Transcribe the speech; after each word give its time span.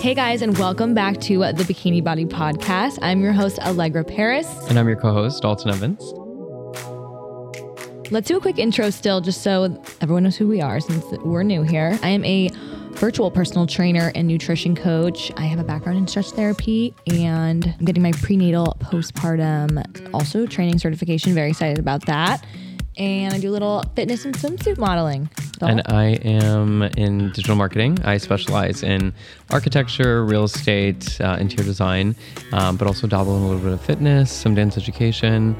Hey 0.00 0.14
guys, 0.14 0.42
and 0.42 0.56
welcome 0.56 0.94
back 0.94 1.20
to 1.22 1.38
the 1.38 1.64
Bikini 1.64 2.04
Body 2.04 2.24
Podcast. 2.24 3.00
I'm 3.02 3.20
your 3.20 3.32
host, 3.32 3.58
Allegra 3.58 4.04
Paris. 4.04 4.46
And 4.68 4.78
I'm 4.78 4.86
your 4.86 4.96
co 4.96 5.12
host, 5.12 5.42
Dalton 5.42 5.70
Evans. 5.70 6.00
Let's 8.12 8.28
do 8.28 8.36
a 8.36 8.40
quick 8.40 8.58
intro 8.60 8.90
still, 8.90 9.20
just 9.20 9.42
so 9.42 9.82
everyone 10.00 10.22
knows 10.22 10.36
who 10.36 10.46
we 10.46 10.60
are 10.60 10.78
since 10.78 11.04
we're 11.24 11.42
new 11.42 11.62
here. 11.62 11.98
I 12.04 12.10
am 12.10 12.24
a 12.24 12.48
virtual 12.92 13.28
personal 13.32 13.66
trainer 13.66 14.12
and 14.14 14.28
nutrition 14.28 14.76
coach. 14.76 15.32
I 15.36 15.46
have 15.46 15.58
a 15.58 15.64
background 15.64 15.98
in 15.98 16.06
stretch 16.06 16.30
therapy 16.30 16.94
and 17.08 17.74
I'm 17.78 17.84
getting 17.84 18.02
my 18.04 18.12
prenatal, 18.12 18.76
postpartum, 18.80 20.14
also 20.14 20.46
training 20.46 20.78
certification. 20.78 21.34
Very 21.34 21.50
excited 21.50 21.80
about 21.80 22.06
that. 22.06 22.44
And 22.98 23.32
I 23.32 23.38
do 23.38 23.50
a 23.50 23.52
little 23.52 23.84
fitness 23.94 24.24
and 24.24 24.34
swimsuit 24.36 24.76
modeling. 24.76 25.30
And 25.60 25.82
I 25.86 26.18
am 26.24 26.82
in 26.82 27.28
digital 27.30 27.54
marketing. 27.56 27.98
I 28.04 28.16
specialize 28.18 28.82
in 28.82 29.12
architecture, 29.50 30.24
real 30.24 30.44
estate, 30.44 31.20
uh, 31.20 31.36
interior 31.38 31.64
design, 31.66 32.16
um, 32.52 32.76
but 32.76 32.86
also 32.88 33.06
dabble 33.06 33.36
in 33.36 33.42
a 33.42 33.46
little 33.46 33.62
bit 33.62 33.72
of 33.72 33.80
fitness, 33.80 34.32
some 34.32 34.54
dance 34.54 34.76
education. 34.76 35.56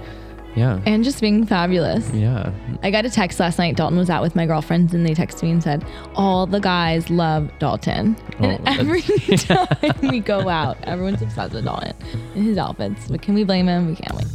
Yeah. 0.56 0.80
and 0.86 1.04
just 1.04 1.20
being 1.20 1.46
fabulous. 1.46 2.10
Yeah. 2.12 2.50
I 2.82 2.90
got 2.90 3.04
a 3.04 3.10
text 3.10 3.38
last 3.38 3.58
night. 3.58 3.76
Dalton 3.76 3.96
was 3.96 4.10
out 4.10 4.22
with 4.22 4.34
my 4.34 4.44
girlfriends, 4.44 4.92
and 4.92 5.06
they 5.06 5.14
texted 5.14 5.44
me 5.44 5.52
and 5.52 5.62
said, 5.62 5.84
"All 6.16 6.46
the 6.46 6.58
guys 6.58 7.10
love 7.10 7.48
Dalton." 7.60 8.16
and 8.40 8.60
Oh, 8.66 8.72
every 8.80 9.02
time 9.02 9.94
we 10.02 10.18
go 10.18 10.48
out, 10.48 10.76
everyone's 10.82 11.22
obsessed 11.22 11.52
with 11.54 11.64
Dalton 11.64 11.92
and 12.34 12.44
his 12.44 12.58
outfits. 12.58 13.06
But 13.08 13.22
can 13.22 13.34
we 13.34 13.44
blame 13.44 13.68
him? 13.68 13.86
We 13.86 13.94
can't. 13.94 14.16
Wait. 14.16 14.26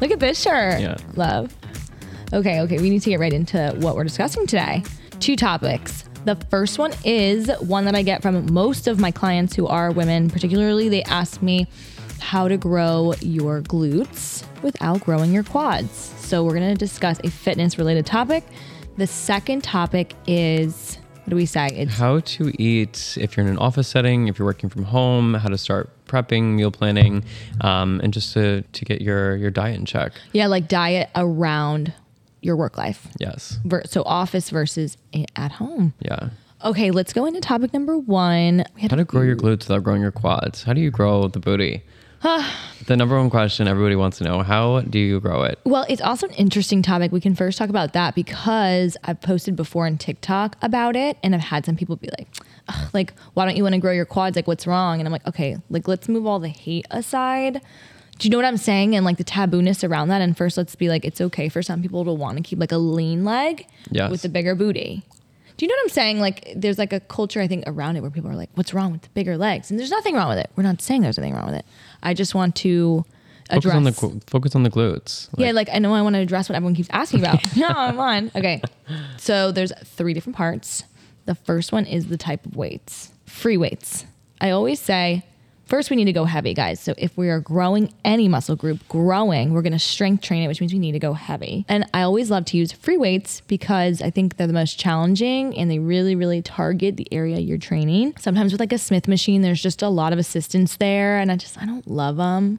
Look 0.00 0.12
at 0.12 0.20
this 0.20 0.40
shirt. 0.40 0.80
Yeah. 0.80 0.98
Love. 1.16 1.52
Okay, 2.32 2.60
okay. 2.62 2.78
We 2.78 2.90
need 2.90 3.02
to 3.02 3.10
get 3.10 3.20
right 3.20 3.32
into 3.32 3.74
what 3.78 3.94
we're 3.96 4.04
discussing 4.04 4.46
today. 4.46 4.82
Two 5.20 5.36
topics. 5.36 6.04
The 6.24 6.34
first 6.50 6.78
one 6.78 6.92
is 7.04 7.48
one 7.60 7.84
that 7.84 7.94
I 7.94 8.02
get 8.02 8.20
from 8.20 8.52
most 8.52 8.88
of 8.88 8.98
my 8.98 9.12
clients 9.12 9.54
who 9.54 9.66
are 9.68 9.92
women, 9.92 10.28
particularly. 10.28 10.88
They 10.88 11.04
ask 11.04 11.40
me 11.40 11.68
how 12.20 12.48
to 12.48 12.56
grow 12.56 13.14
your 13.20 13.62
glutes 13.62 14.44
without 14.62 15.04
growing 15.04 15.32
your 15.32 15.44
quads. 15.44 15.92
So, 16.18 16.42
we're 16.42 16.58
to 16.58 16.74
discuss 16.74 17.20
a 17.22 17.30
fitness 17.30 17.78
related 17.78 18.06
topic. 18.06 18.42
The 18.96 19.06
second 19.06 19.62
topic 19.62 20.14
is 20.26 20.98
what 21.26 21.30
do 21.30 21.36
we 21.36 21.46
say? 21.46 21.68
It's 21.72 21.96
How 21.96 22.20
to 22.20 22.52
eat 22.62 23.18
if 23.20 23.36
you're 23.36 23.44
in 23.44 23.50
an 23.50 23.58
office 23.58 23.88
setting, 23.88 24.28
if 24.28 24.38
you're 24.38 24.46
working 24.46 24.68
from 24.68 24.84
home, 24.84 25.34
how 25.34 25.48
to 25.48 25.58
start 25.58 25.90
prepping, 26.06 26.54
meal 26.54 26.70
planning, 26.70 27.24
um, 27.62 28.00
and 28.02 28.12
just 28.12 28.32
to, 28.34 28.62
to 28.62 28.84
get 28.84 29.00
your, 29.02 29.34
your 29.34 29.50
diet 29.50 29.76
in 29.76 29.86
check. 29.86 30.12
yeah, 30.32 30.46
like 30.46 30.68
diet 30.68 31.10
around 31.16 31.92
your 32.42 32.56
work 32.56 32.76
life. 32.78 33.08
Yes. 33.18 33.58
Ver- 33.64 33.82
So, 33.86 34.02
office 34.04 34.50
versus 34.50 34.96
a- 35.14 35.26
at 35.36 35.52
home. 35.52 35.94
Yeah. 36.00 36.30
Okay, 36.64 36.90
let's 36.90 37.12
go 37.12 37.26
into 37.26 37.40
topic 37.40 37.72
number 37.72 37.98
one. 37.98 38.64
We 38.74 38.82
had 38.82 38.90
How 38.90 38.96
to 38.96 39.04
grow 39.04 39.22
your 39.22 39.36
glutes 39.36 39.60
without 39.68 39.82
growing 39.84 40.00
your 40.02 40.10
quads. 40.12 40.62
How 40.64 40.72
do 40.72 40.80
you 40.80 40.90
grow 40.90 41.28
the 41.28 41.38
booty? 41.40 41.82
the 42.86 42.96
number 42.96 43.16
one 43.16 43.30
question 43.30 43.68
everybody 43.68 43.94
wants 43.94 44.18
to 44.18 44.24
know 44.24 44.42
how 44.42 44.80
do 44.80 44.98
you 44.98 45.20
grow 45.20 45.42
it? 45.42 45.58
Well, 45.64 45.84
it's 45.88 46.00
also 46.00 46.26
an 46.26 46.34
interesting 46.34 46.82
topic. 46.82 47.12
We 47.12 47.20
can 47.20 47.34
first 47.34 47.58
talk 47.58 47.68
about 47.68 47.92
that 47.92 48.14
because 48.14 48.96
I've 49.04 49.20
posted 49.20 49.54
before 49.54 49.86
on 49.86 49.98
TikTok 49.98 50.56
about 50.62 50.96
it, 50.96 51.18
and 51.22 51.34
I've 51.34 51.40
had 51.42 51.66
some 51.66 51.76
people 51.76 51.96
be 51.96 52.08
like, 52.18 52.26
"Ugh, 52.68 52.88
like, 52.94 53.12
why 53.34 53.44
don't 53.44 53.56
you 53.56 53.62
want 53.62 53.74
to 53.74 53.80
grow 53.80 53.92
your 53.92 54.06
quads? 54.06 54.34
Like, 54.34 54.48
what's 54.48 54.66
wrong? 54.66 54.98
And 54.98 55.06
I'm 55.06 55.12
like, 55.12 55.26
okay, 55.26 55.58
like, 55.70 55.86
let's 55.86 56.08
move 56.08 56.26
all 56.26 56.38
the 56.40 56.48
hate 56.48 56.86
aside. 56.90 57.60
Do 58.18 58.26
you 58.26 58.30
know 58.30 58.38
what 58.38 58.46
I'm 58.46 58.56
saying? 58.56 58.94
And 58.96 59.04
like 59.04 59.18
the 59.18 59.24
tabooness 59.24 59.86
around 59.88 60.08
that. 60.08 60.22
And 60.22 60.36
first, 60.36 60.56
let's 60.56 60.74
be 60.74 60.88
like, 60.88 61.04
it's 61.04 61.20
okay 61.20 61.48
for 61.48 61.62
some 61.62 61.82
people 61.82 62.04
to 62.04 62.12
want 62.12 62.36
to 62.38 62.42
keep 62.42 62.58
like 62.58 62.72
a 62.72 62.78
lean 62.78 63.24
leg 63.24 63.66
Yes. 63.90 64.10
with 64.10 64.24
a 64.24 64.28
bigger 64.28 64.54
booty. 64.54 65.02
Do 65.58 65.64
you 65.64 65.68
know 65.68 65.74
what 65.78 65.82
I'm 65.84 65.88
saying? 65.90 66.20
Like, 66.20 66.52
there's 66.54 66.78
like 66.78 66.92
a 66.92 67.00
culture, 67.00 67.40
I 67.40 67.46
think, 67.48 67.64
around 67.66 67.96
it 67.96 68.00
where 68.02 68.10
people 68.10 68.30
are 68.30 68.34
like, 68.36 68.50
what's 68.54 68.74
wrong 68.74 68.92
with 68.92 69.02
the 69.02 69.08
bigger 69.10 69.36
legs? 69.38 69.70
And 69.70 69.78
there's 69.80 69.90
nothing 69.90 70.14
wrong 70.14 70.28
with 70.28 70.38
it. 70.38 70.50
We're 70.56 70.62
not 70.64 70.80
saying 70.82 71.02
there's 71.02 71.18
anything 71.18 71.34
wrong 71.34 71.46
with 71.46 71.54
it. 71.54 71.64
I 72.02 72.12
just 72.14 72.34
want 72.34 72.56
to 72.56 73.04
Focus 73.48 73.64
address. 73.64 73.74
on 73.76 73.84
the 73.84 74.20
focus 74.26 74.54
on 74.56 74.62
the 74.64 74.70
glutes. 74.70 75.28
Yeah, 75.38 75.52
like 75.52 75.68
I 75.72 75.78
know 75.78 75.94
I 75.94 76.02
want 76.02 76.14
to 76.16 76.20
address 76.20 76.48
what 76.48 76.56
everyone 76.56 76.74
keeps 76.74 76.88
asking 76.90 77.20
about. 77.20 77.40
no, 77.56 77.68
I'm 77.68 77.98
on. 78.00 78.30
Okay. 78.34 78.60
So 79.18 79.52
there's 79.52 79.72
three 79.84 80.14
different 80.14 80.36
parts. 80.36 80.82
The 81.26 81.34
first 81.36 81.70
one 81.72 81.86
is 81.86 82.06
the 82.08 82.16
type 82.18 82.44
of 82.44 82.56
weights. 82.56 83.10
Free 83.26 83.56
weights. 83.56 84.04
I 84.40 84.50
always 84.50 84.80
say 84.80 85.24
first 85.66 85.90
we 85.90 85.96
need 85.96 86.04
to 86.06 86.12
go 86.12 86.24
heavy, 86.24 86.54
guys. 86.54 86.80
So 86.80 86.94
if 86.96 87.16
we 87.16 87.28
are 87.28 87.40
growing 87.40 87.92
any 88.04 88.28
muscle 88.28 88.56
group, 88.56 88.80
growing, 88.88 89.52
we're 89.52 89.62
going 89.62 89.72
to 89.72 89.78
strength 89.78 90.22
train 90.22 90.42
it, 90.42 90.48
which 90.48 90.60
means 90.60 90.72
we 90.72 90.78
need 90.78 90.92
to 90.92 90.98
go 90.98 91.12
heavy. 91.12 91.64
And 91.68 91.84
I 91.92 92.02
always 92.02 92.30
love 92.30 92.44
to 92.46 92.56
use 92.56 92.72
free 92.72 92.96
weights 92.96 93.42
because 93.42 94.00
I 94.00 94.10
think 94.10 94.36
they're 94.36 94.46
the 94.46 94.52
most 94.52 94.78
challenging 94.78 95.56
and 95.56 95.70
they 95.70 95.78
really 95.78 96.14
really 96.14 96.42
target 96.42 96.96
the 96.96 97.06
area 97.12 97.38
you're 97.38 97.58
training. 97.58 98.14
Sometimes 98.18 98.52
with 98.52 98.60
like 98.60 98.72
a 98.72 98.78
Smith 98.78 99.08
machine, 99.08 99.42
there's 99.42 99.62
just 99.62 99.82
a 99.82 99.88
lot 99.88 100.12
of 100.12 100.18
assistance 100.18 100.76
there 100.76 101.18
and 101.18 101.30
I 101.32 101.36
just 101.36 101.60
I 101.60 101.66
don't 101.66 101.86
love 101.88 102.16
them. 102.16 102.58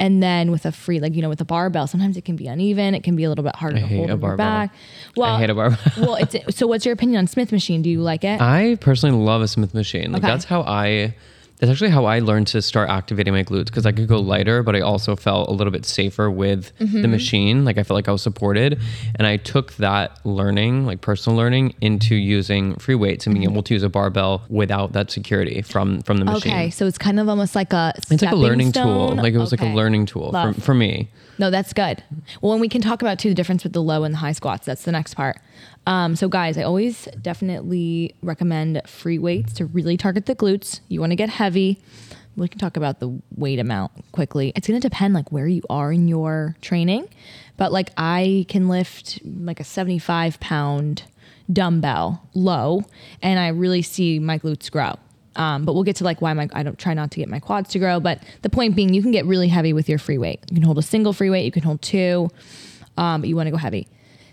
And 0.00 0.22
then 0.22 0.52
with 0.52 0.64
a 0.64 0.70
free, 0.70 1.00
like 1.00 1.16
you 1.16 1.22
know, 1.22 1.28
with 1.28 1.40
a 1.40 1.44
barbell, 1.44 1.88
sometimes 1.88 2.16
it 2.16 2.24
can 2.24 2.36
be 2.36 2.46
uneven. 2.46 2.94
It 2.94 3.02
can 3.02 3.16
be 3.16 3.24
a 3.24 3.28
little 3.28 3.42
bit 3.42 3.56
harder 3.56 3.78
I 3.78 3.80
to 3.80 3.86
hate 3.88 3.96
hold 3.96 4.10
a 4.10 4.16
barbell. 4.16 4.36
back. 4.46 4.70
Well, 5.16 5.34
I 5.34 5.40
hate 5.40 5.50
a 5.50 5.54
barbell. 5.56 5.78
well, 5.98 6.14
it's 6.14 6.36
so. 6.56 6.68
What's 6.68 6.84
your 6.86 6.92
opinion 6.92 7.18
on 7.18 7.26
Smith 7.26 7.50
machine? 7.50 7.82
Do 7.82 7.90
you 7.90 8.00
like 8.00 8.22
it? 8.22 8.40
I 8.40 8.76
personally 8.80 9.18
love 9.18 9.42
a 9.42 9.48
Smith 9.48 9.74
machine. 9.74 10.12
Like 10.12 10.22
Okay. 10.22 10.30
that's 10.30 10.44
how 10.44 10.60
I 10.62 11.16
that's 11.58 11.70
actually 11.72 11.90
how 11.90 12.04
I 12.04 12.20
learned 12.20 12.46
to 12.48 12.62
start 12.62 12.88
activating 12.88 13.32
my 13.34 13.42
glutes 13.44 13.66
because 13.66 13.84
I 13.86 13.92
could 13.92 14.06
go 14.08 14.18
lighter, 14.20 14.62
but 14.62 14.76
I 14.76 14.80
also 14.80 15.16
felt 15.16 15.48
a 15.48 15.52
little 15.52 15.70
bit 15.72 15.84
safer 15.84 16.30
with 16.30 16.72
Mm-hmm. 16.78 17.02
the 17.02 17.08
machine. 17.08 17.64
Like 17.64 17.76
I 17.78 17.82
felt 17.82 17.96
like 17.96 18.08
I 18.08 18.12
was 18.12 18.22
supported. 18.22 18.78
And 19.16 19.26
I 19.26 19.36
took 19.36 19.74
that 19.74 20.24
learning, 20.24 20.86
like 20.86 21.00
personal 21.00 21.36
learning, 21.36 21.74
into 21.80 22.14
using 22.14 22.76
free 22.76 22.94
weights 22.94 23.26
and 23.26 23.34
being 23.34 23.50
able 23.50 23.62
to 23.64 23.74
use 23.74 23.82
a 23.82 23.88
barbell 23.88 24.42
without 24.48 24.92
that 24.92 25.10
security 25.10 25.62
from 25.62 26.00
from 26.02 26.18
the 26.18 26.24
machine. 26.24 26.52
Mm-hmm. 26.52 26.60
okay, 26.60 26.70
so 26.70 26.86
it's 26.86 26.98
kind 26.98 27.18
of 27.20 27.28
almost 27.28 27.54
like 27.54 27.72
a. 27.72 27.92
It's 27.96 28.10
like 28.10 28.32
a 28.32 28.36
learning 28.36 28.72
tool. 28.72 29.14
Like 29.16 29.34
it 29.34 29.38
was 29.38 29.50
like 29.52 29.60
a 29.62 29.66
learning 29.66 30.06
tool 30.06 30.32
for, 30.32 30.52
for 30.60 30.74
me. 30.74 31.10
No, 31.40 31.50
that's 31.50 31.72
good. 31.72 32.02
Well, 32.40 32.52
and 32.52 32.60
we 32.60 32.68
can 32.68 32.80
talk 32.80 33.00
about 33.02 33.18
too 33.20 33.28
the 33.28 33.34
difference 33.34 33.62
with 33.62 33.72
the 33.72 33.82
low 33.82 34.02
and 34.04 34.12
the 34.14 34.18
high 34.18 34.32
squats. 34.32 34.66
That's 34.66 34.82
the 34.82 34.90
next 34.92 35.14
part. 35.14 35.38
Um, 35.88 36.16
so, 36.16 36.28
guys, 36.28 36.58
I 36.58 36.64
always 36.64 37.08
definitely 37.22 38.14
recommend 38.22 38.82
free 38.86 39.18
weights 39.18 39.54
to 39.54 39.64
really 39.64 39.96
target 39.96 40.26
the 40.26 40.36
glutes. 40.36 40.80
You 40.88 41.00
want 41.00 41.12
to 41.12 41.16
get 41.16 41.30
heavy. 41.30 41.80
We 42.36 42.46
can 42.46 42.58
talk 42.58 42.76
about 42.76 43.00
the 43.00 43.18
weight 43.34 43.58
amount 43.58 43.92
quickly. 44.12 44.52
It's 44.54 44.68
going 44.68 44.78
to 44.78 44.86
depend 44.86 45.14
like 45.14 45.32
where 45.32 45.46
you 45.46 45.62
are 45.70 45.90
in 45.90 46.06
your 46.06 46.56
training, 46.60 47.08
but 47.56 47.72
like 47.72 47.88
I 47.96 48.44
can 48.50 48.68
lift 48.68 49.18
like 49.24 49.60
a 49.60 49.64
75 49.64 50.38
pound 50.40 51.04
dumbbell 51.50 52.22
low, 52.34 52.82
and 53.22 53.40
I 53.40 53.48
really 53.48 53.80
see 53.80 54.18
my 54.18 54.38
glutes 54.38 54.70
grow. 54.70 54.92
Um, 55.36 55.64
but 55.64 55.72
we'll 55.72 55.84
get 55.84 55.96
to 55.96 56.04
like 56.04 56.20
why 56.20 56.34
my 56.34 56.50
I 56.52 56.64
don't 56.64 56.78
try 56.78 56.92
not 56.92 57.12
to 57.12 57.20
get 57.20 57.30
my 57.30 57.40
quads 57.40 57.70
to 57.70 57.78
grow. 57.78 57.98
But 57.98 58.22
the 58.42 58.50
point 58.50 58.76
being, 58.76 58.92
you 58.92 59.00
can 59.00 59.10
get 59.10 59.24
really 59.24 59.48
heavy 59.48 59.72
with 59.72 59.88
your 59.88 59.98
free 59.98 60.18
weight. 60.18 60.40
You 60.50 60.56
can 60.56 60.64
hold 60.64 60.76
a 60.76 60.82
single 60.82 61.14
free 61.14 61.30
weight, 61.30 61.46
you 61.46 61.52
can 61.52 61.62
hold 61.62 61.80
two, 61.80 62.28
um, 62.98 63.22
but 63.22 63.30
you 63.30 63.36
want 63.36 63.46
to 63.46 63.52
go 63.52 63.56
heavy. 63.56 63.88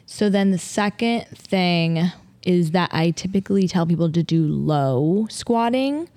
So 0.06 0.30
then 0.30 0.52
the 0.52 0.58
second 0.58 1.26
thing 1.30 2.12
is 2.44 2.72
that 2.72 2.90
I 2.94 3.12
typically 3.12 3.68
tell 3.68 3.86
people 3.86 4.12
to 4.12 4.24
do 4.24 4.46
low 4.46 5.28
squatting, 5.30 6.08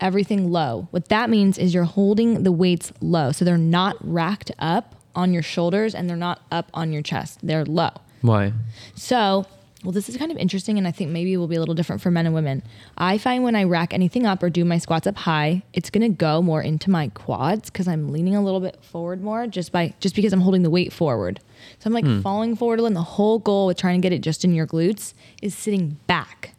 everything 0.00 0.50
low. 0.50 0.88
What 0.90 1.08
that 1.08 1.30
means 1.30 1.56
is 1.56 1.72
you're 1.72 1.84
holding 1.84 2.42
the 2.42 2.52
weights 2.52 2.92
low, 3.00 3.32
so 3.32 3.44
they're 3.44 3.56
not 3.56 3.96
racked 4.00 4.50
up 4.58 4.96
on 5.14 5.32
your 5.32 5.42
shoulders 5.42 5.94
and 5.94 6.08
they're 6.08 6.16
not 6.16 6.40
up 6.50 6.70
on 6.74 6.92
your 6.92 7.02
chest. 7.02 7.38
They're 7.42 7.64
low. 7.64 7.90
Why? 8.22 8.52
So, 8.94 9.46
well, 9.84 9.92
this 9.92 10.08
is 10.08 10.16
kind 10.16 10.30
of 10.30 10.36
interesting, 10.36 10.76
and 10.76 10.86
I 10.86 10.90
think 10.90 11.10
maybe 11.10 11.32
it 11.32 11.36
will 11.38 11.48
be 11.48 11.56
a 11.56 11.60
little 11.60 11.74
different 11.74 12.02
for 12.02 12.10
men 12.10 12.26
and 12.26 12.34
women. 12.34 12.62
I 12.98 13.16
find 13.16 13.44
when 13.44 13.56
I 13.56 13.64
rack 13.64 13.94
anything 13.94 14.26
up 14.26 14.42
or 14.42 14.50
do 14.50 14.64
my 14.64 14.78
squats 14.78 15.06
up 15.06 15.16
high, 15.16 15.62
it's 15.72 15.88
gonna 15.88 16.08
go 16.10 16.42
more 16.42 16.60
into 16.60 16.90
my 16.90 17.08
quads 17.08 17.70
because 17.70 17.88
I'm 17.88 18.12
leaning 18.12 18.34
a 18.34 18.42
little 18.42 18.60
bit 18.60 18.82
forward 18.82 19.22
more 19.22 19.46
just 19.46 19.72
by 19.72 19.94
just 20.00 20.14
because 20.16 20.32
I'm 20.32 20.40
holding 20.40 20.62
the 20.64 20.70
weight 20.70 20.92
forward. 20.92 21.40
So 21.78 21.88
I'm 21.88 21.92
like 21.92 22.04
hmm. 22.04 22.20
falling 22.20 22.56
forward, 22.56 22.80
and 22.80 22.96
the 22.96 23.02
whole 23.02 23.38
goal 23.38 23.66
with 23.66 23.78
trying 23.78 24.00
to 24.00 24.02
get 24.06 24.12
it 24.12 24.20
just 24.20 24.44
in 24.44 24.54
your 24.54 24.66
glutes 24.66 25.14
is 25.42 25.54
sitting 25.54 25.98
back. 26.06 26.54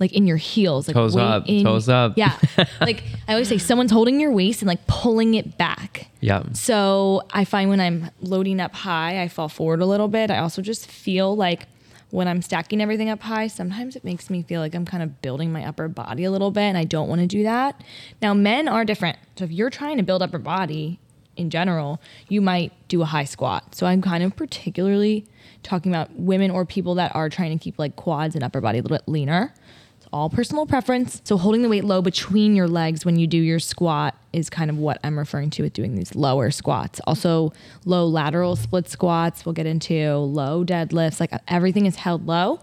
Like 0.00 0.12
in 0.14 0.26
your 0.26 0.38
heels, 0.38 0.88
like 0.88 0.94
Toes 0.94 1.16
up, 1.16 1.44
in- 1.46 1.64
toes 1.64 1.88
up. 1.88 2.14
Yeah, 2.16 2.36
like 2.80 3.02
I 3.28 3.32
always 3.32 3.48
say, 3.48 3.58
someone's 3.58 3.92
holding 3.92 4.18
your 4.18 4.32
waist 4.32 4.62
and 4.62 4.68
like 4.68 4.86
pulling 4.86 5.34
it 5.34 5.58
back. 5.58 6.08
Yeah. 6.20 6.42
So 6.54 7.22
I 7.30 7.44
find 7.44 7.70
when 7.70 7.80
I'm 7.80 8.10
loading 8.20 8.58
up 8.58 8.74
high, 8.74 9.22
I 9.22 9.28
fall 9.28 9.48
forward 9.48 9.80
a 9.80 9.86
little 9.86 10.08
bit. 10.08 10.30
I 10.30 10.38
also 10.38 10.62
just 10.62 10.90
feel 10.90 11.36
like 11.36 11.66
when 12.12 12.28
I'm 12.28 12.42
stacking 12.42 12.80
everything 12.80 13.08
up 13.08 13.20
high, 13.22 13.46
sometimes 13.46 13.96
it 13.96 14.04
makes 14.04 14.28
me 14.28 14.42
feel 14.42 14.60
like 14.60 14.74
I'm 14.74 14.84
kind 14.84 15.02
of 15.02 15.22
building 15.22 15.50
my 15.50 15.64
upper 15.64 15.88
body 15.88 16.24
a 16.24 16.30
little 16.30 16.50
bit, 16.50 16.62
and 16.62 16.76
I 16.76 16.84
don't 16.84 17.08
want 17.08 17.22
to 17.22 17.26
do 17.26 17.42
that. 17.44 17.82
Now, 18.20 18.34
men 18.34 18.68
are 18.68 18.84
different. 18.84 19.18
So 19.36 19.44
if 19.44 19.50
you're 19.50 19.70
trying 19.70 19.96
to 19.96 20.02
build 20.02 20.22
upper 20.22 20.38
body 20.38 21.00
in 21.36 21.50
general, 21.50 22.00
you 22.28 22.40
might 22.40 22.72
do 22.88 23.02
a 23.02 23.06
high 23.06 23.24
squat. 23.24 23.74
So 23.74 23.86
I'm 23.86 24.02
kind 24.02 24.22
of 24.22 24.36
particularly 24.36 25.24
talking 25.62 25.92
about 25.92 26.14
women 26.16 26.50
or 26.50 26.64
people 26.64 26.94
that 26.96 27.14
are 27.14 27.28
trying 27.28 27.56
to 27.56 27.62
keep 27.62 27.78
like 27.78 27.96
quads 27.96 28.34
and 28.34 28.44
upper 28.44 28.60
body 28.60 28.78
a 28.78 28.82
little 28.82 28.96
bit 28.96 29.08
leaner 29.08 29.54
It's 29.98 30.08
all 30.12 30.28
personal 30.28 30.66
preference. 30.66 31.22
So 31.24 31.36
holding 31.36 31.62
the 31.62 31.68
weight 31.68 31.84
low 31.84 32.02
between 32.02 32.56
your 32.56 32.66
legs 32.66 33.04
when 33.04 33.16
you 33.18 33.26
do 33.26 33.38
your 33.38 33.60
squat 33.60 34.16
is 34.32 34.50
kind 34.50 34.70
of 34.70 34.76
what 34.76 34.98
I'm 35.04 35.16
referring 35.18 35.50
to 35.50 35.62
with 35.62 35.72
doing 35.72 35.94
these 35.94 36.14
lower 36.14 36.50
squats. 36.50 37.00
Also, 37.06 37.52
low 37.84 38.06
lateral 38.06 38.56
split 38.56 38.88
squats, 38.88 39.46
we'll 39.46 39.52
get 39.52 39.66
into 39.66 40.16
low 40.16 40.64
deadlifts, 40.64 41.20
like 41.20 41.30
everything 41.46 41.86
is 41.86 41.96
held 41.96 42.26
low. 42.26 42.60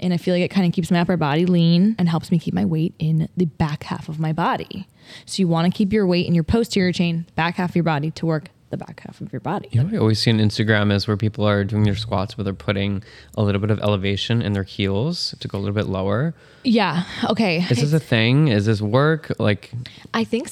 And 0.00 0.12
I 0.12 0.16
feel 0.16 0.34
like 0.34 0.42
it 0.42 0.48
kind 0.50 0.66
of 0.66 0.72
keeps 0.72 0.90
my 0.90 1.00
upper 1.00 1.16
body 1.16 1.46
lean 1.46 1.94
and 1.98 2.08
helps 2.08 2.30
me 2.30 2.38
keep 2.38 2.54
my 2.54 2.64
weight 2.64 2.94
in 2.98 3.28
the 3.36 3.44
back 3.44 3.84
half 3.84 4.08
of 4.08 4.18
my 4.18 4.32
body. 4.32 4.88
So 5.26 5.40
you 5.40 5.48
want 5.48 5.72
to 5.72 5.76
keep 5.76 5.92
your 5.92 6.06
weight 6.06 6.26
in 6.26 6.34
your 6.34 6.44
posterior 6.44 6.92
chain, 6.92 7.26
back 7.36 7.56
half 7.56 7.70
of 7.70 7.76
your 7.76 7.84
body 7.84 8.10
to 8.12 8.26
work 8.26 8.48
the 8.70 8.76
back 8.76 9.00
half 9.00 9.20
of 9.20 9.32
your 9.32 9.40
body. 9.40 9.68
You 9.72 9.80
know, 9.80 9.86
what 9.86 9.94
I 9.94 9.98
always 9.98 10.22
see 10.22 10.30
on 10.30 10.38
Instagram 10.38 10.92
is 10.92 11.06
where 11.08 11.16
people 11.16 11.44
are 11.44 11.64
doing 11.64 11.82
their 11.82 11.96
squats, 11.96 12.38
where 12.38 12.44
they're 12.44 12.54
putting 12.54 13.02
a 13.36 13.42
little 13.42 13.60
bit 13.60 13.70
of 13.70 13.80
elevation 13.80 14.42
in 14.42 14.52
their 14.52 14.62
heels 14.62 15.34
to 15.40 15.48
go 15.48 15.58
a 15.58 15.60
little 15.60 15.74
bit 15.74 15.86
lower. 15.86 16.34
Yeah. 16.62 17.04
Okay. 17.24 17.66
Is 17.68 17.80
this 17.80 17.92
a 17.92 18.00
thing? 18.00 18.48
Is 18.48 18.66
this 18.66 18.80
work? 18.80 19.32
Like, 19.38 19.72
I 20.14 20.24
think 20.24 20.48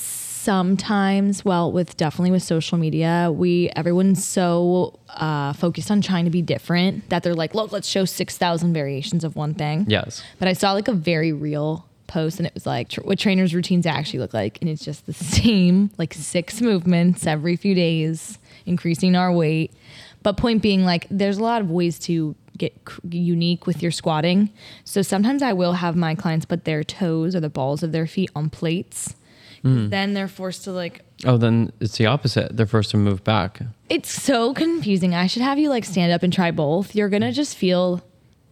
sometimes, 0.48 1.44
well, 1.44 1.70
with 1.70 1.94
definitely 1.98 2.30
with 2.30 2.42
social 2.42 2.78
media, 2.78 3.30
we 3.30 3.68
everyone's 3.76 4.24
so 4.24 4.98
uh, 5.10 5.52
focused 5.52 5.90
on 5.90 6.00
trying 6.00 6.24
to 6.24 6.30
be 6.30 6.40
different 6.40 7.06
that 7.10 7.22
they're 7.22 7.34
like, 7.34 7.54
look, 7.54 7.70
let's 7.70 7.86
show 7.86 8.06
six 8.06 8.38
thousand 8.38 8.72
variations 8.72 9.24
of 9.24 9.36
one 9.36 9.52
thing. 9.52 9.84
yes. 9.88 10.22
But 10.38 10.48
I 10.48 10.54
saw 10.54 10.72
like 10.72 10.88
a 10.88 10.94
very 10.94 11.32
real 11.32 11.84
post 12.06 12.38
and 12.38 12.46
it 12.46 12.54
was 12.54 12.64
like 12.64 12.88
tr- 12.88 13.02
what 13.02 13.18
trainers' 13.18 13.54
routines 13.54 13.84
actually 13.84 14.20
look 14.20 14.32
like. 14.32 14.56
And 14.62 14.70
it's 14.70 14.82
just 14.82 15.04
the 15.04 15.12
same, 15.12 15.90
like 15.98 16.14
six 16.14 16.62
movements 16.62 17.26
every 17.26 17.54
few 17.56 17.74
days, 17.74 18.38
increasing 18.64 19.14
our 19.16 19.30
weight. 19.30 19.74
But 20.22 20.38
point 20.38 20.62
being, 20.62 20.82
like, 20.82 21.06
there's 21.10 21.36
a 21.36 21.42
lot 21.42 21.60
of 21.60 21.70
ways 21.70 21.98
to 22.00 22.34
get 22.56 22.74
unique 23.10 23.66
with 23.66 23.82
your 23.82 23.92
squatting. 23.92 24.48
So 24.84 25.02
sometimes 25.02 25.42
I 25.42 25.52
will 25.52 25.74
have 25.74 25.94
my 25.94 26.14
clients 26.14 26.46
put 26.46 26.64
their 26.64 26.82
toes 26.82 27.36
or 27.36 27.40
the 27.40 27.50
balls 27.50 27.82
of 27.82 27.92
their 27.92 28.06
feet 28.06 28.30
on 28.34 28.48
plates. 28.48 29.14
Then 29.62 30.14
they're 30.14 30.28
forced 30.28 30.64
to 30.64 30.72
like 30.72 31.02
Oh, 31.25 31.37
then 31.37 31.72
it's 31.81 31.96
the 31.99 32.06
opposite. 32.06 32.56
They're 32.56 32.66
forced 32.66 32.90
to 32.93 32.96
move 32.96 33.25
back. 33.25 33.60
it's 33.88 34.10
so 34.10 34.55
confusing. 34.55 35.14
I 35.14 35.26
should 35.26 35.43
have 35.43 35.58
you 35.58 35.69
like 35.69 35.84
stand 35.84 36.12
up 36.12 36.22
and 36.22 36.32
try 36.32 36.50
both. 36.50 36.94
You're 36.94 37.08
gonna 37.08 37.32
just 37.32 37.56
feel 37.56 38.02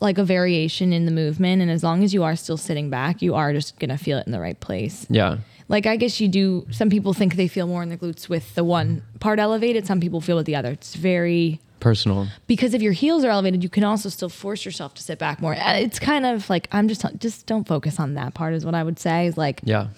like 0.00 0.18
a 0.18 0.24
variation 0.24 0.92
in 0.92 1.06
the 1.06 1.12
movement, 1.12 1.62
and 1.62 1.70
as 1.70 1.82
long 1.82 2.04
as 2.04 2.12
you 2.12 2.22
are 2.22 2.36
still 2.36 2.56
sitting 2.58 2.90
back, 2.90 3.22
you 3.22 3.34
are 3.34 3.52
just 3.52 3.78
gonna 3.78 3.96
feel 3.96 4.18
it 4.18 4.26
in 4.26 4.32
the 4.32 4.40
right 4.40 4.58
place. 4.60 5.06
Yeah. 5.08 5.38
Like 5.68 5.86
I 5.86 5.96
guess 5.96 6.20
you 6.20 6.28
do. 6.28 6.66
Some 6.70 6.90
people 6.90 7.12
think 7.14 7.36
they 7.36 7.48
feel 7.48 7.66
more 7.66 7.82
in 7.82 7.88
the 7.88 7.96
glutes 7.96 8.28
with 8.28 8.54
the 8.54 8.62
one 8.64 9.02
part 9.20 9.38
elevated. 9.38 9.86
Some 9.86 10.00
people 10.00 10.20
feel 10.20 10.36
with 10.36 10.46
the 10.46 10.54
other. 10.56 10.70
It's 10.72 10.94
very 10.94 11.60
Personal. 11.80 12.26
because 12.46 12.72
if 12.74 12.82
your 12.82 12.92
heels 12.92 13.24
are 13.24 13.30
elevated, 13.30 13.62
you 13.62 13.68
can 13.68 13.84
also 13.84 14.08
still 14.08 14.28
force 14.28 14.64
yourself 14.64 14.94
to 14.94 15.02
sit 15.02 15.18
back 15.18 15.40
more. 15.40 15.54
Uh, 15.54 15.74
It's 15.78 15.98
kind 15.98 16.24
of 16.26 16.48
like 16.50 16.68
I'm 16.72 16.88
just 16.88 17.04
just 17.18 17.46
don't 17.46 17.66
focus 17.66 17.98
on 18.00 18.14
that 18.14 18.34
part. 18.34 18.54
Is 18.54 18.64
what 18.64 18.74
I 18.74 18.82
would 18.82 18.98
say. 18.98 19.26
Is 19.26 19.36
like 19.36 19.60
Yeah. 19.64 19.88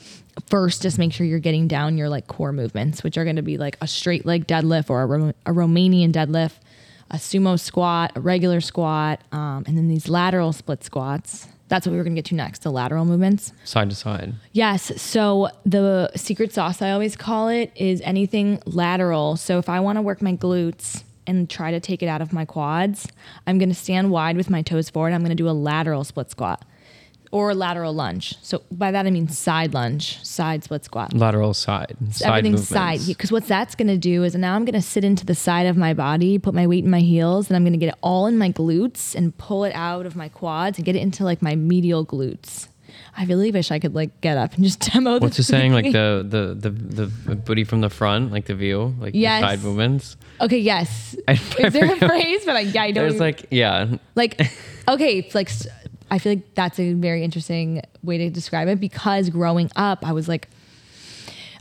First 0.46 0.82
just 0.82 0.98
make 0.98 1.12
sure 1.12 1.26
you're 1.26 1.38
getting 1.38 1.66
down 1.68 1.96
your 1.98 2.08
like 2.08 2.26
core 2.26 2.52
movements 2.52 3.02
which 3.02 3.16
are 3.18 3.24
going 3.24 3.36
to 3.36 3.42
be 3.42 3.58
like 3.58 3.76
a 3.80 3.86
straight 3.86 4.24
leg 4.24 4.46
deadlift 4.46 4.90
or 4.90 5.02
a, 5.02 5.06
Ro- 5.06 5.32
a 5.46 5.52
romanian 5.52 6.12
deadlift 6.12 6.54
a 7.10 7.16
sumo 7.16 7.58
squat 7.58 8.12
a 8.16 8.20
regular 8.20 8.60
squat 8.60 9.20
um, 9.32 9.64
and 9.66 9.76
then 9.78 9.88
these 9.88 10.08
lateral 10.08 10.52
split 10.52 10.84
squats. 10.84 11.48
That's 11.68 11.86
what 11.86 11.92
we 11.92 11.98
were 11.98 12.04
going 12.04 12.14
to 12.16 12.18
get 12.22 12.28
to 12.30 12.34
next 12.34 12.62
the 12.62 12.70
lateral 12.70 13.04
movements. 13.04 13.52
Side 13.64 13.90
to 13.90 13.96
side. 13.96 14.34
yes 14.52 15.00
so 15.00 15.48
the 15.66 16.10
secret 16.16 16.52
sauce 16.52 16.80
i 16.82 16.90
always 16.90 17.14
call 17.16 17.48
it 17.48 17.72
is 17.74 18.00
anything 18.02 18.60
lateral. 18.66 19.36
So 19.36 19.58
if 19.58 19.68
i 19.68 19.80
want 19.80 19.96
to 19.96 20.02
work 20.02 20.22
my 20.22 20.34
glutes 20.34 21.02
and 21.26 21.48
try 21.50 21.70
to 21.70 21.78
take 21.80 22.02
it 22.02 22.06
out 22.06 22.22
of 22.22 22.32
my 22.32 22.44
quads 22.46 23.06
i'm 23.46 23.58
going 23.58 23.68
to 23.68 23.74
stand 23.74 24.10
wide 24.10 24.36
with 24.36 24.48
my 24.48 24.62
toes 24.62 24.88
forward 24.88 25.12
i'm 25.12 25.20
going 25.20 25.28
to 25.28 25.34
do 25.34 25.48
a 25.48 25.52
lateral 25.52 26.02
split 26.04 26.30
squat 26.30 26.64
or 27.30 27.54
lateral 27.54 27.92
lunge 27.92 28.36
so 28.42 28.62
by 28.70 28.90
that 28.90 29.06
i 29.06 29.10
mean 29.10 29.28
side 29.28 29.74
lunge 29.74 30.22
side 30.24 30.64
split 30.64 30.84
squat 30.84 31.12
Lateral 31.14 31.52
side. 31.54 31.96
Side 32.10 32.28
everything's 32.28 32.60
movements. 32.60 32.68
side 32.68 33.00
because 33.06 33.30
what 33.30 33.46
that's 33.46 33.74
going 33.74 33.88
to 33.88 33.98
do 33.98 34.24
is 34.24 34.34
now 34.34 34.54
i'm 34.54 34.64
going 34.64 34.74
to 34.80 34.82
sit 34.82 35.04
into 35.04 35.26
the 35.26 35.34
side 35.34 35.66
of 35.66 35.76
my 35.76 35.92
body 35.94 36.38
put 36.38 36.54
my 36.54 36.66
weight 36.66 36.84
in 36.84 36.90
my 36.90 37.00
heels 37.00 37.48
and 37.48 37.56
i'm 37.56 37.62
going 37.64 37.72
to 37.72 37.78
get 37.78 37.88
it 37.90 37.98
all 38.02 38.26
in 38.26 38.38
my 38.38 38.50
glutes 38.50 39.14
and 39.14 39.36
pull 39.38 39.64
it 39.64 39.72
out 39.74 40.06
of 40.06 40.16
my 40.16 40.28
quads 40.28 40.78
and 40.78 40.84
get 40.84 40.96
it 40.96 41.00
into 41.02 41.24
like 41.24 41.42
my 41.42 41.54
medial 41.54 42.04
glutes 42.06 42.68
i 43.16 43.24
really 43.26 43.50
wish 43.50 43.70
i 43.70 43.78
could 43.78 43.94
like 43.94 44.18
get 44.20 44.36
up 44.38 44.54
and 44.54 44.64
just 44.64 44.80
demo 44.92 45.18
What's 45.18 45.36
this 45.36 45.46
it 45.48 45.50
saying? 45.50 45.72
Like 45.72 45.92
the, 45.92 46.24
the, 46.26 46.70
the, 46.70 47.06
the 47.06 47.36
booty 47.36 47.64
from 47.64 47.80
the 47.80 47.90
front, 47.90 48.32
like 48.32 48.46
the 48.46 48.54
view, 48.54 48.94
like 48.98 49.12
Yes. 49.14 49.42
the 49.42 49.48
side 49.48 49.62
movements. 49.62 50.16
okay 50.40 50.58
yes 50.58 51.14
I- 51.28 51.32
is 51.58 51.72
there 51.72 51.92
a 51.92 51.96
phrase 51.96 52.44
but 52.46 52.56
i, 52.56 52.60
yeah, 52.60 52.82
I 52.82 52.90
don't 52.92 53.02
There's 53.04 53.14
even- 53.14 53.26
like, 53.26 53.46
yeah. 53.50 53.94
like 54.14 54.40
okay 54.88 55.18
it's 55.18 55.34
like 55.34 55.50
i 56.10 56.18
feel 56.18 56.32
like 56.32 56.54
that's 56.54 56.78
a 56.78 56.92
very 56.94 57.22
interesting 57.22 57.82
way 58.02 58.18
to 58.18 58.30
describe 58.30 58.68
it 58.68 58.80
because 58.80 59.30
growing 59.30 59.70
up 59.76 60.06
i 60.06 60.12
was 60.12 60.28
like 60.28 60.48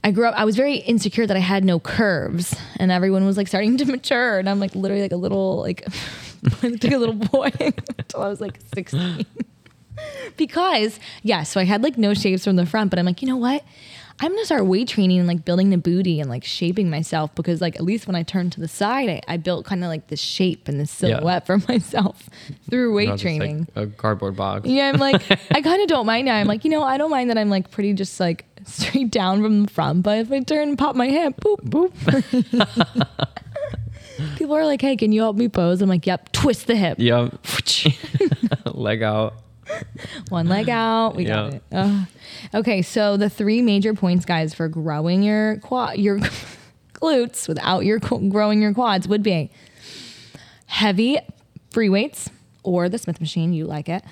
I 0.04 0.12
grew 0.12 0.26
up, 0.26 0.36
I 0.38 0.46
was 0.46 0.56
very 0.56 0.76
insecure 0.76 1.28
that 1.28 1.36
I 1.36 1.42
had 1.42 1.66
no 1.66 1.82
curves 1.82 2.56
and 2.78 2.92
everyone 2.92 3.26
was 3.26 3.36
like 3.36 3.48
starting 3.48 3.76
to 3.76 3.86
mature. 3.86 4.40
And 4.40 4.50
I'm 4.50 4.60
like 4.60 4.74
literally 4.76 5.02
like 5.02 5.12
a 5.12 5.18
little, 5.18 5.58
like, 5.58 5.86
like 6.64 6.84
a 6.86 6.98
little 6.98 7.16
boy 7.16 7.52
until 7.60 8.22
I 8.22 8.30
was 8.30 8.40
like 8.40 8.58
16. 8.74 9.26
because, 10.38 11.00
yeah, 11.24 11.44
so 11.44 11.60
I 11.60 11.66
had 11.66 11.84
like 11.84 11.98
no 11.98 12.14
shapes 12.14 12.46
from 12.46 12.56
the 12.56 12.66
front, 12.66 12.90
but 12.90 13.00
I'm 13.00 13.06
like, 13.06 13.22
you 13.22 13.28
know 13.28 13.38
what? 13.38 13.66
I'm 14.20 14.32
gonna 14.32 14.46
start 14.46 14.66
weight 14.66 14.88
training 14.88 15.20
and 15.20 15.28
like 15.28 15.46
building 15.46 15.70
the 15.70 15.78
booty 15.78 16.20
and 16.20 16.28
like 16.30 16.44
shaping 16.44 16.90
myself 16.90 17.36
because, 17.36 17.62
like, 17.62 17.76
at 17.76 17.84
least 17.84 18.08
when 18.08 18.16
I 18.16 18.24
turned 18.24 18.52
to 18.54 18.60
the 18.60 18.68
side, 18.68 19.10
I, 19.10 19.22
I 19.28 19.38
built 19.38 19.66
kind 19.66 19.84
of 19.84 19.90
like 19.90 20.08
this 20.08 20.20
shape 20.20 20.68
and 20.68 20.80
Yeah. 20.80 20.86
silhouette 20.86 21.46
for 21.46 21.58
myself 21.68 22.28
through 22.70 22.96
weight 22.96 23.10
Not 23.10 23.20
just, 23.20 23.26
like, 23.26 23.38
training. 23.40 23.68
a 23.76 23.86
cardboard 23.86 24.36
box. 24.36 24.68
Yeah, 24.68 24.90
I'm 24.90 24.98
like, 25.00 25.22
I 25.52 25.62
kind 25.62 25.82
of 25.84 25.88
don't 25.88 26.08
mind 26.08 26.26
now. 26.26 26.36
I'm 26.36 26.48
like, 26.48 26.64
you 26.66 26.72
know, 26.72 26.82
I 26.84 26.98
don't 26.98 27.12
mind 27.12 27.30
that 27.30 27.38
I'm 27.38 27.50
like 27.52 27.70
pretty 27.70 27.94
just 27.94 28.20
like 28.20 28.46
straight 28.66 29.12
down 29.12 29.44
from 29.44 29.64
the 29.66 29.70
front, 29.70 30.02
but 30.02 30.18
if 30.18 30.32
I 30.32 30.40
turn 30.40 30.70
and 30.70 30.78
pop 30.80 30.96
my 30.96 31.08
hip, 31.10 31.36
boop, 31.40 31.58
boop. 31.70 33.08
People 34.36 34.56
are 34.56 34.66
like, 34.66 34.82
hey, 34.82 34.96
can 34.96 35.12
you 35.12 35.22
help 35.22 35.36
me 35.36 35.48
pose? 35.48 35.80
I'm 35.80 35.90
like, 35.90 36.08
yep, 36.08 36.32
twist 36.32 36.66
the 36.66 36.76
hip. 36.76 36.98
Yep. 37.00 37.36
Leg 38.74 39.04
out. 39.04 39.36
One 40.30 40.48
leg 40.48 40.70
out. 40.70 41.16
We 41.16 41.26
got 41.26 41.56
it. 41.56 41.64
Ugh. 41.72 42.08
Okay, 42.54 42.82
so 42.82 43.18
the 43.18 43.30
three 43.30 43.62
major 43.62 43.94
points, 43.94 44.26
guys, 44.26 44.54
for 44.54 44.68
growing 44.68 45.24
your 45.24 45.58
quad, 45.58 45.98
your 45.98 46.20
glutes 46.94 47.48
without 47.48 47.86
your 47.86 48.00
growing 48.00 48.62
your 48.62 48.74
quads 48.74 49.08
would 49.08 49.24
be 49.24 49.52
heavy 50.66 51.20
free 51.72 51.90
weights 51.90 52.30
or 52.64 52.90
the 52.90 52.98
Smith 52.98 53.20
machine. 53.22 53.54
You 53.54 53.66
like 53.66 53.90
it. 53.90 54.04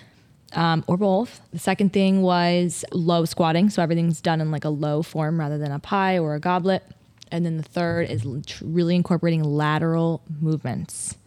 Um, 0.54 0.86
or 0.88 0.96
both. 0.96 1.42
The 1.52 1.60
second 1.60 1.92
thing 1.92 2.22
was 2.22 2.86
low 2.94 3.26
squatting. 3.26 3.70
So 3.70 3.82
everything's 3.82 4.22
done 4.22 4.40
in 4.40 4.52
like 4.52 4.64
a 4.64 4.70
low 4.70 5.02
form 5.02 5.40
rather 5.40 5.58
than 5.58 5.72
a 5.72 5.80
pie 5.80 6.18
or 6.18 6.36
a 6.36 6.40
goblet. 6.40 6.84
And 7.32 7.46
then 7.46 7.58
the 7.58 7.64
third 7.64 8.10
is 8.10 8.24
really 8.62 8.96
incorporating 8.96 9.44
lateral 9.44 10.22
movements. 10.40 11.18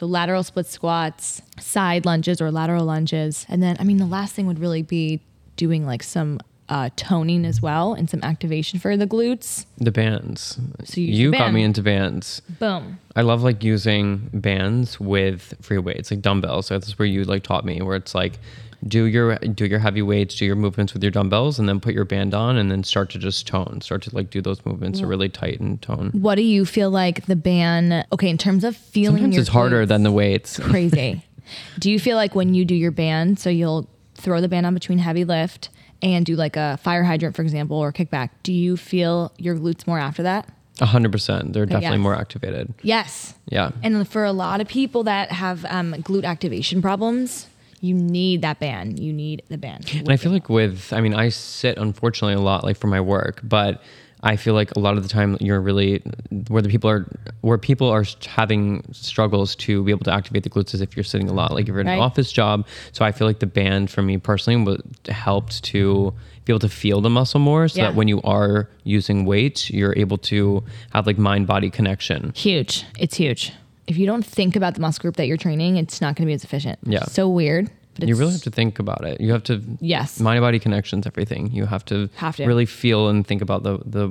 So 0.00 0.06
lateral 0.06 0.42
split 0.42 0.64
squats, 0.64 1.42
side 1.58 2.06
lunges 2.06 2.40
or 2.40 2.50
lateral 2.50 2.86
lunges. 2.86 3.44
And 3.50 3.62
then, 3.62 3.76
I 3.78 3.84
mean, 3.84 3.98
the 3.98 4.06
last 4.06 4.32
thing 4.32 4.46
would 4.46 4.58
really 4.58 4.80
be 4.80 5.20
doing 5.56 5.84
like 5.84 6.02
some 6.02 6.40
uh, 6.70 6.88
toning 6.96 7.44
as 7.44 7.60
well 7.60 7.92
and 7.92 8.08
some 8.08 8.20
activation 8.22 8.78
for 8.78 8.96
the 8.96 9.06
glutes. 9.06 9.66
The 9.76 9.90
bands. 9.90 10.58
So 10.84 11.02
you 11.02 11.08
you 11.08 11.30
the 11.32 11.36
got 11.36 11.52
me 11.52 11.62
into 11.62 11.82
bands. 11.82 12.40
Boom. 12.58 12.98
I 13.14 13.20
love 13.20 13.42
like 13.42 13.62
using 13.62 14.30
bands 14.32 14.98
with 14.98 15.52
free 15.60 15.76
weights, 15.76 16.10
like 16.10 16.22
dumbbells. 16.22 16.68
So 16.68 16.78
that's 16.78 16.98
where 16.98 17.04
you 17.04 17.24
like 17.24 17.42
taught 17.42 17.66
me, 17.66 17.82
where 17.82 17.96
it's 17.96 18.14
like 18.14 18.38
do 18.86 19.04
your 19.04 19.36
do 19.36 19.66
your 19.66 19.78
heavy 19.78 20.02
weights, 20.02 20.36
do 20.36 20.46
your 20.46 20.56
movements 20.56 20.94
with 20.94 21.02
your 21.02 21.10
dumbbells, 21.10 21.58
and 21.58 21.68
then 21.68 21.80
put 21.80 21.94
your 21.94 22.04
band 22.04 22.34
on, 22.34 22.56
and 22.56 22.70
then 22.70 22.82
start 22.82 23.10
to 23.10 23.18
just 23.18 23.46
tone, 23.46 23.80
start 23.80 24.02
to 24.02 24.14
like 24.14 24.30
do 24.30 24.40
those 24.40 24.64
movements 24.64 25.00
to 25.00 25.06
really 25.06 25.28
tighten 25.28 25.78
tone. 25.78 26.10
What 26.12 26.36
do 26.36 26.42
you 26.42 26.64
feel 26.64 26.90
like 26.90 27.26
the 27.26 27.36
band? 27.36 28.06
Okay, 28.12 28.28
in 28.28 28.38
terms 28.38 28.64
of 28.64 28.76
feeling 28.76 29.16
Sometimes 29.18 29.34
your 29.34 29.40
it's 29.42 29.50
harder 29.50 29.84
glutes- 29.84 29.88
than 29.88 30.02
the 30.02 30.12
weights. 30.12 30.58
crazy. 30.62 31.24
do 31.78 31.90
you 31.90 31.98
feel 31.98 32.16
like 32.16 32.34
when 32.34 32.54
you 32.54 32.64
do 32.64 32.74
your 32.74 32.90
band, 32.90 33.38
so 33.38 33.50
you'll 33.50 33.88
throw 34.14 34.40
the 34.40 34.48
band 34.48 34.66
on 34.66 34.74
between 34.74 34.98
heavy 34.98 35.24
lift 35.24 35.70
and 36.02 36.24
do 36.24 36.36
like 36.36 36.56
a 36.56 36.78
fire 36.78 37.04
hydrant, 37.04 37.36
for 37.36 37.42
example, 37.42 37.76
or 37.76 37.92
kickback? 37.92 38.30
Do 38.42 38.52
you 38.52 38.76
feel 38.76 39.32
your 39.36 39.56
glutes 39.56 39.86
more 39.86 39.98
after 39.98 40.22
that? 40.22 40.48
A 40.80 40.86
hundred 40.86 41.12
percent. 41.12 41.52
They're 41.52 41.66
definitely 41.66 41.98
yes. 41.98 42.02
more 42.02 42.14
activated. 42.14 42.72
Yes. 42.82 43.34
Yeah. 43.46 43.72
And 43.82 44.08
for 44.08 44.24
a 44.24 44.32
lot 44.32 44.62
of 44.62 44.68
people 44.68 45.04
that 45.04 45.30
have 45.30 45.66
um, 45.66 45.92
glute 45.94 46.24
activation 46.24 46.80
problems, 46.80 47.49
you 47.80 47.94
need 47.94 48.42
that 48.42 48.60
band. 48.60 48.98
You 49.00 49.12
need 49.12 49.42
the 49.48 49.58
band. 49.58 49.90
And 49.94 50.10
I 50.10 50.16
feel 50.16 50.32
like 50.32 50.48
with, 50.48 50.92
I 50.92 51.00
mean, 51.00 51.14
I 51.14 51.30
sit 51.30 51.78
unfortunately 51.78 52.34
a 52.34 52.40
lot 52.44 52.62
like 52.64 52.76
for 52.76 52.88
my 52.88 53.00
work, 53.00 53.40
but 53.42 53.82
I 54.22 54.36
feel 54.36 54.52
like 54.52 54.70
a 54.76 54.78
lot 54.80 54.98
of 54.98 55.02
the 55.02 55.08
time 55.08 55.38
you're 55.40 55.62
really 55.62 56.02
where 56.48 56.60
the 56.60 56.68
people 56.68 56.90
are 56.90 57.06
where 57.40 57.56
people 57.56 57.88
are 57.88 58.04
having 58.26 58.84
struggles 58.92 59.56
to 59.56 59.82
be 59.82 59.92
able 59.92 60.04
to 60.04 60.12
activate 60.12 60.42
the 60.42 60.50
glutes 60.50 60.74
is 60.74 60.82
if 60.82 60.94
you're 60.94 61.04
sitting 61.04 61.30
a 61.30 61.32
lot, 61.32 61.52
like 61.54 61.62
if 61.62 61.68
you're 61.68 61.80
in 61.80 61.86
Right. 61.86 61.94
an 61.94 62.00
office 62.00 62.30
job. 62.30 62.66
So 62.92 63.02
I 63.02 63.12
feel 63.12 63.26
like 63.26 63.38
the 63.38 63.46
band 63.46 63.90
for 63.90 64.02
me 64.02 64.18
personally 64.18 64.78
helped 65.08 65.64
to 65.64 66.12
be 66.44 66.52
able 66.52 66.60
to 66.60 66.68
feel 66.68 67.00
the 67.00 67.08
muscle 67.08 67.40
more, 67.40 67.66
so 67.68 67.80
Yeah. 67.80 67.86
that 67.86 67.94
when 67.96 68.08
you 68.08 68.20
are 68.22 68.68
using 68.84 69.24
weight, 69.24 69.70
you're 69.70 69.94
able 69.96 70.18
to 70.18 70.64
have 70.92 71.06
like 71.06 71.16
mind 71.16 71.46
body 71.46 71.70
connection. 71.70 72.32
huge. 72.36 72.84
It's 72.98 73.16
huge. 73.16 73.52
If 73.90 73.98
you 73.98 74.06
don't 74.06 74.24
think 74.24 74.54
about 74.56 74.74
the 74.74 74.80
muscle 74.80 75.02
group 75.02 75.16
that 75.16 75.26
you're 75.26 75.36
training, 75.36 75.76
it's 75.76 76.00
not 76.00 76.14
going 76.16 76.24
to 76.26 76.30
be 76.30 76.34
as 76.34 76.44
efficient. 76.44 76.78
Yeah. 76.84 77.04
So 77.04 77.28
weird. 77.28 77.68
But 77.94 78.04
it's, 78.04 78.08
You 78.10 78.14
really 78.16 78.32
have 78.32 78.42
to 78.42 78.50
think 78.50 78.78
about 78.78 79.04
it. 79.04 79.20
You 79.20 79.32
have 79.32 79.42
to 79.44 79.60
Yes. 79.80 80.20
mind 80.20 80.40
body 80.40 80.58
connections, 80.60 81.06
everything. 81.06 81.50
You 81.52 81.66
have 81.66 81.84
to 81.86 82.08
Have 82.16 82.36
to. 82.36 82.46
really 82.46 82.66
feel 82.66 83.08
and 83.08 83.26
think 83.26 83.42
about 83.42 83.62
the 83.64 83.78
the 83.84 84.08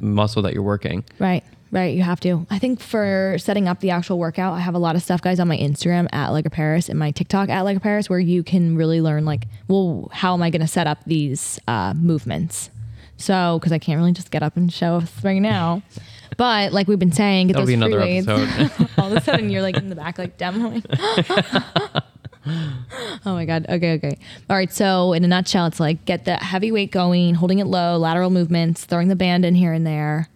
muscle 0.00 0.42
that 0.42 0.52
you're 0.52 0.62
working. 0.62 1.02
Right. 1.18 1.42
Right, 1.70 1.96
you 1.96 2.02
have 2.02 2.20
to. 2.20 2.46
I 2.50 2.58
think 2.58 2.80
for 2.80 3.36
setting 3.38 3.66
up 3.66 3.80
the 3.80 3.88
actual 3.88 4.18
workout, 4.18 4.52
I 4.52 4.60
have 4.60 4.74
a 4.74 4.78
lot 4.78 4.94
of 4.94 5.02
stuff, 5.02 5.22
guys, 5.22 5.40
on 5.40 5.48
my 5.48 5.56
Instagram 5.56 6.06
at 6.12 6.28
Allegra 6.28 6.50
Paris 6.50 6.90
and 6.90 6.98
my 6.98 7.10
TikTok 7.12 7.48
at 7.48 7.58
Allegra 7.60 7.80
Paris, 7.80 8.10
where 8.10 8.18
you 8.18 8.42
can 8.42 8.76
really 8.76 9.00
learn, 9.00 9.24
like, 9.24 9.46
well, 9.68 10.10
how 10.12 10.34
am 10.34 10.42
I 10.42 10.50
going 10.50 10.60
to 10.60 10.66
set 10.68 10.86
up 10.86 10.98
these 11.06 11.58
uh, 11.66 11.94
movements? 11.96 12.68
So, 13.16 13.58
because 13.58 13.72
I 13.72 13.78
can't 13.78 13.98
really 13.98 14.12
just 14.12 14.30
get 14.30 14.42
up 14.42 14.54
and 14.58 14.70
show 14.70 14.96
us 14.96 15.10
right 15.24 15.40
now. 15.40 15.80
But 16.36 16.72
like 16.72 16.88
we've 16.88 16.98
been 16.98 17.12
saying, 17.12 17.48
get 17.48 17.54
That'll 17.54 17.66
those 17.66 17.74
be 17.76 17.80
free 17.80 17.92
another 17.92 18.00
weights. 18.00 18.28
episode. 18.68 18.88
All 18.98 19.06
of 19.10 19.16
a 19.16 19.20
sudden, 19.20 19.50
you're 19.50 19.62
like 19.62 19.76
in 19.76 19.88
the 19.88 19.94
back, 19.96 20.18
like 20.18 20.38
demoing. 20.38 20.84
oh 22.46 23.34
my 23.34 23.44
god. 23.44 23.66
Okay, 23.68 23.92
okay. 23.94 24.18
All 24.50 24.56
right. 24.56 24.72
So 24.72 25.12
in 25.12 25.24
a 25.24 25.28
nutshell, 25.28 25.66
it's 25.66 25.80
like 25.80 26.04
get 26.04 26.24
the 26.24 26.36
heavy 26.36 26.72
weight 26.72 26.90
going, 26.90 27.34
holding 27.34 27.58
it 27.58 27.66
low, 27.66 27.96
lateral 27.96 28.30
movements, 28.30 28.84
throwing 28.84 29.08
the 29.08 29.16
band 29.16 29.44
in 29.44 29.54
here 29.54 29.72
and 29.72 29.86
there. 29.86 30.28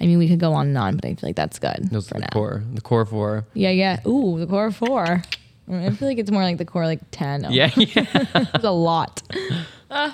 I 0.00 0.04
mean, 0.06 0.18
we 0.18 0.28
could 0.28 0.40
go 0.40 0.52
on 0.52 0.66
and 0.68 0.76
on, 0.78 0.96
but 0.96 1.06
I 1.06 1.08
feel 1.14 1.28
like 1.30 1.36
that's 1.36 1.58
good 1.58 1.88
Those 1.90 2.08
for 2.08 2.16
are 2.16 2.20
the 2.20 2.24
now. 2.26 2.28
core, 2.32 2.62
the 2.74 2.82
core 2.82 3.06
four. 3.06 3.46
Yeah, 3.54 3.70
yeah. 3.70 4.00
Ooh, 4.06 4.38
the 4.38 4.46
core 4.46 4.70
four. 4.70 5.04
I, 5.06 5.22
mean, 5.70 5.86
I 5.86 5.90
feel 5.90 6.06
like 6.08 6.18
it's 6.18 6.30
more 6.30 6.42
like 6.42 6.58
the 6.58 6.66
core 6.66 6.84
like 6.84 7.00
ten. 7.12 7.46
Oh, 7.46 7.50
Yeah, 7.50 7.70
yeah. 7.76 8.04
it's 8.34 8.64
a 8.64 8.70
lot. 8.70 9.22
Uh, 9.90 10.12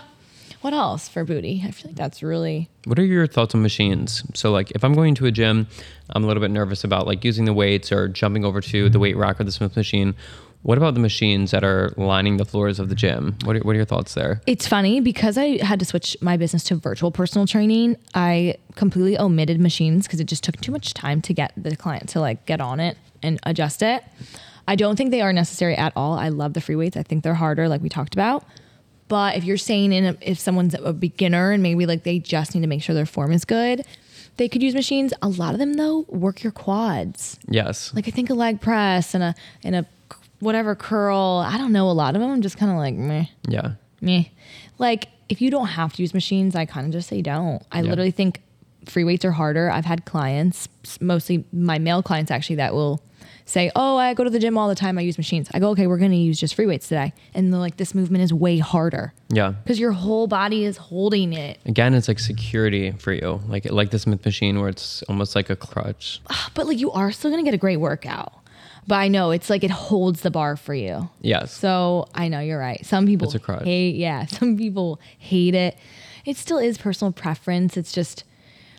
what 0.62 0.72
else 0.72 1.08
for 1.08 1.24
booty? 1.24 1.62
I 1.64 1.70
feel 1.70 1.90
like 1.90 1.96
that's 1.96 2.22
really 2.22 2.68
What 2.84 2.98
are 2.98 3.04
your 3.04 3.26
thoughts 3.26 3.54
on 3.54 3.62
machines? 3.62 4.24
So, 4.34 4.50
like, 4.50 4.70
if 4.72 4.84
I'm 4.84 4.94
going 4.94 5.14
to 5.16 5.26
a 5.26 5.30
gym, 5.30 5.66
I'm 6.10 6.24
a 6.24 6.26
little 6.26 6.40
bit 6.40 6.50
nervous 6.50 6.84
about 6.84 7.06
like 7.06 7.24
using 7.24 7.44
the 7.44 7.52
weights 7.52 7.92
or 7.92 8.08
jumping 8.08 8.44
over 8.44 8.60
to 8.60 8.88
the 8.88 8.98
weight 8.98 9.16
rack 9.16 9.40
or 9.40 9.44
the 9.44 9.52
Smith 9.52 9.76
machine. 9.76 10.14
What 10.62 10.78
about 10.78 10.94
the 10.94 11.00
machines 11.00 11.50
that 11.50 11.64
are 11.64 11.92
lining 11.96 12.36
the 12.36 12.44
floors 12.44 12.78
of 12.78 12.88
the 12.88 12.94
gym? 12.94 13.36
What 13.44 13.56
are, 13.56 13.60
what 13.60 13.72
are 13.72 13.76
your 13.76 13.84
thoughts 13.84 14.14
there? 14.14 14.40
It's 14.46 14.68
funny 14.68 15.00
because 15.00 15.36
I 15.36 15.62
had 15.62 15.80
to 15.80 15.84
switch 15.84 16.16
my 16.20 16.36
business 16.36 16.62
to 16.64 16.76
virtual 16.76 17.10
personal 17.10 17.48
training. 17.48 17.96
I 18.14 18.56
completely 18.76 19.18
omitted 19.18 19.60
machines 19.60 20.06
because 20.06 20.20
it 20.20 20.24
just 20.28 20.44
took 20.44 20.60
too 20.60 20.70
much 20.70 20.94
time 20.94 21.20
to 21.22 21.34
get 21.34 21.52
the 21.56 21.74
client 21.74 22.08
to 22.10 22.20
like 22.20 22.46
get 22.46 22.60
on 22.60 22.78
it 22.78 22.96
and 23.24 23.40
adjust 23.42 23.82
it. 23.82 24.04
I 24.68 24.76
don't 24.76 24.94
think 24.94 25.10
they 25.10 25.20
are 25.20 25.32
necessary 25.32 25.74
at 25.74 25.92
all. 25.96 26.16
I 26.16 26.28
love 26.28 26.52
the 26.52 26.60
free 26.60 26.76
weights. 26.76 26.96
I 26.96 27.02
think 27.02 27.24
they're 27.24 27.34
harder, 27.34 27.68
like 27.68 27.82
we 27.82 27.88
talked 27.88 28.14
about. 28.14 28.44
But 29.12 29.36
if 29.36 29.44
you're 29.44 29.58
saying 29.58 29.92
in 29.92 30.06
a, 30.06 30.16
if 30.22 30.38
someone's 30.38 30.74
a 30.74 30.94
beginner 30.94 31.52
and 31.52 31.62
maybe 31.62 31.84
like 31.84 32.02
they 32.02 32.18
just 32.18 32.54
need 32.54 32.62
to 32.62 32.66
make 32.66 32.82
sure 32.82 32.94
their 32.94 33.04
form 33.04 33.30
is 33.30 33.44
good, 33.44 33.84
they 34.38 34.48
could 34.48 34.62
use 34.62 34.72
machines. 34.74 35.12
A 35.20 35.28
lot 35.28 35.52
of 35.52 35.58
them 35.58 35.74
though 35.74 36.06
work 36.08 36.42
your 36.42 36.50
quads. 36.50 37.38
Yes. 37.46 37.92
Like 37.94 38.08
I 38.08 38.10
think 38.10 38.30
a 38.30 38.34
leg 38.34 38.62
press 38.62 39.14
and 39.14 39.22
a 39.22 39.34
and 39.62 39.76
a 39.76 39.86
whatever 40.40 40.74
curl. 40.74 41.44
I 41.46 41.58
don't 41.58 41.72
know. 41.72 41.90
A 41.90 41.92
lot 41.92 42.14
of 42.16 42.22
them 42.22 42.30
I'm 42.30 42.40
just 42.40 42.56
kind 42.56 42.72
of 42.72 42.78
like 42.78 42.94
meh 42.94 43.26
yeah. 43.46 43.72
me. 44.00 44.32
Like 44.78 45.08
if 45.28 45.42
you 45.42 45.50
don't 45.50 45.66
have 45.66 45.92
to 45.92 46.02
use 46.02 46.14
machines, 46.14 46.56
I 46.56 46.64
kind 46.64 46.86
of 46.86 46.92
just 46.94 47.10
say 47.10 47.20
don't. 47.20 47.62
I 47.70 47.82
Yeah. 47.82 47.90
literally 47.90 48.12
think 48.12 48.40
free 48.86 49.04
weights 49.04 49.26
are 49.26 49.32
harder. 49.32 49.70
I've 49.70 49.84
had 49.84 50.06
clients, 50.06 50.70
mostly 51.02 51.44
my 51.52 51.78
male 51.78 52.02
clients 52.02 52.30
actually, 52.30 52.56
that 52.56 52.72
will 52.72 53.02
say, 53.44 53.70
"Oh, 53.76 53.96
I 53.96 54.14
go 54.14 54.24
to 54.24 54.30
the 54.30 54.38
gym 54.38 54.56
all 54.58 54.68
the 54.68 54.74
time. 54.74 54.98
I 54.98 55.02
use 55.02 55.18
machines." 55.18 55.48
I 55.54 55.58
go, 55.58 55.70
"Okay, 55.70 55.86
we're 55.86 55.98
going 55.98 56.10
to 56.12 56.16
use 56.16 56.38
just 56.38 56.54
free 56.54 56.66
weights 56.66 56.88
today," 56.88 57.12
and 57.34 57.52
they're 57.52 57.60
like, 57.60 57.76
"This 57.76 57.94
movement 57.94 58.24
is 58.24 58.32
way 58.32 58.58
harder 58.58 59.12
Yeah. 59.30 59.54
because 59.62 59.78
your 59.80 59.92
whole 59.92 60.26
body 60.26 60.64
is 60.64 60.76
holding 60.76 61.32
it." 61.32 61.58
Again, 61.66 61.94
it's 61.94 62.08
like 62.08 62.18
security 62.18 62.92
for 62.92 63.12
you, 63.12 63.40
like 63.48 63.70
like 63.70 63.90
the 63.90 63.98
Smith 63.98 64.24
machine, 64.24 64.60
where 64.60 64.68
it's 64.68 65.02
almost 65.04 65.34
like 65.34 65.50
a 65.50 65.56
crutch. 65.56 66.20
Ah, 66.30 66.50
but 66.54 66.66
like 66.66 66.78
you 66.78 66.90
are 66.92 67.12
still 67.12 67.30
going 67.30 67.42
to 67.44 67.48
get 67.48 67.54
a 67.54 67.58
great 67.58 67.78
workout. 67.78 68.32
But 68.86 68.96
I 68.96 69.06
know 69.06 69.30
it's 69.30 69.48
like 69.48 69.62
it 69.62 69.70
holds 69.70 70.22
the 70.22 70.30
bar 70.32 70.56
for 70.56 70.74
you. 70.74 71.08
Yes. 71.20 71.52
So 71.52 72.08
I 72.16 72.26
know 72.26 72.40
you're 72.40 72.58
right. 72.58 72.84
Some 72.84 73.06
people 73.06 73.26
It's 73.28 73.36
a 73.36 73.38
crutch. 73.38 73.62
hate, 73.64 73.94
yeah, 73.94 74.26
some 74.38 74.56
people 74.56 75.00
hate 75.18 75.54
it. 75.54 75.76
It 76.24 76.36
still 76.36 76.58
is 76.58 76.78
personal 76.78 77.12
preference. 77.12 77.76
It's 77.76 77.92
just, 77.92 78.24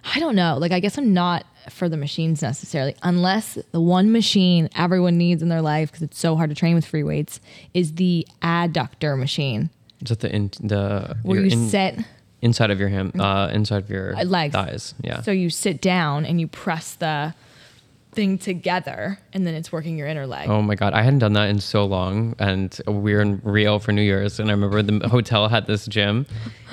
I 0.04 0.20
don't 0.20 0.36
know. 0.36 0.58
Like, 0.58 0.72
I 0.72 0.80
guess 0.80 0.98
I'm 0.98 1.14
not 1.14 1.46
for 1.70 1.88
the 1.88 1.96
machines 1.98 2.42
necessarily, 2.42 2.96
unless 3.04 3.58
the 3.72 3.80
one 3.80 4.12
machine 4.12 4.70
everyone 4.76 5.18
needs 5.18 5.42
in 5.42 5.50
their 5.50 5.62
life 5.62 5.90
because 5.92 6.02
it's 6.04 6.20
so 6.20 6.36
hard 6.36 6.50
to 6.50 6.56
train 6.56 6.76
with 6.76 6.86
free 6.86 7.04
weights 7.04 7.40
is 7.74 7.94
the 7.96 8.28
adductor 8.42 9.18
machine 9.18 9.70
Is 10.02 10.10
that 10.10 10.20
the 10.20 10.36
in, 10.36 10.52
the 10.62 11.16
where 11.24 11.40
you 11.40 11.52
in- 11.52 11.70
sit 11.70 12.00
inside 12.42 12.70
of 12.70 12.80
your 12.82 12.90
ham, 12.90 13.14
uh, 13.18 13.48
inside 13.54 13.84
of 13.84 13.90
your 13.90 14.14
legs. 14.26 14.54
thighs? 14.54 14.94
Yeah. 15.02 15.22
So 15.22 15.32
you 15.32 15.50
sit 15.50 15.80
down 15.82 16.26
and 16.26 16.42
you 16.42 16.48
press 16.48 16.96
the 16.96 17.34
thing 18.14 18.38
together, 18.38 19.20
and 19.34 19.46
then 19.46 19.54
it's 19.54 19.72
working 19.72 19.98
your 19.98 20.08
inner 20.08 20.26
leg. 20.28 20.50
Oh 20.50 20.62
my 20.62 20.76
god, 20.76 20.94
I 20.94 21.02
hadn't 21.02 21.20
done 21.20 21.34
that 21.34 21.50
in 21.50 21.60
so 21.60 21.86
long, 21.86 22.36
and 22.40 22.80
we 22.88 23.14
were 23.14 23.22
in 23.22 23.42
Rio 23.44 23.80
for 23.80 23.92
New 23.92 24.02
Year's, 24.02 24.40
and 24.40 24.50
I 24.50 24.54
remember 24.54 24.82
the 24.82 25.08
hotel 25.10 25.48
had 25.50 25.68
this 25.68 25.86
gym, 25.88 26.26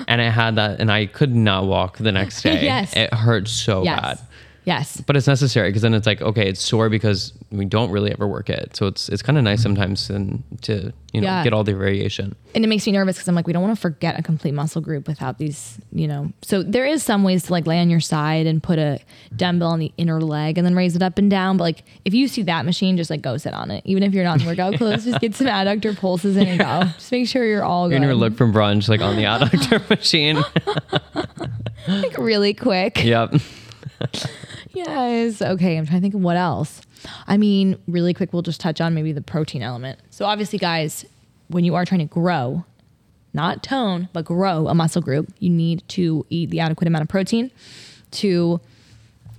and 0.07 0.21
I 0.21 0.29
had 0.29 0.55
that, 0.55 0.79
and 0.79 0.91
I 0.91 1.05
could 1.05 1.35
not 1.35 1.65
walk 1.65 1.97
the 1.97 2.11
next 2.11 2.41
day. 2.43 2.63
Yes. 2.63 2.95
it 2.95 3.13
hurt 3.13 3.47
so 3.47 3.83
yes, 3.83 3.99
bad. 4.01 4.19
Yes. 4.65 5.01
But 5.05 5.15
it's 5.17 5.27
necessary 5.27 5.69
because 5.69 5.81
then 5.81 5.93
it's 5.93 6.07
like 6.07 6.21
okay, 6.21 6.47
it's 6.47 6.61
sore 6.61 6.89
because 6.89 7.33
we 7.51 7.65
don't 7.65 7.91
really 7.91 8.11
ever 8.11 8.27
work 8.27 8.49
it, 8.49 8.75
so 8.75 8.87
it's 8.87 9.09
it's 9.09 9.21
kind 9.21 9.37
of 9.37 9.43
nice 9.43 9.59
mm-hmm. 9.59 9.63
sometimes 9.75 10.09
and 10.09 10.43
to 10.63 10.93
you 11.13 11.19
know 11.21 11.27
Yeah. 11.27 11.43
get 11.43 11.53
all 11.53 11.63
the 11.63 11.73
variation. 11.73 12.35
and 12.55 12.63
it 12.63 12.67
makes 12.67 12.85
me 12.85 12.93
nervous 12.93 13.15
because 13.17 13.27
I'm 13.27 13.35
like, 13.35 13.47
we 13.47 13.53
don't 13.53 13.61
want 13.63 13.75
to 13.75 13.81
forget 13.81 14.17
a 14.19 14.23
complete 14.23 14.53
muscle 14.53 14.81
group 14.81 15.07
without 15.07 15.37
these, 15.37 15.77
you 15.91 16.07
know. 16.07 16.31
So 16.41 16.63
there 16.63 16.85
is 16.85 17.03
some 17.03 17.23
ways 17.23 17.43
to 17.43 17.51
like 17.51 17.65
lay 17.67 17.79
on 17.79 17.89
your 17.89 17.99
side 17.99 18.45
and 18.47 18.61
put 18.63 18.77
a 18.79 18.99
dumbbell 19.35 19.69
on 19.71 19.79
the 19.79 19.91
inner 19.97 20.21
leg 20.21 20.57
and 20.57 20.65
then 20.65 20.75
raise 20.75 20.95
it 20.95 21.01
up 21.01 21.17
and 21.17 21.29
down. 21.29 21.57
But 21.57 21.63
like 21.65 21.83
if 22.05 22.13
you 22.13 22.27
see 22.27 22.43
that 22.43 22.65
machine, 22.65 22.95
just 22.97 23.09
like 23.09 23.21
go 23.21 23.37
sit 23.37 23.53
on 23.53 23.71
it. 23.71 23.81
Even 23.85 24.03
if 24.03 24.13
you're 24.13 24.23
not 24.23 24.39
in 24.41 24.47
workout 24.47 24.73
clothes, 24.77 25.03
just 25.05 25.19
get 25.19 25.35
some 25.35 25.47
adductor 25.47 25.97
pulses 25.97 26.37
in 26.37 26.47
and 26.47 26.59
go. 26.59 26.83
Just 26.93 27.11
make 27.11 27.27
sure 27.27 27.43
you're 27.45 27.63
all 27.63 27.89
You're 27.89 27.99
good. 27.99 28.05
gonna 28.05 28.15
look 28.15 28.35
from 28.37 28.53
brunch 28.53 28.87
like 28.87 29.01
on 29.01 29.15
the 29.17 29.23
adductor 29.33 29.89
machine. 29.89 30.41
like 31.87 32.17
really 32.17 32.53
quick. 32.53 33.03
yep. 33.03 33.33
Yes. 34.73 35.41
Okay. 35.41 35.77
I'm 35.77 35.85
trying 35.85 35.99
to 35.99 36.01
think 36.01 36.13
of 36.13 36.21
what 36.21 36.37
else. 36.37 36.81
I 37.27 37.37
mean, 37.37 37.77
really 37.87 38.13
quick, 38.13 38.31
we'll 38.31 38.41
just 38.41 38.61
touch 38.61 38.79
on 38.79 38.93
maybe 38.93 39.11
the 39.11 39.21
protein 39.21 39.61
element. 39.61 39.99
So, 40.11 40.25
obviously, 40.25 40.59
guys, 40.59 41.05
when 41.47 41.63
you 41.63 41.75
are 41.75 41.83
trying 41.83 41.99
to 41.99 42.05
grow, 42.05 42.63
not 43.33 43.63
tone, 43.63 44.07
but 44.13 44.25
grow 44.25 44.67
a 44.67 44.73
muscle 44.73 45.01
group, 45.01 45.33
you 45.39 45.49
need 45.49 45.83
to 45.89 46.25
eat 46.29 46.49
the 46.49 46.59
adequate 46.59 46.87
amount 46.87 47.03
of 47.03 47.09
protein 47.09 47.51
to 48.11 48.61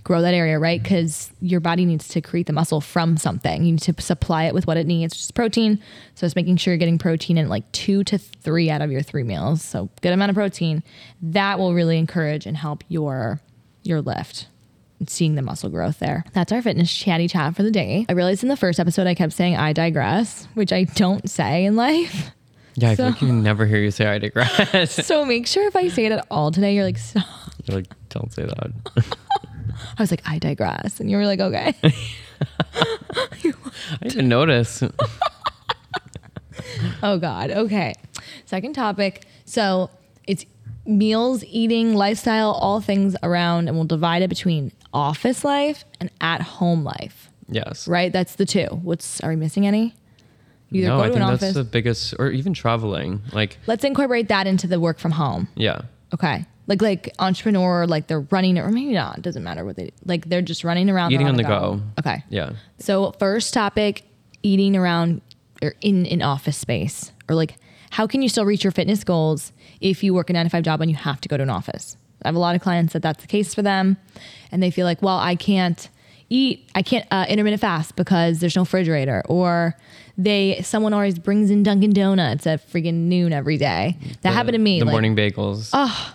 grow 0.05 0.21
that 0.21 0.35
area, 0.35 0.59
right? 0.59 0.83
Because 0.83 1.31
your 1.41 1.61
body 1.61 1.85
needs 1.85 2.09
to 2.09 2.21
create 2.21 2.47
the 2.47 2.53
muscle 2.53 2.81
from 2.81 3.17
something. 3.17 3.65
You 3.65 3.73
need 3.73 3.83
to 3.83 3.95
supply 4.03 4.45
it 4.45 4.55
with 4.55 4.67
what 4.67 4.77
it 4.77 4.87
needs, 4.87 5.15
which 5.15 5.21
is 5.21 5.31
protein. 5.31 5.81
So 6.15 6.27
it's 6.27 6.35
making 6.35 6.57
sure 6.57 6.73
you're 6.73 6.79
getting 6.79 6.99
protein 6.99 7.39
in 7.39 7.49
like 7.49 7.71
two 7.73 8.03
to 8.05 8.19
three 8.19 8.69
out 8.69 8.83
of 8.83 8.91
your 8.91 9.03
three 9.03 9.23
meals. 9.23 9.63
So 9.63 9.89
good 10.01 10.13
amount 10.13 10.31
of 10.31 10.35
protein. 10.35 10.83
That 11.21 11.59
will 11.59 11.73
really 11.73 11.99
encourage 11.99 12.47
and 12.47 12.57
help 12.57 12.83
your 12.89 13.41
your 13.85 14.01
lift. 14.01 14.49
And 15.03 15.11
Seeing 15.11 15.35
the 15.35 15.43
muscle 15.43 15.69
growth 15.69 15.99
there. 15.99 16.25
That's 16.33 16.53
our 16.53 16.63
fitness 16.63 16.95
chatty 16.95 17.27
chat 17.27 17.57
for 17.57 17.65
the 17.65 17.71
day. 17.73 18.07
I 18.09 18.13
realized 18.13 18.45
in 18.45 18.49
the 18.49 18.57
first 18.57 18.79
episode 18.79 19.09
I 19.09 19.15
kept 19.17 19.33
saying 19.33 19.57
I 19.57 19.73
digress, 19.73 20.47
which 20.55 20.73
I 20.73 20.85
don't 20.85 21.29
say 21.29 21.65
in 21.65 21.75
life. 21.75 22.31
Yeah, 22.77 22.91
I 22.91 22.95
feel 22.95 23.07
So- 23.07 23.11
like 23.11 23.21
you 23.21 23.27
can 23.27 23.43
never 23.43 23.67
hear 23.67 23.79
you 23.81 23.91
say 23.91 24.07
I 24.07 24.19
digress. 24.19 25.05
So 25.07 25.25
make 25.25 25.49
sure 25.49 25.67
if 25.67 25.75
I 25.75 25.89
say 25.89 26.07
it 26.07 26.13
at 26.13 26.25
all 26.31 26.53
today, 26.53 26.75
you're 26.77 26.85
like, 26.85 26.99
stop. 26.99 27.27
You're 27.65 27.79
like, 27.79 27.89
don't 28.11 28.33
say 28.33 28.45
that. 28.45 28.71
I 29.99 30.03
was 30.03 30.11
like, 30.13 30.23
I 30.25 30.39
digress. 30.39 31.01
And 31.01 31.11
you 31.11 31.17
were 31.17 31.27
like, 31.27 31.41
okay. 31.41 31.75
I 31.83 33.53
didn't 34.09 34.29
notice. 34.29 34.83
Oh 37.03 37.19
God. 37.19 37.51
Okay. 37.51 37.95
Second 38.45 38.75
topic. 38.75 39.25
So 39.45 39.91
it's 40.27 40.45
meals, 40.87 41.45
eating, 41.45 41.95
lifestyle, 41.95 42.53
all 42.53 42.81
things 42.81 43.17
around, 43.23 43.69
and 43.69 43.77
we'll 43.77 43.87
divide 43.87 44.23
it 44.23 44.29
between 44.29 44.73
office 44.93 45.45
life 45.45 45.85
and 46.01 46.11
at 46.21 46.41
home 46.43 46.85
life. 46.85 47.31
Yes. 47.49 47.87
Right? 47.87 48.13
That's 48.13 48.37
the 48.37 48.47
two. 48.47 48.67
What's 48.83 49.21
are 49.23 49.31
we 49.31 49.37
missing 49.37 49.67
any? 49.67 49.95
Either 50.71 50.89
no, 50.89 50.97
go 50.97 51.03
I 51.03 51.07
think 51.09 51.19
that's 51.19 51.43
office. 51.43 51.55
the 51.55 51.65
biggest, 51.65 52.15
or 52.19 52.31
even 52.31 52.55
traveling. 52.55 53.21
Like, 53.33 53.59
Let's 53.67 53.85
incorporate 53.85 54.29
that 54.29 54.47
into 54.47 54.67
the 54.67 54.81
work 54.81 54.99
from 54.99 55.13
home. 55.13 55.49
yeah, 55.55 55.83
Okay. 56.15 56.47
Like 56.69 56.81
like 56.81 57.13
entrepreneur, 57.19 57.87
like 57.89 58.07
they're 58.07 58.21
running 58.21 58.57
or 58.57 58.71
maybe 58.71 58.93
not, 58.93 59.19
it 59.19 59.23
doesn't 59.23 59.43
matter 59.43 59.65
what 59.65 59.75
they 59.75 59.91
like 60.07 60.29
they're 60.29 60.41
just 60.43 60.63
running 60.63 60.89
around. 60.89 61.11
Eating 61.13 61.27
on 61.27 61.35
the 61.35 61.43
go. 61.43 61.83
Okay. 61.99 62.23
yeah, 62.31 62.53
So 62.79 63.11
first 63.19 63.53
topic, 63.53 64.05
eating 64.45 64.77
around 64.77 65.23
or 65.61 65.75
in 65.81 66.07
an 66.07 66.23
office 66.23 66.57
space, 66.57 67.11
or 67.29 67.35
like 67.35 67.57
how 67.91 68.07
can 68.07 68.23
you 68.23 68.29
still 68.29 68.45
reach 68.45 68.63
your 68.63 68.71
fitness 68.71 69.03
goals 69.03 69.53
if 69.83 70.03
you 70.03 70.15
work 70.15 70.31
a 70.31 70.33
nine 70.33 70.45
to 70.47 70.51
five 70.51 70.63
job 70.63 70.81
and 70.81 70.91
you 70.91 70.97
have 70.97 71.21
to 71.21 71.29
go 71.29 71.37
to 71.37 71.43
an 71.43 71.51
office? 71.51 71.97
I 72.25 72.29
have 72.29 72.35
a 72.37 72.39
lot 72.39 72.55
of 72.55 72.63
clients 72.63 72.93
that 72.93 73.03
that's 73.03 73.21
the 73.21 73.27
case 73.29 73.55
for 73.55 73.63
them, 73.63 73.97
and 74.53 74.63
they 74.63 74.71
feel 74.71 74.87
like, 74.87 75.03
well, 75.03 75.19
I 75.19 75.35
can't 75.35 75.89
eat, 76.31 76.69
I 76.75 76.83
can't 76.83 77.07
uh, 77.11 77.27
intermittent 77.29 77.61
fast 77.61 77.97
because 77.97 78.39
there's 78.41 78.55
no 78.57 78.63
refrigerator, 78.63 79.23
or 79.29 79.77
they 80.17 80.61
someone 80.63 80.93
always 80.95 81.19
brings 81.19 81.51
in 81.51 81.63
Dunkin' 81.63 81.93
Donuts 81.93 82.47
at 82.47 82.67
freaking 82.71 82.95
noon 83.09 83.33
every 83.33 83.57
day. 83.59 83.97
That 84.01 84.23
The- 84.23 84.31
happened 84.31 84.55
to 84.55 84.59
me. 84.61 84.79
The 84.79 84.85
like- 84.87 84.93
morning 84.93 85.17
bagels. 85.17 85.71
Oh, 85.73 86.15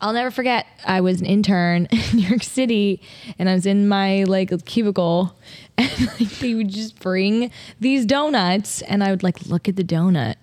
I'll 0.00 0.12
never 0.12 0.30
forget. 0.30 0.66
I 0.86 1.00
was 1.00 1.20
an 1.20 1.26
intern 1.26 1.86
in 1.90 2.16
New 2.18 2.28
York 2.28 2.42
City, 2.42 3.00
and 3.38 3.48
I 3.48 3.54
was 3.54 3.64
in 3.66 3.88
my 3.88 4.24
like 4.24 4.64
cubicle, 4.66 5.34
and 5.78 5.90
like, 6.20 6.28
they 6.40 6.54
would 6.54 6.68
just 6.68 7.00
bring 7.00 7.50
these 7.80 8.04
donuts, 8.04 8.82
and 8.82 9.02
I 9.02 9.10
would 9.10 9.22
like 9.22 9.46
look 9.46 9.66
at 9.68 9.76
the 9.76 9.84
donut, 9.84 10.34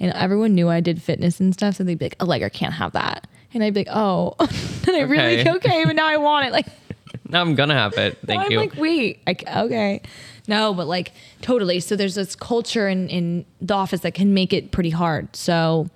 and 0.00 0.12
everyone 0.14 0.54
knew 0.54 0.68
I 0.68 0.80
did 0.80 1.00
fitness 1.02 1.38
and 1.40 1.52
stuff, 1.54 1.76
so 1.76 1.84
they'd 1.84 1.98
be 1.98 2.06
like, 2.06 2.16
"Oh, 2.20 2.24
like 2.24 2.42
I 2.42 2.48
can't 2.48 2.74
have 2.74 2.92
that," 2.92 3.28
and 3.54 3.62
I'd 3.62 3.74
be 3.74 3.80
like, 3.80 3.88
"Oh," 3.96 4.34
and 4.40 4.96
I 4.96 5.00
really 5.02 5.40
Okay. 5.40 5.50
okay, 5.52 5.84
but 5.84 5.94
now 5.94 6.06
I 6.06 6.16
want 6.16 6.46
it. 6.46 6.52
Like, 6.52 6.66
now 7.28 7.40
I'm 7.42 7.54
gonna 7.54 7.74
have 7.74 7.92
it. 7.98 8.18
Thank 8.26 8.42
I'm 8.42 8.50
you. 8.50 8.58
like, 8.58 8.76
wait, 8.76 9.20
I, 9.26 9.36
okay. 9.64 10.02
No, 10.48 10.74
but 10.74 10.88
like 10.88 11.12
totally. 11.42 11.78
So 11.80 11.94
there's 11.94 12.16
this 12.16 12.34
culture 12.34 12.88
in, 12.88 13.08
in 13.08 13.44
the 13.60 13.74
office 13.74 14.00
that 14.00 14.14
can 14.14 14.34
make 14.34 14.52
it 14.52 14.72
pretty 14.72 14.90
hard. 14.90 15.36
So 15.36 15.88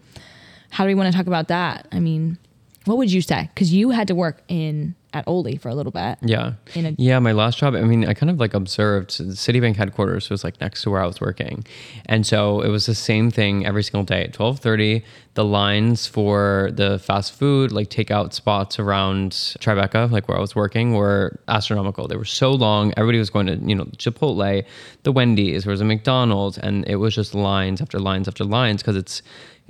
how 0.70 0.84
do 0.84 0.88
we 0.88 0.94
want 0.94 1.10
to 1.10 1.16
talk 1.16 1.26
about 1.26 1.48
that? 1.48 1.88
I 1.90 1.98
mean, 1.98 2.38
what 2.84 2.98
would 2.98 3.10
you 3.12 3.20
say? 3.20 3.48
Because 3.54 3.72
you 3.72 3.90
had 3.90 4.06
to 4.08 4.14
work 4.14 4.42
in 4.48 4.94
at 5.14 5.26
Oli 5.28 5.56
for 5.56 5.68
a 5.68 5.74
little 5.74 5.92
bit. 5.92 6.18
Yeah. 6.22 6.54
in 6.74 6.86
a- 6.86 6.94
yeah, 6.98 7.18
my 7.20 7.32
last 7.32 7.58
job, 7.58 7.74
I 7.74 7.82
mean, 7.82 8.04
I 8.06 8.14
kind 8.14 8.28
of 8.30 8.38
like 8.38 8.52
observed 8.52 9.16
the 9.18 9.32
Citibank 9.34 9.76
headquarters 9.76 10.28
was 10.28 10.42
like 10.44 10.60
next 10.60 10.82
to 10.82 10.90
where 10.90 11.00
I 11.00 11.06
was 11.06 11.20
working. 11.20 11.64
And 12.06 12.26
so 12.26 12.60
it 12.60 12.68
was 12.68 12.86
the 12.86 12.94
same 12.94 13.30
thing 13.30 13.64
every 13.64 13.82
single 13.84 14.02
day. 14.04 14.24
At 14.24 14.38
1230, 14.38 15.04
the 15.34 15.44
lines 15.44 16.06
for 16.06 16.70
the 16.72 16.98
fast 16.98 17.32
food, 17.32 17.72
like 17.72 17.88
takeout 17.90 18.32
spots 18.32 18.78
around 18.78 19.32
Tribeca, 19.32 20.10
like 20.10 20.28
where 20.28 20.36
I 20.36 20.40
was 20.40 20.54
working, 20.54 20.94
were 20.94 21.38
astronomical. 21.48 22.08
They 22.08 22.16
were 22.16 22.24
so 22.24 22.52
long. 22.52 22.92
Everybody 22.96 23.18
was 23.18 23.30
going 23.30 23.46
to, 23.46 23.56
you 23.56 23.74
know, 23.74 23.84
Chipotle, 23.96 24.64
the 25.04 25.12
Wendy's, 25.12 25.64
there 25.64 25.70
was 25.70 25.80
a 25.80 25.84
McDonald's, 25.84 26.58
and 26.58 26.84
it 26.88 26.96
was 26.96 27.14
just 27.14 27.34
lines 27.34 27.80
after 27.80 27.98
lines 27.98 28.26
after 28.28 28.44
lines 28.44 28.82
because 28.82 28.96
it's 28.96 29.22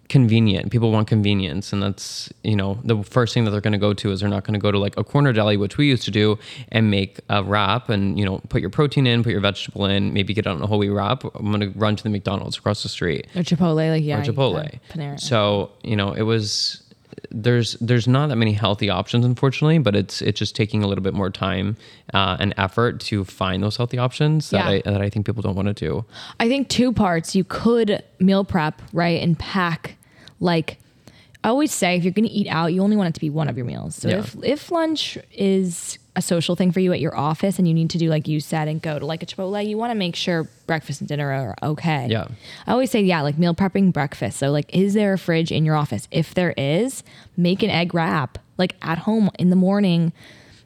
convenient. 0.08 0.70
People 0.70 0.92
want 0.92 1.08
convenience, 1.08 1.72
and 1.72 1.82
that's 1.82 2.32
you 2.42 2.56
know 2.56 2.78
the 2.84 3.02
first 3.02 3.34
thing 3.34 3.44
that 3.44 3.50
they're 3.50 3.60
going 3.60 3.72
to 3.72 3.78
go 3.78 3.92
to 3.94 4.10
is 4.10 4.20
they're 4.20 4.28
not 4.28 4.44
going 4.44 4.54
to 4.54 4.60
go 4.60 4.70
to 4.70 4.78
like 4.78 4.96
a 4.96 5.04
corner 5.04 5.32
deli, 5.32 5.56
which 5.56 5.76
we 5.76 5.86
used 5.88 6.04
to 6.04 6.10
do, 6.10 6.38
and 6.68 6.90
make 6.90 7.20
a 7.28 7.42
wrap 7.42 7.88
and 7.88 8.18
you 8.18 8.24
know 8.24 8.40
put 8.48 8.60
your 8.60 8.70
protein 8.70 9.06
in, 9.06 9.22
put 9.22 9.32
your 9.32 9.40
vegetable 9.40 9.86
in, 9.86 10.12
maybe 10.12 10.34
get 10.34 10.46
on 10.46 10.60
a 10.62 10.66
whole 10.66 10.78
wheat 10.78 10.90
wrap. 10.90 11.24
I'm 11.24 11.50
going 11.50 11.60
to 11.60 11.78
run 11.78 11.96
to 11.96 12.02
the 12.02 12.10
McDonald's 12.10 12.56
across 12.56 12.82
the 12.82 12.88
street 12.88 13.26
Or 13.34 13.42
Chipotle, 13.42 13.90
like 13.90 14.04
yeah. 14.04 14.20
or 14.20 14.22
Chipotle. 14.22 14.78
Panera. 14.90 15.18
So 15.18 15.72
you 15.82 15.96
know 15.96 16.12
it 16.12 16.22
was 16.22 16.82
there's 17.30 17.74
there's 17.80 18.06
not 18.08 18.28
that 18.28 18.36
many 18.36 18.52
healthy 18.52 18.88
options 18.90 19.24
unfortunately 19.24 19.78
but 19.78 19.94
it's 19.96 20.20
it's 20.22 20.38
just 20.38 20.54
taking 20.56 20.82
a 20.82 20.86
little 20.86 21.02
bit 21.02 21.14
more 21.14 21.30
time 21.30 21.76
uh, 22.12 22.36
and 22.40 22.54
effort 22.56 23.00
to 23.00 23.24
find 23.24 23.62
those 23.62 23.76
healthy 23.76 23.98
options 23.98 24.50
that 24.50 24.64
Yeah. 24.64 24.80
I 24.86 24.90
that 24.92 25.00
I 25.00 25.10
think 25.10 25.26
people 25.26 25.42
don't 25.42 25.54
want 25.56 25.68
to 25.68 25.74
do. 25.74 26.04
I 26.40 26.48
think 26.48 26.68
two 26.68 26.92
parts. 26.92 27.34
You 27.34 27.44
could 27.44 28.02
meal 28.20 28.44
prep, 28.44 28.80
right, 28.92 29.20
and 29.22 29.38
pack 29.38 29.96
like 30.40 30.78
I 31.42 31.48
always 31.48 31.72
say 31.72 31.96
if 31.96 32.04
you're 32.04 32.12
going 32.12 32.26
to 32.26 32.32
eat 32.32 32.48
out, 32.48 32.72
you 32.72 32.82
only 32.82 32.96
want 32.96 33.10
it 33.10 33.14
to 33.14 33.20
be 33.20 33.28
one 33.30 33.48
of 33.48 33.56
your 33.58 33.66
meals. 33.66 33.94
So 33.96 34.08
Yeah. 34.08 34.18
if 34.18 34.36
if 34.42 34.70
lunch 34.70 35.18
is 35.32 35.98
a 36.16 36.22
social 36.22 36.54
thing 36.54 36.70
for 36.70 36.80
you 36.80 36.92
at 36.92 37.00
your 37.00 37.16
office 37.16 37.58
and 37.58 37.66
you 37.66 37.74
need 37.74 37.90
to 37.90 37.98
do 37.98 38.08
like 38.08 38.28
you 38.28 38.38
said 38.40 38.68
and 38.68 38.80
go 38.80 38.98
to 38.98 39.06
like 39.06 39.22
a 39.22 39.26
Chipotle, 39.26 39.66
you 39.66 39.76
want 39.76 39.90
to 39.90 39.94
make 39.94 40.14
sure 40.14 40.48
breakfast 40.66 41.00
and 41.00 41.08
dinner 41.08 41.30
are 41.30 41.54
okay. 41.62 42.06
Yeah. 42.08 42.28
I 42.66 42.72
always 42.72 42.90
say 42.90 43.02
yeah, 43.02 43.20
like 43.22 43.38
meal 43.38 43.54
prepping 43.54 43.92
breakfast. 43.92 44.38
So 44.38 44.50
like 44.50 44.72
is 44.74 44.94
there 44.94 45.12
a 45.14 45.18
fridge 45.18 45.50
in 45.50 45.64
your 45.64 45.74
office? 45.74 46.06
If 46.10 46.34
there 46.34 46.54
is, 46.56 47.02
make 47.36 47.62
an 47.62 47.70
egg 47.70 47.94
wrap. 47.94 48.38
Like 48.56 48.76
at 48.82 48.98
home 48.98 49.30
in 49.38 49.50
the 49.50 49.56
morning, 49.56 50.12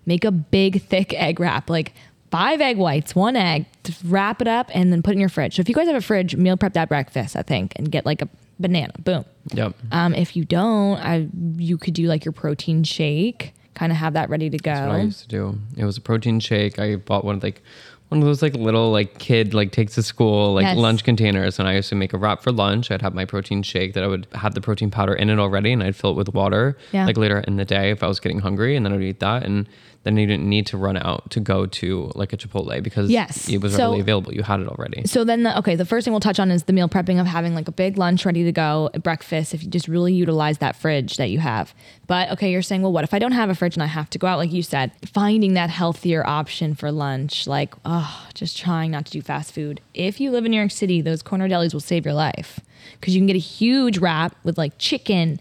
make 0.04 0.24
a 0.24 0.30
big 0.30 0.82
thick 0.82 1.14
egg 1.14 1.40
wrap. 1.40 1.70
Like 1.70 1.94
five 2.30 2.60
egg 2.60 2.76
whites, 2.76 3.14
one 3.14 3.36
egg, 3.36 3.66
wrap 4.04 4.42
it 4.42 4.48
up 4.48 4.70
and 4.74 4.92
then 4.92 5.02
put 5.02 5.12
it 5.12 5.14
in 5.14 5.20
your 5.20 5.28
fridge. 5.28 5.56
So 5.56 5.60
if 5.60 5.68
you 5.68 5.74
guys 5.74 5.86
have 5.86 5.96
a 5.96 6.00
fridge, 6.00 6.36
meal 6.36 6.56
prep 6.56 6.74
that 6.74 6.88
breakfast, 6.88 7.36
I 7.36 7.42
think, 7.42 7.72
and 7.76 7.90
get 7.90 8.04
like 8.04 8.22
a 8.22 8.28
banana. 8.58 8.92
Boom. 8.98 9.24
Yep. 9.52 9.74
Um, 9.92 10.14
if 10.14 10.36
you 10.36 10.44
don't, 10.44 10.98
I 10.98 11.28
you 11.56 11.78
could 11.78 11.94
do 11.94 12.06
like 12.06 12.24
your 12.24 12.32
protein 12.32 12.84
shake, 12.84 13.54
kind 13.78 13.92
of 13.92 13.98
have 13.98 14.14
that 14.14 14.28
ready 14.30 14.50
to 14.50 14.58
go. 14.58 14.70
That's 14.72 14.86
what 14.88 14.96
I 14.96 15.02
used 15.02 15.20
to 15.22 15.28
do. 15.28 15.58
It 15.76 15.84
was 15.84 15.96
a 15.96 16.00
protein 16.00 16.40
shake. 16.40 16.78
I 16.78 16.96
bought 16.96 17.24
one 17.24 17.36
of 17.36 17.42
like 17.42 17.62
one 18.08 18.20
of 18.20 18.26
those 18.26 18.40
like 18.40 18.54
little 18.54 18.90
like 18.90 19.18
kid 19.18 19.52
like 19.52 19.70
takes 19.70 19.94
to 19.96 20.02
school 20.02 20.54
like 20.54 20.64
Yes. 20.64 20.76
lunch 20.78 21.04
containers, 21.04 21.58
and 21.58 21.68
I 21.68 21.74
used 21.74 21.90
to 21.90 21.94
make 21.94 22.12
a 22.14 22.18
wrap 22.18 22.42
for 22.42 22.50
lunch. 22.52 22.90
I'd 22.90 23.02
have 23.02 23.14
my 23.14 23.24
protein 23.26 23.62
shake 23.62 23.92
that 23.94 24.02
I 24.02 24.06
would 24.06 24.26
have 24.34 24.54
the 24.54 24.60
protein 24.62 24.90
powder 24.90 25.14
in 25.14 25.28
it 25.30 25.38
already, 25.38 25.72
and 25.72 25.82
I'd 25.82 25.94
fill 25.94 26.10
it 26.12 26.16
with 26.16 26.32
water 26.34 26.76
Yeah. 26.92 27.04
like 27.06 27.16
later 27.18 27.40
in 27.46 27.56
the 27.56 27.64
day 27.66 27.90
if 27.90 28.02
I 28.02 28.06
was 28.08 28.18
getting 28.18 28.38
hungry, 28.40 28.76
and 28.76 28.84
then 28.86 28.92
I'd 28.94 29.02
eat 29.02 29.20
that, 29.20 29.42
and 29.44 29.68
then 30.04 30.16
you 30.16 30.26
didn't 30.26 30.48
need 30.48 30.64
to 30.66 30.76
run 30.78 30.96
out 30.96 31.28
to 31.30 31.40
go 31.40 31.66
to 31.66 32.10
like 32.14 32.32
a 32.32 32.36
Chipotle 32.36 32.82
because 32.82 33.10
Yes. 33.10 33.48
it 33.48 33.60
was 33.60 33.72
So- 33.72 33.78
readily 33.80 34.00
available. 34.00 34.32
You 34.32 34.42
had 34.42 34.60
it 34.60 34.68
already. 34.68 35.02
So 35.06 35.24
then, 35.24 35.42
the, 35.42 35.58
okay, 35.58 35.74
the 35.74 35.84
first 35.84 36.04
thing 36.04 36.12
we'll 36.12 36.20
touch 36.20 36.38
on 36.38 36.50
is 36.50 36.62
the 36.64 36.72
meal 36.72 36.88
prepping 36.88 37.20
of 37.20 37.26
having 37.26 37.54
like 37.54 37.68
a 37.68 37.72
big 37.72 37.98
lunch 37.98 38.24
ready 38.24 38.44
to 38.44 38.52
go, 38.52 38.90
breakfast. 39.02 39.52
If 39.54 39.62
you 39.64 39.68
just 39.70 39.88
really 39.88 40.14
utilize 40.14 40.58
that 40.58 40.76
fridge 40.76 41.16
that 41.16 41.30
you 41.30 41.40
have. 41.40 41.74
But 42.06 42.30
okay, 42.32 42.50
you're 42.52 42.62
saying, 42.62 42.82
well, 42.82 42.92
what 42.92 43.04
if 43.04 43.12
I 43.12 43.18
don't 43.18 43.32
have 43.32 43.50
a 43.50 43.54
fridge 43.54 43.74
and 43.76 43.82
I 43.82 43.86
have 43.86 44.08
to 44.10 44.18
go 44.18 44.26
out? 44.28 44.38
Like 44.38 44.52
you 44.52 44.62
said, 44.62 44.92
finding 45.04 45.54
that 45.54 45.68
healthier 45.68 46.26
option 46.26 46.74
for 46.74 46.90
lunch, 46.92 47.46
like 47.46 47.74
oh, 47.84 48.26
just 48.34 48.56
trying 48.56 48.92
not 48.92 49.04
to 49.06 49.12
do 49.12 49.20
fast 49.20 49.52
food. 49.52 49.80
If 49.94 50.20
you 50.20 50.30
live 50.30 50.44
in 50.46 50.52
New 50.52 50.58
York 50.58 50.70
City, 50.70 51.00
those 51.00 51.22
corner 51.22 51.48
delis 51.48 51.72
will 51.72 51.80
save 51.80 52.04
your 52.04 52.14
life 52.14 52.60
because 53.00 53.14
you 53.14 53.20
can 53.20 53.26
get 53.26 53.36
a 53.36 53.40
huge 53.40 53.98
wrap 53.98 54.34
with 54.44 54.56
like 54.56 54.78
chicken, 54.78 55.40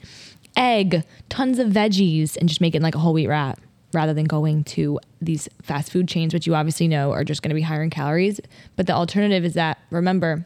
egg, 0.58 1.04
tons 1.30 1.60
of 1.60 1.70
veggies, 1.70 2.36
and 2.38 2.50
just 2.50 2.60
make 2.60 2.76
it 2.76 2.82
like 2.82 2.96
a 2.96 3.00
whole 3.00 3.14
wheat 3.14 3.28
wrap 3.28 3.60
rather 3.98 4.14
than 4.14 4.26
going 4.26 4.64
to 4.64 5.00
these 5.20 5.50
fast 5.64 5.92
food 5.92 6.08
chains, 6.08 6.32
which 6.32 6.46
you 6.46 6.54
obviously 6.54 6.88
know 6.88 7.12
are 7.12 7.24
just 7.24 7.42
going 7.42 7.50
to 7.50 7.56
be 7.56 7.64
higher 7.64 7.82
in 7.82 7.90
calories. 7.90 8.40
But 8.76 8.86
the 8.86 8.94
alternative 8.94 9.44
is 9.44 9.56
that, 9.56 9.80
remember, 9.90 10.46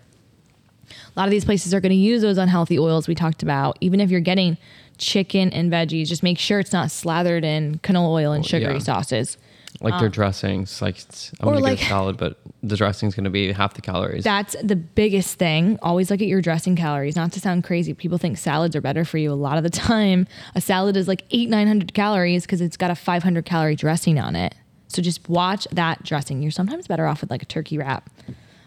a 0.90 1.20
lot 1.20 1.28
of 1.28 1.32
these 1.32 1.44
places 1.44 1.74
are 1.74 1.82
going 1.82 1.90
to 1.90 1.96
use 1.96 2.22
those 2.22 2.38
unhealthy 2.38 2.80
oils 2.80 3.10
we 3.10 3.14
talked 3.14 3.44
about. 3.44 3.78
Even 3.82 4.00
if 4.00 4.10
you're 4.10 4.22
getting 4.22 4.58
chicken 4.98 5.52
and 5.52 5.70
veggies, 5.70 6.08
just 6.08 6.24
make 6.24 6.40
sure 6.40 6.62
it's 6.62 6.72
not 6.72 6.92
slathered 6.92 7.44
in 7.44 7.80
canola 7.80 8.12
oil 8.12 8.32
and 8.32 8.46
oh, 8.46 8.48
sugary 8.48 8.76
yeah. 8.76 8.80
sauces. 8.80 9.38
Like 9.80 9.94
their 10.00 10.08
um, 10.08 10.12
dressings, 10.12 10.82
like 10.82 10.98
it's, 11.00 11.32
I'm 11.40 11.48
gonna 11.48 11.60
like- 11.62 11.78
get 11.78 11.86
a 11.86 11.90
salad, 11.90 12.18
but 12.18 12.40
the 12.62 12.76
dressing's 12.76 13.16
gonna 13.16 13.30
be 13.30 13.52
half 13.52 13.74
the 13.74 13.82
calories. 13.82 14.24
That's 14.24 14.56
the 14.62 14.76
biggest 14.76 15.38
thing. 15.40 15.80
Always 15.82 16.12
look 16.12 16.22
at 16.22 16.28
your 16.28 16.42
dressing 16.42 16.76
calories. 16.76 17.16
Not 17.16 17.32
to 17.34 17.40
sound 17.40 17.64
crazy, 17.64 17.94
people 17.94 18.18
think 18.18 18.38
salads 18.38 18.76
are 18.76 18.82
better 18.82 19.06
for 19.06 19.18
you. 19.18 19.32
A 19.32 19.34
lot 19.34 19.58
of 19.58 19.64
the 19.64 19.70
time, 19.88 20.28
a 20.56 20.62
salad 20.62 20.98
is 20.98 21.08
like 21.08 21.24
eight, 21.32 21.50
900 21.50 21.94
calories 21.94 22.44
because 22.44 22.62
it's 22.62 22.78
got 22.78 22.92
a 22.92 22.96
500 22.96 23.46
calorie 23.46 23.76
dressing 23.76 24.20
on 24.20 24.36
it. 24.36 24.54
So 24.88 25.02
just 25.02 25.30
watch 25.30 25.68
that 25.72 26.04
dressing. 26.04 26.42
You're 26.42 26.52
sometimes 26.52 26.86
better 26.88 27.08
off 27.08 27.22
with 27.22 27.32
like 27.32 27.42
a 27.42 27.46
turkey 27.46 27.78
wrap. 27.78 28.10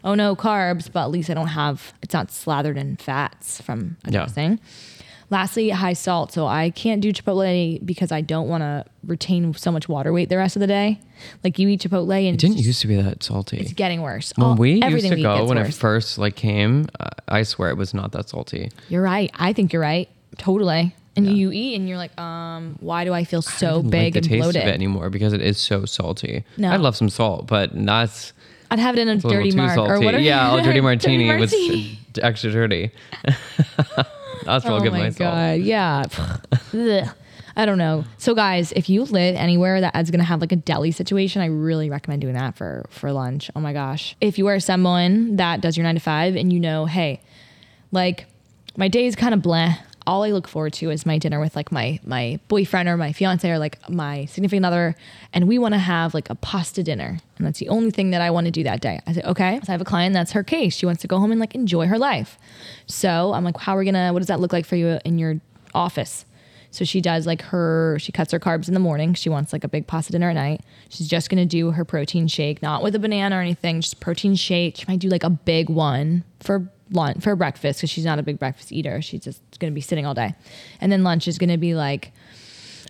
Oh 0.03 0.14
no, 0.14 0.35
carbs, 0.37 0.90
but 0.93 1.05
at 1.05 1.11
least 1.11 1.31
I 1.31 1.35
don't 1.35 1.49
have, 1.49 1.93
it's 2.03 2.12
not 2.14 2.31
slathered 2.31 2.77
in 2.79 2.97
fats 2.97 3.61
from 3.61 3.97
a 4.05 4.11
Yeah. 4.11 4.21
dressing. 4.25 4.59
Lastly, 5.31 5.71
high 5.71 5.93
salt. 5.95 6.33
So 6.33 6.47
I 6.47 6.71
can't 6.71 7.01
do 7.01 7.13
Chipotle 7.13 7.85
because 7.85 8.13
I 8.13 8.21
don't 8.21 8.49
want 8.49 8.63
to 8.63 8.85
retain 9.07 9.55
so 9.55 9.73
much 9.73 9.89
water 9.89 10.13
weight 10.13 10.29
the 10.29 10.37
rest 10.37 10.57
of 10.57 10.61
the 10.61 10.67
day. 10.67 11.01
Like 11.43 11.59
you 11.59 11.69
eat 11.69 11.81
Chipotle 11.81 12.13
and 12.29 12.35
it 12.35 12.41
didn't 12.41 12.59
used 12.59 12.81
to 12.83 12.87
be 12.89 12.97
that 13.01 13.23
salty. 13.23 13.59
it's 13.59 13.73
getting 13.73 14.03
worse. 14.03 14.33
when 14.37 14.47
All- 14.47 14.55
we 14.57 14.85
used 14.85 15.07
to 15.09 15.17
go 15.21 15.45
when 15.47 15.59
it 15.59 15.73
first 15.75 16.19
like 16.19 16.37
came, 16.37 16.87
uh, 17.01 17.09
I 17.29 17.43
swear 17.43 17.71
it 17.71 17.77
was 17.77 17.95
not 17.95 18.13
that 18.13 18.29
salty. 18.29 18.71
You're 18.89 19.03
right. 19.03 19.31
I 19.35 19.53
think 19.53 19.73
you're 19.73 19.83
right. 19.83 20.09
Totally. 20.39 20.95
And 21.17 21.39
you 21.39 21.53
eat 21.53 21.77
and 21.77 21.89
you're 21.89 21.97
like, 21.97 22.19
um, 22.21 22.77
why 22.81 23.05
do 23.05 23.13
I 23.13 23.23
feel 23.23 23.41
so 23.41 23.77
didn't 23.77 23.91
big 23.91 24.03
like 24.03 24.13
the 24.15 24.19
and 24.19 24.29
taste 24.29 24.43
bloated? 24.43 24.63
of 24.63 24.69
it 24.69 24.73
anymore 24.75 25.11
because 25.11 25.33
it 25.33 25.41
is 25.41 25.59
so 25.59 25.85
salty. 25.85 26.45
No. 26.57 26.71
I 26.73 26.77
love 26.77 26.97
some 26.97 27.09
salt, 27.09 27.47
but 27.47 27.71
that's 27.73 28.33
I'd 28.71 28.81
have 28.81 28.97
it 28.97 29.03
in 29.03 29.09
a, 29.09 29.17
dirty 29.19 29.53
mark 29.55 29.75
salty. 29.75 29.93
or 29.93 30.01
whatever. 30.01 30.21
yeah, 30.23 30.53
a 30.53 30.61
dirty 30.63 30.81
martini, 30.89 31.29
martini. 31.29 31.99
with 32.15 32.25
extra 32.25 32.51
dirty. 32.51 32.91
that's 34.44 34.64
real 34.64 34.74
Oh 34.76 34.90
my 34.90 34.90
myself. 34.90 35.18
god, 35.18 35.61
yeah. 35.61 37.12
I 37.57 37.66
don't 37.66 37.78
know. 37.78 38.04
So 38.18 38.35
guys, 38.35 38.72
if 38.72 38.88
you 38.90 39.04
live 39.04 39.37
anywhere 39.37 39.80
that 39.80 39.94
is 39.96 40.11
gonna 40.11 40.24
have 40.24 40.40
like 40.40 40.50
a 40.52 40.57
deli 40.57 40.90
situation, 40.90 41.40
I 41.40 41.46
really 41.46 41.88
recommend 41.88 42.20
doing 42.22 42.35
that 42.35 42.57
for 42.57 42.85
for 42.90 43.12
lunch. 43.12 43.50
Oh 43.54 43.61
my 43.61 43.72
gosh. 43.72 44.16
If 44.20 44.38
you 44.38 44.48
are 44.48 44.59
someone 44.59 45.37
that 45.37 45.61
does 45.61 45.76
your 45.76 45.85
nine 45.85 45.94
to 45.94 46.00
five 46.00 46.35
and 46.37 46.52
you 46.52 46.59
know, 46.59 46.87
hey, 46.87 47.20
like 47.92 48.26
my 48.76 48.88
day 48.88 49.07
is 49.07 49.14
kind 49.14 49.35
of 49.35 49.42
blah. 49.42 49.74
All 50.07 50.23
I 50.23 50.31
look 50.31 50.47
forward 50.47 50.75
to 50.75 50.90
is 50.90 51.07
my 51.07 51.17
dinner 51.19 51.40
with 51.40 51.57
like 51.57 51.73
my 51.73 51.99
my 52.05 52.38
boyfriend 52.49 52.88
or 52.88 52.97
my 52.97 53.12
fiance 53.12 53.49
or 53.51 53.59
like 53.59 53.79
my 53.88 54.27
significant 54.27 54.67
other, 54.67 54.95
and 55.33 55.49
we 55.49 55.59
want 55.59 55.73
to 55.75 55.79
have 55.79 56.12
like 56.12 56.29
a 56.29 56.35
pasta 56.35 56.83
dinner, 56.83 57.19
and 57.38 57.47
that's 57.47 57.59
the 57.59 57.69
only 57.69 57.90
thing 57.90 58.11
that 58.11 58.21
I 58.21 58.31
want 58.31 58.47
to 58.47 58.51
do 58.51 58.62
that 58.64 58.81
day. 58.81 59.01
I 59.07 59.12
say, 59.12 59.23
okay. 59.23 59.61
So 59.64 59.71
I 59.71 59.73
have 59.73 59.81
a 59.81 59.85
client 59.85 60.12
that's 60.12 60.33
her 60.33 60.43
case. 60.43 60.77
She 60.77 60.87
wants 60.87 61.01
to 61.03 61.09
go 61.09 61.19
home 61.19 61.31
and 61.31 61.40
like 61.40 61.55
enjoy 61.55 61.87
her 61.87 61.99
life. 61.99 62.38
So 62.87 63.33
I'm 63.33 63.45
like, 63.45 63.57
how 63.59 63.77
are 63.77 63.79
we 63.79 63.87
gonna? 63.87 64.12
What 64.12 64.19
does 64.19 64.29
that 64.29 64.40
look 64.40 64.53
like 64.53 64.67
for 64.67 64.77
you 64.77 64.99
in 65.05 65.19
your 65.19 65.40
office? 65.75 66.27
So 66.75 66.85
she 66.85 67.01
does 67.01 67.25
like 67.25 67.40
her, 67.43 67.97
she 68.01 68.11
cuts 68.11 68.33
her 68.33 68.40
carbs 68.40 68.67
in 68.67 68.75
the 68.75 68.81
morning. 68.81 69.14
She 69.14 69.29
wants 69.29 69.53
like 69.53 69.62
a 69.62 69.69
big 69.69 69.87
pasta 69.87 70.11
dinner 70.11 70.31
at 70.31 70.35
night. 70.35 70.61
She's 70.88 71.07
just 71.07 71.31
gonna 71.31 71.47
do 71.47 71.71
her 71.71 71.85
protein 71.85 72.27
shake, 72.27 72.62
not 72.62 72.83
with 72.83 72.97
a 72.97 72.99
banana 72.99 73.37
or 73.37 73.40
anything, 73.40 73.81
just 73.81 74.01
protein 74.01 74.35
shake. 74.35 74.79
She 74.79 74.85
might 74.88 74.99
do 74.99 75.09
like 75.09 75.23
a 75.23 75.31
big 75.31 75.71
one 75.71 76.25
for 76.40 76.69
lunch, 76.90 77.23
for 77.23 77.37
breakfast, 77.37 77.79
because 77.79 77.90
she's 77.90 78.05
not 78.05 78.19
a 78.19 78.25
big 78.25 78.40
breakfast 78.40 78.73
eater. 78.73 79.01
She's 79.01 79.23
just 79.23 79.43
gonna 79.59 79.73
be 79.73 79.81
sitting 79.81 80.07
all 80.07 80.14
day. 80.14 80.35
And 80.81 80.90
then 80.90 81.05
lunch 81.05 81.29
is 81.29 81.38
gonna 81.38 81.59
be 81.59 81.75
like, 81.75 82.12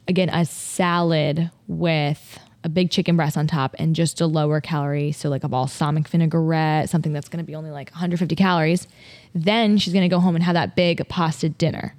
again, 0.08 0.28
a 0.28 0.44
salad 0.44 1.50
with 1.66 2.38
a 2.62 2.68
big 2.68 2.90
chicken 2.90 3.16
breast 3.16 3.36
on 3.36 3.46
top 3.46 3.76
and 3.78 3.94
just 3.94 4.20
a 4.20 4.26
lower 4.26 4.60
calorie. 4.60 5.12
So, 5.12 5.28
like 5.28 5.44
a 5.44 5.48
balsamic 5.48 6.08
vinaigrette, 6.08 6.88
something 6.88 7.12
that's 7.12 7.28
gonna 7.28 7.44
be 7.44 7.54
only 7.54 7.70
like 7.70 7.90
150 7.90 8.34
calories. 8.36 8.88
Then 9.34 9.78
she's 9.78 9.92
gonna 9.92 10.08
go 10.08 10.20
home 10.20 10.34
and 10.34 10.42
have 10.44 10.54
that 10.54 10.74
big 10.74 11.06
pasta 11.08 11.48
dinner. 11.48 11.94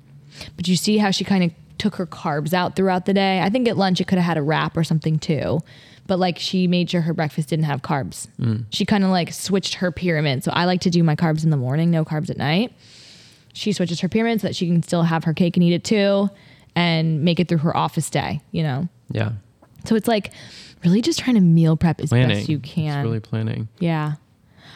But 0.56 0.68
you 0.68 0.76
see 0.76 0.98
how 0.98 1.12
she 1.12 1.24
kind 1.24 1.44
of 1.44 1.52
took 1.78 1.96
her 1.96 2.06
carbs 2.06 2.54
out 2.54 2.76
throughout 2.76 3.06
the 3.06 3.14
day. 3.14 3.42
I 3.42 3.50
think 3.50 3.68
at 3.68 3.78
lunch 3.78 4.02
it 4.02 4.08
could 4.08 4.18
have 4.18 4.26
had 4.26 4.38
a 4.38 4.42
wrap 4.42 4.76
or 4.76 4.84
something 4.84 5.20
too. 5.20 5.60
But 6.08 6.20
like 6.20 6.38
she 6.40 6.68
made 6.68 6.90
sure 6.90 7.02
her 7.02 7.14
breakfast 7.14 7.50
didn't 7.50 7.66
have 7.66 7.82
carbs. 7.82 8.28
Mm. 8.40 8.66
She 8.70 8.86
kind 8.86 9.04
of 9.04 9.10
like 9.10 9.34
switched 9.34 9.76
her 9.76 9.92
pyramid. 9.92 10.44
So 10.44 10.52
I 10.52 10.66
like 10.66 10.82
to 10.82 10.90
do 10.90 11.04
my 11.04 11.16
carbs 11.16 11.44
in 11.44 11.50
the 11.50 11.58
morning, 11.58 11.92
no 11.92 12.06
carbs 12.06 12.30
at 12.30 12.38
night. 12.38 12.74
She 13.56 13.72
switches 13.74 14.02
her 14.02 14.10
pyramid 14.10 14.42
so 14.42 14.48
that 14.48 14.56
she 14.56 14.68
can 14.68 14.84
still 14.84 15.04
have 15.04 15.24
her 15.24 15.34
cake 15.34 15.56
and 15.58 15.64
eat 15.64 15.74
it 15.74 15.84
too 15.84 16.30
and 16.76 17.24
make 17.24 17.40
it 17.40 17.48
through 17.48 17.60
her 17.60 17.76
office 17.76 18.10
day, 18.10 18.42
you 18.52 18.62
know? 18.64 18.88
Yeah. 19.10 19.32
So 19.86 19.96
it's 19.96 20.08
like 20.10 20.32
really 20.84 21.02
just 21.02 21.20
trying 21.20 21.36
to 21.36 21.42
meal 21.42 21.78
prep 21.78 22.02
as 22.02 22.10
planning. 22.10 22.38
best 22.38 22.50
you 22.50 22.58
It's 22.58 22.70
can. 22.74 23.04
really 23.04 23.20
planning. 23.22 23.70
Yeah. 23.80 24.16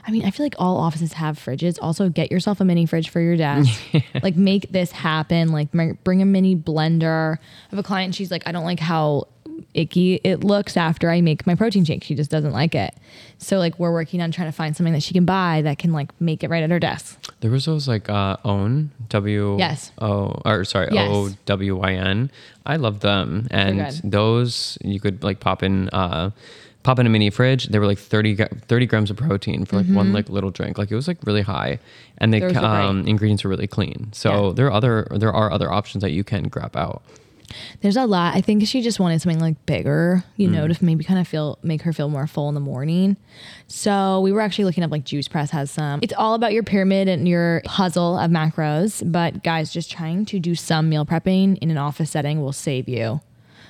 I 0.07 0.11
mean, 0.11 0.23
I 0.23 0.31
feel 0.31 0.45
like 0.45 0.55
all 0.57 0.77
offices 0.77 1.13
have 1.13 1.37
fridges. 1.37 1.77
Also, 1.81 2.07
get 2.07 2.31
yourself 2.31 2.61
a 2.61 2.65
mini 2.65 2.85
fridge 2.85 3.09
for 3.09 3.19
your 3.19 3.35
desk. 3.35 3.79
Like, 4.23 4.35
make 4.37 4.71
this 4.71 4.91
happen. 4.91 5.49
Like, 5.51 5.69
bring 6.03 6.21
a 6.21 6.25
mini 6.25 6.55
blender. 6.55 7.37
I 7.37 7.69
have 7.69 7.79
a 7.79 7.83
client, 7.83 8.15
she's 8.15 8.31
like, 8.31 8.43
I 8.47 8.51
don't 8.53 8.63
like 8.63 8.79
how 8.79 9.27
icky 9.74 10.15
it 10.24 10.43
looks 10.43 10.76
after 10.78 11.10
I 11.10 11.22
make 11.22 11.45
my 11.48 11.56
protein 11.56 11.86
shake. 11.86 12.04
She 12.04 12.15
just 12.15 12.30
doesn't 12.32 12.52
like 12.52 12.76
it. 12.76 12.93
So, 13.38 13.58
like, 13.58 13.80
we're 13.80 13.91
working 13.93 14.22
on 14.22 14.32
trying 14.32 14.50
to 14.50 14.52
find 14.52 14.76
something 14.76 14.91
that 14.93 15.02
she 15.04 15.13
can 15.13 15.24
buy 15.26 15.62
that 15.63 15.78
can, 15.80 15.93
like, 15.93 16.12
make 16.19 16.43
it 16.43 16.50
right 16.50 16.62
at 16.62 16.69
her 16.69 16.80
desk. 16.80 17.17
There 17.39 17.50
was 17.52 17.65
those 17.65 17.88
like 17.88 18.10
uh, 18.10 18.36
own 18.43 18.91
W 19.10 19.58
Yes. 19.58 19.91
O 20.00 20.41
or 20.43 20.65
sorry 20.65 20.89
Yes. 20.91 21.10
O 21.12 21.30
W 21.45 21.76
Y 21.78 21.93
N. 21.93 22.30
I 22.65 22.76
love 22.76 23.00
them, 23.00 23.48
and 23.50 24.00
those 24.04 24.78
you 24.84 25.00
could 25.00 25.24
like 25.24 25.39
pop 25.39 25.63
in. 25.63 25.89
Uh, 25.89 26.32
Pop 26.82 26.98
in 26.98 27.06
a 27.06 27.10
mini 27.10 27.30
fridge. 27.30 27.67
They 27.67 27.78
were 27.78 27.86
like 27.86 27.98
30, 28.00 28.36
30 28.36 28.86
grams 28.86 29.12
of 29.12 29.17
protein 29.17 29.65
for 29.65 29.76
like 29.76 29.86
one 29.88 30.13
like 30.13 30.30
little 30.30 30.50
drink. 30.50 30.78
Like 30.78 30.89
it 30.89 30.95
was 30.95 31.10
like 31.10 31.17
really 31.26 31.41
high, 31.41 31.80
and 32.19 32.34
the 32.34 32.39
Mm-hmm. 32.39 32.48
Those 32.54 32.56
are 32.56 32.60
great. 32.62 32.86
um, 32.86 33.06
ingredients 33.06 33.43
were 33.43 33.50
really 33.50 33.67
clean. 33.67 34.12
So 34.13 34.48
Yeah. 34.48 34.54
there 34.54 34.67
are 34.67 34.72
other 34.72 35.08
there 35.12 35.34
are 35.34 35.52
other 35.52 35.69
options 35.69 36.04
that 36.04 36.12
you 36.12 36.24
can 36.24 36.48
grab 36.48 36.78
out. 36.78 37.02
There's 37.81 37.97
a 37.97 38.05
lot. 38.05 38.35
I 38.35 38.41
think 38.41 38.65
she 38.67 38.81
just 38.81 38.99
wanted 38.99 39.21
something 39.21 39.39
like 39.39 39.65
bigger, 39.65 40.23
you 40.38 40.47
know, 40.47 40.65
Mm. 40.67 40.77
to 40.77 40.85
maybe 40.85 41.03
kind 41.03 41.19
of 41.19 41.27
feel 41.27 41.57
make 41.63 41.81
her 41.83 41.93
feel 41.93 42.09
more 42.09 42.27
full 42.27 42.47
in 42.49 42.55
the 42.55 42.62
morning. 42.62 43.17
So 43.67 44.19
we 44.21 44.31
were 44.31 44.41
actually 44.41 44.65
looking 44.65 44.83
up 44.83 44.91
like 44.91 45.03
Juice 45.03 45.27
Press 45.27 45.51
has 45.51 45.71
some. 45.71 45.99
It's 46.03 46.13
all 46.17 46.33
about 46.35 46.53
your 46.53 46.63
pyramid 46.63 47.07
and 47.07 47.27
your 47.27 47.62
puzzle 47.65 48.17
of 48.17 48.29
macros. 48.31 49.01
But 49.12 49.43
guys, 49.43 49.71
just 49.73 49.89
trying 49.91 50.25
to 50.25 50.39
do 50.39 50.55
some 50.55 50.89
meal 50.89 51.05
prepping 51.05 51.57
in 51.59 51.71
an 51.71 51.77
office 51.77 52.12
setting 52.12 52.41
will 52.41 52.53
save 52.53 52.88
you 52.89 53.21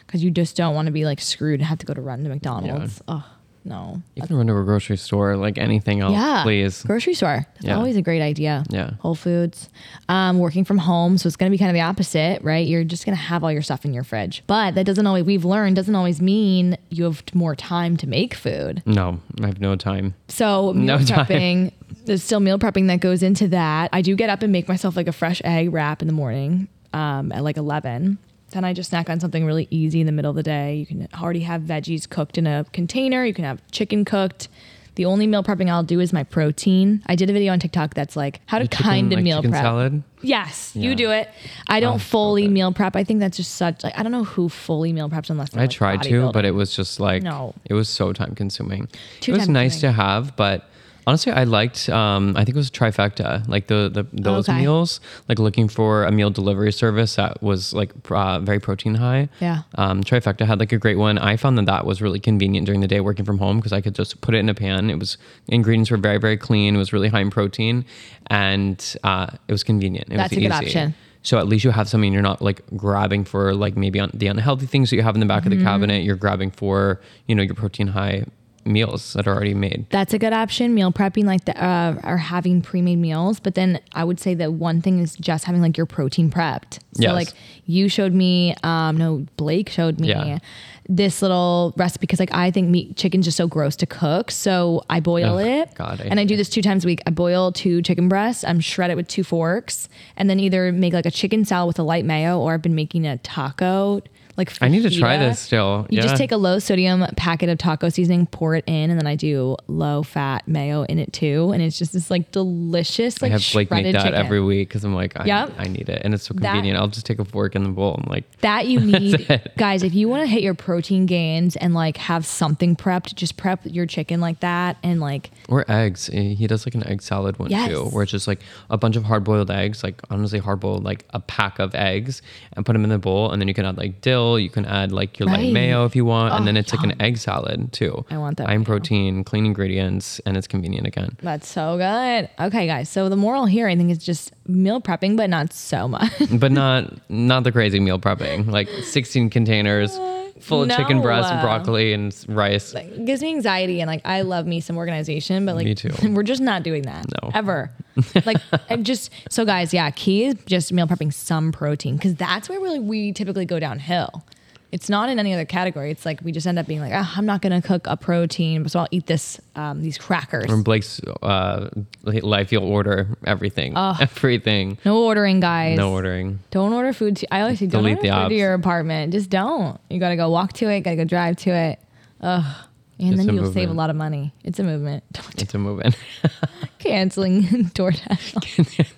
because 0.05 0.23
you 0.23 0.31
just 0.31 0.55
don't 0.57 0.75
want 0.75 0.87
to 0.87 0.91
be 0.91 1.05
like 1.05 1.21
screwed 1.21 1.59
and 1.59 1.67
have 1.67 1.77
to 1.79 1.85
go 1.85 1.93
to 1.93 2.01
run 2.01 2.23
to 2.23 2.29
McDonald's. 2.29 3.01
Oh 3.07 3.25
no. 3.69 4.01
You 4.15 4.23
can 4.23 4.35
run 4.35 4.47
to 4.47 4.57
a 4.57 4.63
grocery 4.65 4.97
store, 4.97 5.37
like 5.37 5.57
anything 5.57 6.01
else, 6.01 6.13
Yeah, 6.13 6.41
please. 6.43 6.83
Grocery 6.83 7.13
store. 7.13 7.45
That's 7.53 7.65
Yeah. 7.67 7.77
always 7.77 7.95
a 7.95 8.01
great 8.01 8.21
idea. 8.21 8.63
Yeah. 8.69 8.91
Whole 8.99 9.15
Foods. 9.15 9.69
Um, 10.09 10.39
working 10.39 10.65
from 10.65 10.79
home, 10.79 11.17
so 11.17 11.27
it's 11.27 11.35
going 11.35 11.49
to 11.51 11.53
be 11.53 11.57
kind 11.59 11.69
of 11.69 11.75
the 11.75 11.81
opposite, 11.81 12.41
right? 12.43 12.65
You're 12.67 12.83
just 12.83 13.05
going 13.05 13.15
to 13.15 13.21
have 13.21 13.43
all 13.43 13.51
your 13.51 13.61
stuff 13.61 13.85
in 13.85 13.93
your 13.93 14.03
fridge, 14.03 14.43
but 14.47 14.75
that 14.75 14.85
doesn't 14.85 15.05
always. 15.05 15.23
We've 15.23 15.45
learned 15.45 15.75
doesn't 15.75 15.95
always 15.95 16.19
mean 16.21 16.77
you 16.89 17.03
have 17.05 17.23
more 17.33 17.55
time 17.55 17.95
to 17.97 18.07
make 18.07 18.33
food. 18.33 18.81
No, 18.85 19.19
I 19.41 19.47
have 19.47 19.61
no 19.61 19.75
time. 19.75 20.15
So 20.27 20.73
meal 20.73 20.97
No 20.99 21.05
time. 21.05 21.25
prepping. 21.25 21.71
There's 22.05 22.23
still 22.23 22.39
meal 22.39 22.57
prepping 22.57 22.87
that 22.87 22.99
goes 23.01 23.21
into 23.21 23.47
that. 23.49 23.89
I 23.93 24.01
do 24.01 24.15
get 24.15 24.29
up 24.29 24.41
and 24.41 24.51
make 24.51 24.67
myself 24.67 24.95
like 24.95 25.07
a 25.07 25.11
fresh 25.11 25.41
egg 25.43 25.71
wrap 25.71 26.01
in 26.01 26.07
the 26.07 26.13
morning 26.13 26.67
um, 26.93 27.31
at 27.31 27.43
like 27.43 27.57
11. 27.57 28.17
Then 28.51 28.63
I 28.65 28.73
just 28.73 28.89
snack 28.89 29.09
on 29.09 29.19
something 29.19 29.45
really 29.45 29.67
easy 29.69 29.99
in 30.01 30.05
the 30.05 30.11
middle 30.11 30.29
of 30.31 30.35
the 30.35 30.43
day. 30.43 30.75
You 30.75 30.85
can 30.85 31.07
already 31.21 31.41
have 31.41 31.61
veggies 31.61 32.07
cooked 32.09 32.37
in 32.37 32.47
a 32.47 32.65
container. 32.73 33.25
You 33.25 33.33
can 33.33 33.45
have 33.45 33.61
chicken 33.71 34.05
cooked. 34.05 34.47
The 34.95 35.05
only 35.05 35.27
meal 35.27 35.43
prepping 35.43 35.69
I'll 35.69 35.83
do 35.83 36.01
is 36.01 36.11
my 36.11 36.23
protein. 36.25 37.01
I 37.05 37.15
did 37.15 37.29
a 37.29 37.33
video 37.33 37.53
on 37.53 37.59
TikTok 37.59 37.93
that's 37.93 38.17
like 38.17 38.41
how 38.47 38.59
to 38.59 38.67
Chicken, 38.67 38.83
kind 38.83 39.13
of 39.13 39.17
like 39.17 39.23
meal 39.23 39.41
prep. 39.41 39.53
salad. 39.53 40.03
Yes, 40.21 40.75
you 40.75 40.93
do 40.93 41.11
it. 41.11 41.29
I 41.69 41.79
don't 41.79 41.95
Oh, 41.95 41.97
so 41.99 42.03
fully 42.03 42.47
meal 42.49 42.73
prep. 42.73 42.97
I 42.97 43.05
think 43.05 43.21
that's 43.21 43.37
just 43.37 43.55
such 43.55 43.81
like 43.83 43.97
I 43.97 44.03
don't 44.03 44.11
know 44.11 44.25
who 44.25 44.49
fully 44.49 44.91
meal 44.91 45.09
preps 45.09 45.29
unless 45.29 45.55
I 45.55 45.61
like, 45.61 45.69
tried 45.69 46.03
to, 46.03 46.31
but 46.33 46.43
it 46.43 46.51
was 46.51 46.75
just 46.75 46.99
like 46.99 47.23
No. 47.23 47.53
it 47.63 47.75
was 47.75 47.87
so 47.87 48.11
time 48.11 48.35
consuming. 48.35 48.89
Too 49.21 49.31
it 49.33 49.37
was 49.37 49.47
nice 49.47 49.79
to 49.81 49.93
have, 49.93 50.35
but 50.35 50.67
honestly, 51.07 51.31
I 51.31 51.43
liked. 51.43 51.89
Um, 51.89 52.35
I 52.35 52.45
think 52.45 52.55
it 52.55 52.59
was 52.59 52.69
trifecta, 52.71 53.47
like 53.47 53.67
the 53.67 53.89
the 53.91 54.05
those 54.13 54.47
Okay. 54.49 54.59
meals. 54.61 54.99
Like 55.27 55.39
looking 55.39 55.67
for 55.67 56.03
a 56.05 56.11
meal 56.11 56.29
delivery 56.29 56.71
service 56.71 57.15
that 57.15 57.41
was 57.43 57.73
like 57.73 57.91
uh, 58.11 58.39
very 58.39 58.59
protein 58.59 58.95
high. 58.95 59.29
Yeah. 59.39 59.61
Um, 59.75 60.03
trifecta 60.03 60.45
had 60.45 60.59
like 60.59 60.71
a 60.71 60.77
great 60.77 60.97
one. 60.97 61.17
I 61.17 61.37
found 61.37 61.57
that 61.57 61.65
that 61.65 61.85
was 61.85 62.01
really 62.01 62.19
convenient 62.19 62.65
during 62.65 62.81
the 62.81 62.87
day 62.87 62.99
working 63.01 63.25
from 63.25 63.37
home 63.39 63.57
because 63.57 63.73
I 63.73 63.81
could 63.81 63.95
just 63.95 64.21
put 64.21 64.35
it 64.35 64.39
in 64.39 64.49
a 64.49 64.53
pan. 64.53 64.89
It 64.89 64.99
was 64.99 65.17
ingredients 65.47 65.91
were 65.91 65.97
very 65.97 66.17
very 66.19 66.37
clean. 66.37 66.75
It 66.75 66.77
was 66.79 66.93
really 66.93 67.09
high 67.09 67.21
in 67.21 67.29
protein, 67.29 67.85
and 68.27 68.95
uh, 69.03 69.27
it 69.47 69.51
was 69.51 69.63
convenient. 69.63 70.07
It 70.11 70.17
That's 70.17 70.31
was 70.31 70.37
a 70.37 70.41
good 70.41 70.51
easy. 70.53 70.65
option. 70.65 70.95
So 71.21 71.37
at 71.37 71.47
least 71.47 71.65
you 71.65 71.71
have 71.71 71.89
something 71.89 72.13
you're 72.13 72.21
not 72.21 72.41
like 72.41 72.61
grabbing 72.77 73.25
for 73.25 73.53
like 73.53 73.75
maybe 73.75 73.99
on 73.99 74.09
the 74.13 74.27
unhealthy 74.27 74.65
things 74.65 74.89
that 74.89 74.95
you 74.95 75.01
have 75.03 75.15
in 75.15 75.19
the 75.19 75.25
back 75.25 75.43
Mm-hmm. 75.43 75.51
of 75.51 75.59
the 75.59 75.63
cabinet. 75.65 76.03
You're 76.03 76.15
grabbing 76.15 76.51
for 76.51 77.01
you 77.27 77.35
know 77.35 77.43
your 77.43 77.55
protein 77.55 77.87
high 77.87 78.23
meals 78.69 79.13
that 79.13 79.27
are 79.27 79.33
already 79.35 79.53
made. 79.53 79.85
That's 79.89 80.13
a 80.13 80.19
good 80.19 80.31
option. 80.33 80.73
Meal 80.73 80.91
prepping, 80.91 81.25
like 81.25 81.45
the, 81.45 81.61
uh, 81.61 81.99
or 82.03 82.17
having 82.17 82.61
pre-made 82.61 82.97
meals. 82.97 83.39
But 83.39 83.55
then 83.55 83.79
I 83.93 84.03
would 84.03 84.19
say 84.19 84.33
that 84.35 84.53
one 84.53 84.81
thing 84.81 84.99
is 84.99 85.15
just 85.15 85.45
having 85.45 85.61
like 85.61 85.75
your 85.75 85.85
protein 85.85 86.29
prepped. 86.29 86.75
So 86.93 87.03
Yes. 87.03 87.13
like 87.13 87.29
you 87.65 87.89
showed 87.89 88.13
me, 88.13 88.55
um, 88.63 88.97
no, 88.97 89.25
Blake 89.37 89.69
showed 89.69 89.99
me 89.99 90.09
Yeah. 90.09 90.39
this 90.87 91.21
little 91.21 91.73
recipe 91.77 92.01
because 92.01 92.19
like 92.19 92.33
I 92.33 92.49
think 92.51 92.69
meat 92.69 92.95
chicken's 92.95 93.25
just 93.25 93.37
so 93.37 93.47
gross 93.47 93.75
to 93.77 93.85
cook. 93.85 94.31
So 94.31 94.83
I 94.89 94.99
boil 94.99 95.37
Ugh, 95.37 95.45
it, 95.45 95.75
God, 95.75 96.01
I 96.01 96.05
and 96.05 96.19
I 96.19 96.25
do 96.25 96.35
this 96.35 96.49
two 96.49 96.61
times 96.61 96.83
a 96.83 96.87
week. 96.87 97.01
I 97.05 97.11
boil 97.11 97.51
two 97.51 97.81
chicken 97.81 98.09
breasts. 98.09 98.43
I'm 98.43 98.59
shred 98.59 98.89
it 98.91 98.95
with 98.97 99.07
two 99.07 99.23
forks, 99.23 99.87
and 100.17 100.29
then 100.29 100.39
either 100.39 100.71
make 100.71 100.93
like 100.93 101.05
a 101.05 101.11
chicken 101.11 101.45
salad 101.45 101.67
with 101.67 101.79
a 101.79 101.83
light 101.83 102.05
mayo, 102.05 102.39
or 102.39 102.53
I've 102.53 102.61
been 102.61 102.75
making 102.75 103.05
a 103.05 103.17
taco. 103.19 104.01
Like 104.39 104.51
I 104.61 104.69
need 104.69 104.81
to 104.83 104.89
try 104.89 105.17
this 105.17 105.37
still. 105.39 105.85
You 105.89 105.97
yeah. 105.97 106.01
just 106.03 106.15
take 106.17 106.31
a 106.31 106.37
low 106.37 106.57
sodium 106.59 107.05
packet 107.17 107.49
of 107.49 107.57
taco 107.59 107.89
seasoning, 107.89 108.25
pour 108.25 108.55
it 108.55 108.63
in, 108.67 108.89
and 108.89 108.99
then 108.99 109.05
I 109.05 109.15
do 109.15 109.55
low 109.67 110.01
fat 110.01 110.47
mayo 110.47 110.83
in 110.83 110.97
it 110.97 111.13
too, 111.13 111.51
and 111.53 111.61
it's 111.61 111.77
just 111.77 111.93
this 111.93 112.09
like 112.09 112.31
delicious 112.31 113.21
Like, 113.21 113.31
I 113.31 113.35
like 113.35 113.41
have 113.43 113.51
Blake 113.53 113.71
make 113.71 113.93
that 113.93 114.03
chicken. 114.03 114.13
every 114.17 114.41
week 114.41 114.69
because 114.69 114.83
I'm 114.83 114.95
like, 114.95 115.19
I, 115.19 115.25
Yep. 115.25 115.53
I 115.57 115.63
need 115.65 115.89
it, 115.89 116.01
and 116.03 116.13
it's 116.13 116.23
so 116.23 116.33
That- 116.35 116.53
convenient. 116.53 116.79
I'll 116.79 116.87
just 116.87 117.05
take 117.05 117.19
a 117.19 117.25
fork 117.25 117.55
in 117.55 117.63
the 117.63 117.69
bowl. 117.69 117.99
I'm 118.03 118.09
like, 118.09 118.23
That 118.41 118.67
you 118.67 118.79
need, 118.93 119.41
guys. 119.57 119.83
If 119.83 119.93
you 119.93 120.07
want 120.09 120.23
to 120.23 120.27
hit 120.27 120.41
your 120.41 120.53
protein 120.53 121.05
gains 121.05 121.55
and 121.55 121.73
like 121.73 121.97
have 121.97 122.25
something 122.25 122.75
prepped, 122.75 123.15
just 123.15 123.37
prep 123.37 123.61
your 123.65 123.85
chicken 123.85 124.19
like 124.21 124.39
that, 124.39 124.77
and 124.83 124.99
like 125.01 125.31
or 125.47 125.69
eggs. 125.69 126.09
Eh, 126.13 126.33
He 126.35 126.47
does 126.47 126.65
like 126.65 126.75
an 126.75 126.85
egg 126.87 127.01
salad 127.01 127.37
one 127.39 127.49
Yes. 127.49 127.69
too, 127.69 127.83
where 127.85 128.03
it's 128.03 128.11
just 128.11 128.27
like 128.27 128.39
a 128.69 128.77
bunch 128.77 128.95
of 128.95 129.03
hard 129.03 129.23
boiled 129.23 129.51
eggs, 129.51 129.83
like 129.83 130.01
honestly 130.09 130.39
hard 130.39 130.59
boiled, 130.59 130.83
like 130.83 131.05
a 131.11 131.19
pack 131.19 131.59
of 131.59 131.73
eggs, 131.75 132.21
and 132.53 132.65
put 132.65 132.73
them 132.73 132.83
in 132.83 132.89
the 132.89 132.99
bowl, 132.99 133.31
and 133.31 133.41
then 133.41 133.47
you 133.47 133.53
can 133.53 133.65
add 133.65 133.77
like 133.77 134.01
dill, 134.01 134.28
you 134.37 134.49
can 134.49 134.65
add 134.65 134.91
like 134.91 135.17
your 135.19 135.27
Right. 135.29 135.39
light 135.45 135.53
mayo 135.53 135.85
if 135.85 135.95
you 135.95 136.05
want, 136.05 136.33
and 136.33 136.43
Oh, 136.43 136.45
then 136.45 136.57
it's 136.57 136.73
like 136.73 136.83
an 136.83 137.01
egg 137.01 137.17
salad 137.17 137.71
too. 137.71 138.05
I 138.11 138.17
want 138.17 138.37
that 138.37 138.47
High 138.47 138.53
in 138.53 138.59
right 138.59 138.67
now. 138.67 138.71
protein, 138.73 139.23
clean 139.23 139.45
ingredients, 139.45 140.19
and 140.25 140.35
it's 140.37 140.47
convenient 140.47 140.85
again. 140.87 141.15
that's 141.21 141.47
so 141.47 141.77
good. 141.77 142.29
Okay, 142.47 142.67
guys. 142.67 142.89
So 142.89 143.09
the 143.09 143.15
moral 143.15 143.45
here, 143.45 143.67
I 143.67 143.75
think, 143.75 143.91
is 143.91 143.97
just 143.97 144.31
meal 144.47 144.81
prepping, 144.81 145.15
but 145.17 145.29
not 145.29 145.53
so 145.53 145.87
much. 145.87 146.11
but 146.31 146.51
not 146.63 146.93
not 147.09 147.43
the 147.43 147.51
crazy 147.51 147.79
meal 147.79 147.99
prepping, 147.99 148.47
like 148.51 148.67
16 148.83 149.29
containers 149.29 149.91
uh, 149.97 150.18
full 150.39 150.63
of 150.63 150.69
chicken 150.69 150.97
No. 150.97 151.03
and 151.29 151.39
uh, 151.39 151.41
broccoli, 151.41 151.93
and 151.93 152.15
rice. 152.27 152.73
it 152.73 153.05
gives 153.05 153.21
me 153.21 153.29
anxiety, 153.29 153.81
and 153.81 153.87
like 153.87 154.01
I 154.05 154.21
love 154.21 154.45
me 154.47 154.59
some 154.61 154.77
organization, 154.77 155.45
but 155.45 155.55
like 155.55 155.65
Me 155.65 155.75
too. 155.75 155.91
we're 156.13 156.23
just 156.23 156.41
not 156.41 156.63
doing 156.63 156.83
that 156.83 157.05
No. 157.21 157.31
ever. 157.33 157.71
like 158.25 158.37
and 158.69 158.85
just 158.85 159.11
so 159.29 159.45
guys, 159.45 159.73
yeah, 159.73 159.89
key 159.91 160.25
is 160.25 160.35
just 160.45 160.71
meal 160.71 160.87
prepping 160.87 161.13
some 161.13 161.51
protein 161.51 161.95
because 161.97 162.15
that's 162.15 162.47
where 162.49 162.59
really 162.59 162.79
we 162.79 163.11
typically 163.11 163.45
go 163.45 163.59
downhill. 163.59 164.23
It's 164.71 164.89
not 164.89 165.09
in 165.09 165.17
any 165.17 165.33
other 165.33 165.45
category. 165.45 165.89
It's 165.89 166.05
like 166.05 166.21
we 166.21 166.31
just 166.31 166.45
end 166.45 166.59
up 166.59 166.67
being 166.67 166.79
like, 166.79 166.93
oh, 166.93 167.13
I'm 167.15 167.25
not 167.25 167.41
gonna 167.41 167.61
cook 167.61 167.87
a 167.87 167.97
protein, 167.97 168.67
so 168.69 168.79
I'll 168.79 168.87
eat 168.91 169.07
this 169.07 169.41
um, 169.55 169.81
these 169.81 169.97
crackers. 169.97 170.45
From 170.45 170.61
Blake's 170.63 171.01
uh, 171.23 171.69
life, 172.03 172.51
you'll 172.51 172.65
order 172.71 173.07
everything, 173.25 173.75
everything. 173.75 174.77
No 174.85 175.03
ordering, 175.03 175.39
guys. 175.39 175.77
No 175.77 175.91
ordering. 175.91 176.39
Don't 176.51 176.73
order 176.73 176.93
food. 176.93 177.17
To, 177.17 177.33
I 177.33 177.41
always 177.41 177.59
say 177.59 177.65
don't 177.65 177.81
Delete 177.83 177.97
order 177.97 178.09
the 178.09 178.15
food 178.23 178.29
to 178.29 178.35
your 178.35 178.53
apartment. 178.53 179.11
Just 179.13 179.29
don't. 179.29 179.79
You 179.89 179.99
gotta 179.99 180.15
go 180.15 180.29
walk 180.29 180.53
to 180.53 180.69
it. 180.69 180.81
Gotta 180.81 180.97
go 180.97 181.03
drive 181.05 181.37
to 181.37 181.49
it. 181.51 181.79
Ugh. 182.21 182.65
And 182.99 183.13
It's 183.13 183.25
then 183.25 183.33
you'll 183.33 183.53
save 183.53 183.69
a 183.69 183.73
lot 183.73 183.89
of 183.89 183.95
money. 183.95 184.33
It's 184.43 184.59
a 184.59 184.63
movement. 184.63 185.05
Don't 185.13 185.35
do 185.35 185.43
It's 185.43 185.53
a 185.53 185.57
movement. 185.57 185.95
canceling 186.79 187.43
DoorDash. 187.73 188.91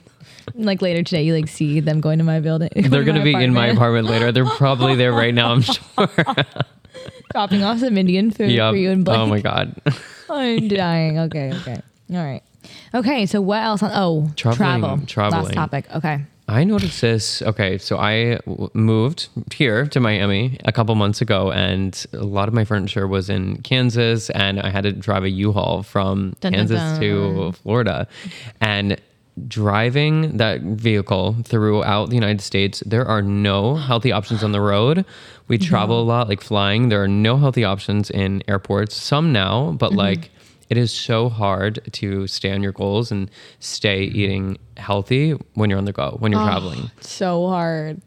Like 0.55 0.81
later 0.81 1.03
today, 1.03 1.23
you 1.23 1.33
like 1.33 1.47
see 1.47 1.79
them 1.79 2.01
going 2.01 2.17
to 2.19 2.23
my 2.23 2.39
building. 2.39 2.69
They're 2.75 3.03
gonna 3.03 3.23
be 3.23 3.33
in 3.33 3.53
my 3.53 3.67
apartment 3.67 4.07
later. 4.07 4.31
They're 4.31 4.45
probably 4.45 4.95
there 4.95 5.13
right 5.13 5.33
now. 5.33 5.51
I'm 5.51 5.61
sure. 5.61 5.81
dropping 7.31 7.63
off 7.63 7.79
some 7.79 7.97
Indian 7.97 8.31
food 8.31 8.51
Yup. 8.51 8.73
for 8.73 8.77
you 8.77 8.91
and 8.91 9.05
Blake. 9.05 9.17
Oh 9.17 9.25
my 9.25 9.39
god. 9.39 9.75
I'm 10.29 10.67
dying. 10.67 11.19
Okay, 11.19 11.53
okay, 11.53 11.81
all 12.11 12.17
right. 12.23 12.43
Okay, 12.93 13.25
so 13.25 13.41
what 13.41 13.61
else? 13.63 13.81
On, 13.83 13.91
oh, 13.93 14.31
Traveling, 14.35 14.81
travel. 14.81 15.05
traveling. 15.07 15.43
Last 15.45 15.53
topic. 15.53 15.85
Okay. 15.95 16.25
I 16.47 16.65
noticed 16.65 16.99
this. 17.01 17.41
Okay, 17.41 17.77
so 17.77 17.97
I 17.97 18.35
w- 18.45 18.69
moved 18.73 19.29
here 19.53 19.85
to 19.87 19.99
Miami 20.01 20.57
a 20.65 20.71
couple 20.73 20.93
months 20.95 21.21
ago, 21.21 21.49
and 21.51 22.05
a 22.11 22.17
lot 22.25 22.49
of 22.49 22.53
my 22.53 22.65
furniture 22.65 23.07
was 23.07 23.29
in 23.29 23.61
Kansas, 23.61 24.29
and 24.31 24.59
I 24.59 24.69
had 24.69 24.83
to 24.83 24.91
drive 24.91 25.23
a 25.23 25.29
U-Haul 25.29 25.83
from 25.83 26.35
Dun, 26.41 26.51
dun, 26.51 26.67
Kansas 26.67 26.99
to. 26.99 27.53
Florida, 27.53 28.07
and 28.59 28.99
driving 29.47 30.37
that 30.37 30.61
vehicle 30.61 31.37
throughout 31.43 32.09
the 32.09 32.15
United 32.15 32.41
States, 32.41 32.83
there 32.85 33.05
are 33.05 33.21
no 33.21 33.75
healthy 33.75 34.11
options 34.11 34.43
on 34.43 34.51
the 34.51 34.61
road. 34.61 35.05
We 35.47 35.57
travel 35.57 36.01
a 36.01 36.03
lot, 36.03 36.29
like 36.29 36.41
flying. 36.41 36.89
There 36.89 37.03
are 37.03 37.07
no 37.07 37.37
healthy 37.37 37.63
options 37.63 38.09
in 38.09 38.43
airports. 38.47 38.95
Some 38.95 39.31
now, 39.31 39.71
but 39.73 39.89
mm-hmm. 39.89 39.99
like 39.99 40.31
it 40.69 40.77
is 40.77 40.91
so 40.91 41.27
hard 41.27 41.81
to 41.91 42.27
stay 42.27 42.51
on 42.53 42.63
your 42.63 42.71
goals 42.71 43.11
and 43.11 43.29
stay 43.59 44.03
eating 44.03 44.57
healthy 44.77 45.31
when 45.53 45.69
you're 45.69 45.79
on 45.79 45.85
the 45.85 45.91
go, 45.91 46.15
when 46.19 46.31
you're 46.31 46.43
traveling. 46.43 46.89
So 47.01 47.47
hard. 47.47 48.01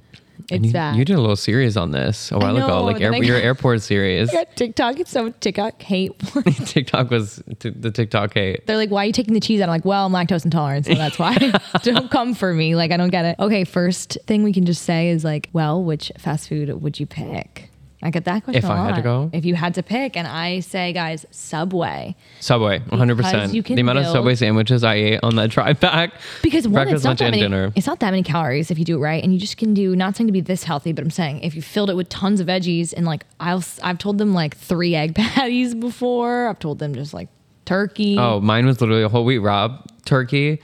It's 0.50 0.66
you, 0.66 0.72
bad. 0.72 0.96
you 0.96 1.04
did 1.04 1.16
a 1.16 1.20
little 1.20 1.36
series 1.36 1.76
on 1.76 1.90
this 1.90 2.30
a 2.30 2.38
while 2.38 2.56
ago, 2.56 2.84
like 2.84 3.00
air, 3.00 3.14
your 3.22 3.36
airport 3.36 3.82
series. 3.82 4.30
I 4.30 4.32
got 4.32 4.56
TikTok. 4.56 5.00
It's 5.00 5.10
so 5.10 5.30
TikTok 5.30 5.80
hate. 5.80 6.12
TikTok 6.66 7.10
was 7.10 7.42
t- 7.58 7.70
the 7.70 7.90
TikTok 7.90 8.34
hate. 8.34 8.66
They're 8.66 8.76
like, 8.76 8.90
why 8.90 9.04
are 9.04 9.06
you 9.06 9.12
taking 9.12 9.34
the 9.34 9.40
cheese 9.40 9.60
out? 9.60 9.64
I'm 9.64 9.70
like, 9.70 9.84
well, 9.84 10.06
I'm 10.06 10.12
lactose 10.12 10.44
intolerant, 10.44 10.86
so 10.86 10.94
that's 10.94 11.18
why. 11.18 11.36
don't 11.82 12.10
come 12.10 12.34
for 12.34 12.52
me. 12.52 12.74
Like, 12.74 12.90
I 12.90 12.96
don't 12.96 13.10
get 13.10 13.24
it. 13.24 13.36
Okay, 13.38 13.64
first 13.64 14.18
thing 14.26 14.42
we 14.42 14.52
can 14.52 14.66
just 14.66 14.82
say 14.82 15.08
is 15.08 15.24
like, 15.24 15.48
well, 15.52 15.82
which 15.82 16.12
fast 16.18 16.48
food 16.48 16.82
would 16.82 17.00
you 17.00 17.06
pick? 17.06 17.70
I 18.06 18.10
get 18.10 18.26
that 18.26 18.44
question. 18.44 18.62
If 18.62 18.68
I 18.70 18.84
had 18.86 18.96
to 18.96 19.02
go? 19.02 19.30
If 19.32 19.46
you 19.46 19.54
had 19.54 19.72
to 19.74 19.82
pick, 19.82 20.14
and 20.14 20.28
I 20.28 20.60
say, 20.60 20.92
guys, 20.92 21.24
Subway. 21.30 22.14
Subway, 22.38 22.80
100. 22.80 23.16
percent 23.16 23.54
you 23.54 23.62
can 23.62 23.76
The 23.76 23.80
amount 23.80 23.98
of 23.98 24.04
build- 24.04 24.14
Subway 24.14 24.34
sandwiches 24.34 24.84
I 24.84 24.94
ate 24.94 25.20
on 25.22 25.36
that 25.36 25.48
drive 25.50 25.80
back. 25.80 26.12
Because 26.42 26.68
one, 26.68 26.74
breakfast, 26.74 26.96
it's 26.96 27.04
not 27.04 27.10
lunch, 27.10 27.18
that 27.20 27.24
and 27.24 27.30
many, 27.32 27.42
dinner. 27.42 27.72
It's 27.74 27.86
not 27.86 28.00
that 28.00 28.10
many 28.10 28.22
calories 28.22 28.70
if 28.70 28.78
you 28.78 28.84
do 28.84 28.96
it 28.96 29.00
right, 29.00 29.24
and 29.24 29.32
you 29.32 29.40
just 29.40 29.56
can 29.56 29.72
do. 29.72 29.96
Not 29.96 30.16
saying 30.16 30.26
to 30.28 30.32
be 30.32 30.42
this 30.42 30.64
healthy, 30.64 30.92
but 30.92 31.02
I'm 31.02 31.10
saying 31.10 31.40
if 31.40 31.54
you 31.56 31.62
filled 31.62 31.88
it 31.88 31.94
with 31.96 32.10
tons 32.10 32.40
of 32.40 32.46
veggies 32.46 32.92
and 32.94 33.06
like 33.06 33.24
I'll, 33.40 33.64
I've 33.82 33.96
told 33.98 34.18
them 34.18 34.34
like 34.34 34.54
three 34.54 34.94
egg 34.94 35.14
patties 35.16 35.74
before. 35.74 36.48
I've 36.48 36.58
told 36.58 36.78
them 36.80 36.94
just 36.94 37.14
like 37.14 37.28
turkey. 37.64 38.18
Oh, 38.18 38.38
mine 38.40 38.66
was 38.66 38.80
literally 38.82 39.02
a 39.02 39.08
whole 39.08 39.24
wheat 39.24 39.38
wrap, 39.38 39.86
turkey, 40.04 40.60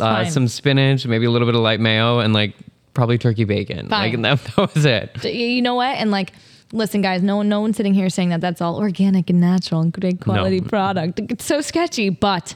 uh, 0.00 0.24
some 0.24 0.48
spinach, 0.48 1.06
maybe 1.06 1.26
a 1.26 1.30
little 1.30 1.46
bit 1.46 1.54
of 1.54 1.60
light 1.60 1.80
mayo, 1.80 2.20
and 2.20 2.32
like 2.32 2.54
probably 2.94 3.18
turkey 3.18 3.44
bacon. 3.44 3.88
Like 3.90 4.12
Fine. 4.14 4.22
that, 4.22 4.42
that 4.56 4.74
was 4.74 4.84
it. 4.86 5.24
You 5.24 5.60
know 5.60 5.74
what? 5.74 5.96
And 5.98 6.10
like, 6.10 6.32
listen, 6.72 7.02
guys, 7.02 7.22
no 7.22 7.36
one, 7.36 7.48
no 7.48 7.60
one's 7.60 7.76
sitting 7.76 7.94
here 7.94 8.10
saying 8.10 8.30
that 8.30 8.40
that's 8.40 8.60
all 8.60 8.76
organic 8.76 9.30
and 9.30 9.40
natural 9.40 9.80
and 9.80 9.92
great 9.92 10.20
quality 10.20 10.60
product. 10.60 11.20
It's 11.30 11.44
so 11.44 11.60
sketchy, 11.60 12.08
but 12.10 12.54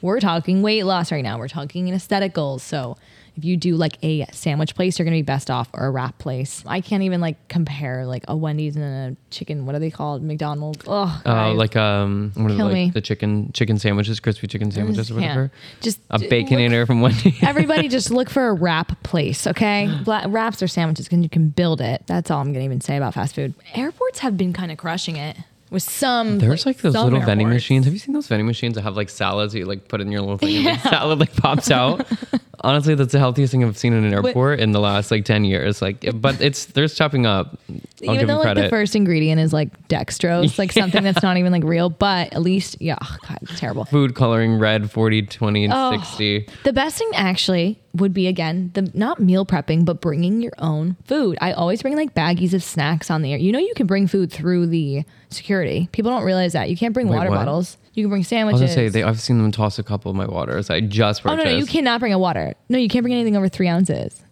we're 0.00 0.20
talking 0.20 0.62
weight 0.62 0.84
loss 0.84 1.10
right 1.10 1.24
now. 1.24 1.38
We're 1.38 1.48
talking 1.48 1.88
in 1.88 1.94
aesthetic 1.94 2.34
goals. 2.34 2.62
So 2.62 2.96
if 3.38 3.44
you 3.44 3.56
do 3.56 3.76
like 3.76 3.96
a 4.02 4.26
sandwich 4.32 4.74
place, 4.74 4.98
you're 4.98 5.04
gonna 5.04 5.16
be 5.16 5.22
best 5.22 5.50
off, 5.50 5.68
or 5.72 5.86
a 5.86 5.90
wrap 5.90 6.18
place. 6.18 6.62
I 6.66 6.80
can't 6.80 7.02
even 7.04 7.20
like 7.20 7.48
compare 7.48 8.04
like 8.04 8.24
a 8.28 8.36
Wendy's 8.36 8.76
and 8.76 8.84
a 8.84 9.16
chicken. 9.30 9.64
What 9.64 9.74
are 9.74 9.78
they 9.78 9.90
called? 9.90 10.22
McDonald's. 10.22 10.84
Oh, 10.86 11.22
Uh, 11.24 11.54
like 11.54 11.76
um, 11.76 12.32
what 12.34 12.50
are 12.50 12.56
Kill 12.56 12.68
the, 12.68 12.74
me. 12.74 12.84
like 12.86 12.94
the 12.94 13.00
chicken 13.00 13.52
chicken 13.52 13.78
sandwiches, 13.78 14.20
crispy 14.20 14.46
chicken 14.48 14.70
sandwiches, 14.70 15.10
or 15.10 15.14
whatever. 15.14 15.50
Just 15.80 16.00
a 16.10 16.18
baconator 16.18 16.86
from 16.86 17.00
Wendy's. 17.00 17.36
Everybody 17.42 17.88
just 17.88 18.10
look 18.10 18.28
for 18.28 18.48
a 18.48 18.52
wrap 18.52 19.02
place, 19.02 19.46
okay? 19.46 19.88
Bla- 20.04 20.26
wraps 20.28 20.62
or 20.62 20.68
sandwiches, 20.68 21.06
because 21.08 21.22
you 21.22 21.28
can 21.28 21.48
build 21.48 21.80
it. 21.80 22.02
That's 22.06 22.30
all 22.30 22.40
I'm 22.40 22.52
gonna 22.52 22.64
even 22.64 22.80
say 22.80 22.96
about 22.96 23.14
fast 23.14 23.34
food. 23.34 23.54
Airports 23.74 24.18
have 24.20 24.36
been 24.36 24.52
kind 24.52 24.72
of 24.72 24.78
crushing 24.78 25.16
it 25.16 25.36
with 25.70 25.82
some. 25.82 26.38
There's 26.38 26.66
like 26.66 26.78
those 26.78 26.94
some 26.94 27.04
little 27.04 27.20
vending 27.20 27.48
machines. 27.48 27.84
Have 27.84 27.92
you 27.94 28.00
seen 28.00 28.14
those 28.14 28.26
vending 28.26 28.46
machines 28.46 28.74
that 28.74 28.82
have 28.82 28.96
like 28.96 29.08
salads? 29.10 29.52
that 29.52 29.58
You 29.60 29.64
like 29.66 29.86
put 29.88 30.00
in 30.00 30.10
your 30.10 30.22
little 30.22 30.38
thing, 30.38 30.66
and 30.66 30.78
the 30.78 30.82
salad 30.88 31.20
like 31.20 31.34
pops 31.36 31.70
out. 31.70 32.06
Honestly, 32.60 32.94
that's 32.94 33.12
the 33.12 33.18
healthiest 33.18 33.52
thing 33.52 33.64
I've 33.64 33.78
seen 33.78 33.92
in 33.92 34.04
an 34.04 34.12
airport 34.12 34.60
in 34.60 34.72
the 34.72 34.80
last 34.80 35.10
like 35.10 35.24
ten 35.24 35.44
years. 35.44 35.80
Like, 35.80 36.04
but 36.20 36.40
it's 36.40 36.66
they're 36.66 36.88
chopping 36.88 37.26
up. 37.26 37.58
I'll 37.68 37.76
Even 38.14 38.18
give 38.18 38.28
though 38.28 38.38
like 38.38 38.54
the 38.56 38.68
first 38.68 38.94
ingredient 38.96 39.40
is 39.40 39.52
like 39.52 39.88
dextrose, 39.88 40.58
like 40.58 40.72
something 40.82 41.02
that's 41.02 41.22
not 41.22 41.36
even 41.36 41.52
like 41.52 41.64
real, 41.64 41.90
but 41.90 42.32
at 42.32 42.42
least 42.42 42.80
yeah, 42.80 42.96
oh, 43.02 43.16
God, 43.28 43.38
it's 43.42 43.58
terrible. 43.60 43.84
Food 43.84 44.14
coloring 44.14 44.58
red 44.58 44.90
40, 44.90 45.22
20, 45.22 45.64
and 45.64 45.72
Oh. 45.74 45.90
60. 45.92 46.46
The 46.64 46.72
best 46.72 46.98
thing 46.98 47.10
actually 47.14 47.78
would 47.94 48.12
be 48.12 48.26
again 48.26 48.70
the 48.74 48.90
not 48.94 49.20
meal 49.20 49.44
prepping, 49.46 49.84
but 49.84 50.00
bringing 50.00 50.40
your 50.42 50.52
own 50.58 50.96
food. 51.04 51.38
I 51.40 51.52
always 51.52 51.82
bring 51.82 51.96
like 51.96 52.14
baggies 52.14 52.54
of 52.54 52.62
snacks 52.62 53.10
on 53.10 53.22
the 53.22 53.32
air. 53.32 53.38
You 53.38 53.52
know, 53.52 53.58
you 53.58 53.72
can 53.74 53.86
bring 53.86 54.06
food 54.06 54.30
through 54.32 54.66
the 54.66 55.04
security. 55.30 55.88
People 55.92 56.10
don't 56.10 56.24
realize 56.24 56.52
that 56.52 56.70
you 56.70 56.76
can't 56.76 56.94
bring 56.94 57.08
Wait, 57.08 57.16
water 57.16 57.30
what? 57.30 57.36
bottles. 57.36 57.76
You 57.94 58.04
can 58.04 58.10
bring 58.10 58.24
sandwiches. 58.24 58.60
I 58.60 58.64
was 58.64 58.74
gonna 58.74 58.88
say 58.88 58.88
they, 58.88 59.02
I've 59.02 59.20
seen 59.20 59.38
them 59.38 59.50
toss 59.50 59.78
a 59.78 59.82
couple 59.82 60.10
of 60.10 60.16
my 60.16 60.26
waters. 60.26 60.70
I 60.70 60.80
just 60.80 61.22
Oh 61.24 61.34
no, 61.34 61.42
no, 61.42 61.50
you 61.50 61.66
cannot 61.66 62.00
bring 62.00 62.12
a 62.12 62.18
water. 62.18 62.54
No, 62.68 62.78
you 62.78 62.88
can't 62.88 63.02
bring 63.02 63.14
anything 63.14 63.36
over 63.36 63.48
three 63.48 63.68
ounces. 63.68 64.22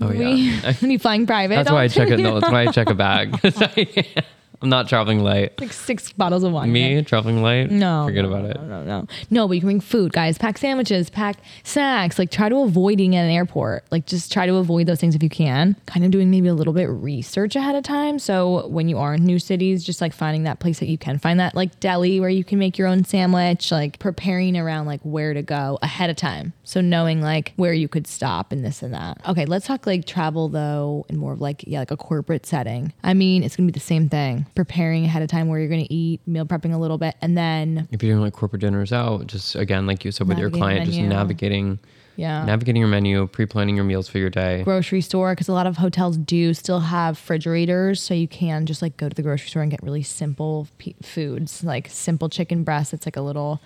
Oh 0.00 0.08
We, 0.08 0.18
yeah. 0.18 0.72
when 0.80 0.90
you 0.90 0.98
flying 0.98 1.26
private, 1.26 1.54
That's 1.54 1.70
why 1.70 1.84
I 1.84 1.88
check 1.88 2.08
it. 2.08 2.18
No, 2.26 2.40
that's 2.40 2.52
why 2.52 2.62
I 2.62 2.72
check 2.72 2.90
a 2.90 2.94
bag. 2.94 3.38
I'm 4.62 4.68
not 4.68 4.88
traveling 4.88 5.20
light. 5.20 5.60
like 5.60 5.72
six 5.72 6.12
bottles 6.12 6.42
of 6.42 6.52
wine. 6.52 6.72
Me 6.72 7.02
traveling 7.02 7.42
light. 7.42 7.70
No, 7.70 8.06
forget 8.06 8.24
no, 8.24 8.30
about 8.30 8.44
no, 8.44 8.50
it. 8.50 8.56
No, 8.56 8.66
no, 8.66 8.84
no, 8.84 9.08
no. 9.30 9.48
But 9.48 9.54
you 9.54 9.60
can 9.60 9.68
bring 9.68 9.80
food, 9.80 10.12
guys. 10.12 10.38
Pack 10.38 10.58
sandwiches, 10.58 11.10
pack 11.10 11.36
snacks. 11.62 12.18
Like 12.18 12.30
try 12.30 12.48
to 12.48 12.56
avoid 12.60 13.00
eating 13.00 13.16
at 13.16 13.24
an 13.24 13.30
airport. 13.30 13.84
Like 13.90 14.06
just 14.06 14.32
try 14.32 14.46
to 14.46 14.54
avoid 14.56 14.86
those 14.86 15.00
things 15.00 15.14
if 15.14 15.22
you 15.22 15.28
can. 15.28 15.76
Kind 15.86 16.04
of 16.04 16.10
doing 16.10 16.30
maybe 16.30 16.48
a 16.48 16.54
little 16.54 16.72
bit 16.72 16.86
research 16.86 17.56
ahead 17.56 17.74
of 17.74 17.84
time. 17.84 18.18
So 18.18 18.66
when 18.68 18.88
you 18.88 18.98
are 18.98 19.14
in 19.14 19.24
new 19.24 19.38
cities, 19.38 19.84
just 19.84 20.00
like 20.00 20.12
finding 20.12 20.44
that 20.44 20.58
place 20.58 20.78
that 20.80 20.88
you 20.88 20.98
can 20.98 21.18
find 21.18 21.38
that 21.40 21.54
like 21.54 21.78
deli 21.80 22.20
where 22.20 22.30
you 22.30 22.44
can 22.44 22.58
make 22.58 22.78
your 22.78 22.88
own 22.88 23.04
sandwich. 23.04 23.70
Like 23.70 23.98
preparing 23.98 24.56
around 24.56 24.86
like 24.86 25.00
where 25.02 25.34
to 25.34 25.42
go 25.42 25.78
ahead 25.82 26.10
of 26.10 26.16
time. 26.16 26.52
So 26.64 26.80
knowing 26.80 27.20
like 27.20 27.52
where 27.56 27.72
you 27.72 27.88
could 27.88 28.06
stop 28.06 28.52
and 28.52 28.64
this 28.64 28.82
and 28.82 28.94
that. 28.94 29.20
Okay, 29.28 29.44
let's 29.44 29.66
talk 29.66 29.86
like 29.86 30.06
travel 30.06 30.48
though, 30.48 31.04
and 31.08 31.18
more 31.18 31.32
of 31.32 31.40
like 31.40 31.64
yeah, 31.66 31.80
like 31.80 31.90
a 31.90 31.96
corporate 31.96 32.46
setting. 32.46 32.92
I 33.02 33.14
mean, 33.14 33.42
it's 33.42 33.56
gonna 33.56 33.66
be 33.66 33.72
the 33.72 33.80
same 33.80 34.08
thing. 34.08 34.45
Preparing 34.54 35.04
ahead 35.04 35.22
of 35.22 35.28
time 35.28 35.48
where 35.48 35.58
you're 35.60 35.68
gonna 35.68 35.86
eat, 35.90 36.20
meal 36.26 36.46
prepping 36.46 36.72
a 36.72 36.78
little 36.78 36.98
bit, 36.98 37.14
and 37.20 37.36
then 37.36 37.88
If 37.90 38.02
you're 38.02 38.12
doing 38.12 38.22
like 38.22 38.32
corporate 38.32 38.60
dinners 38.62 38.92
out, 38.92 39.26
just 39.26 39.54
again, 39.54 39.86
like 39.86 40.04
you 40.04 40.12
said 40.12 40.28
with 40.28 40.38
your 40.38 40.50
client, 40.50 40.86
just 40.86 40.98
navigating, 40.98 41.78
yeah. 42.16 42.44
navigating 42.44 42.80
your 42.80 42.88
menu, 42.88 43.26
pre-planning 43.26 43.76
your 43.76 43.84
meals 43.84 44.08
for 44.08 44.18
your 44.18 44.30
day. 44.30 44.62
grocery 44.62 45.02
store 45.02 45.32
because 45.32 45.48
a 45.48 45.52
lot 45.52 45.66
of 45.66 45.76
hotels 45.76 46.16
do 46.16 46.54
still 46.54 46.80
have 46.80 47.16
refrigerators 47.16 48.00
so 48.00 48.14
you 48.14 48.26
can 48.28 48.64
just 48.64 48.80
like 48.80 48.96
go 48.96 49.08
to 49.08 49.14
the 49.14 49.22
grocery 49.22 49.48
store 49.48 49.60
and 49.62 49.70
get 49.70 49.82
really 49.82 50.02
simple 50.02 50.66
pe- 50.78 50.94
foods 51.02 51.62
like 51.62 51.88
simple 51.88 52.28
chicken 52.30 52.64
breast 52.64 52.94
it's 52.94 53.06
like 53.06 53.16
a 53.16 53.20
little 53.20 53.60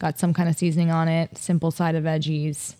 got 0.00 0.18
some 0.18 0.34
kind 0.34 0.48
of 0.48 0.56
seasoning 0.56 0.90
on 0.90 1.06
it 1.06 1.38
simple 1.38 1.70
side 1.70 1.94
of 1.94 2.02
veggies. 2.02 2.74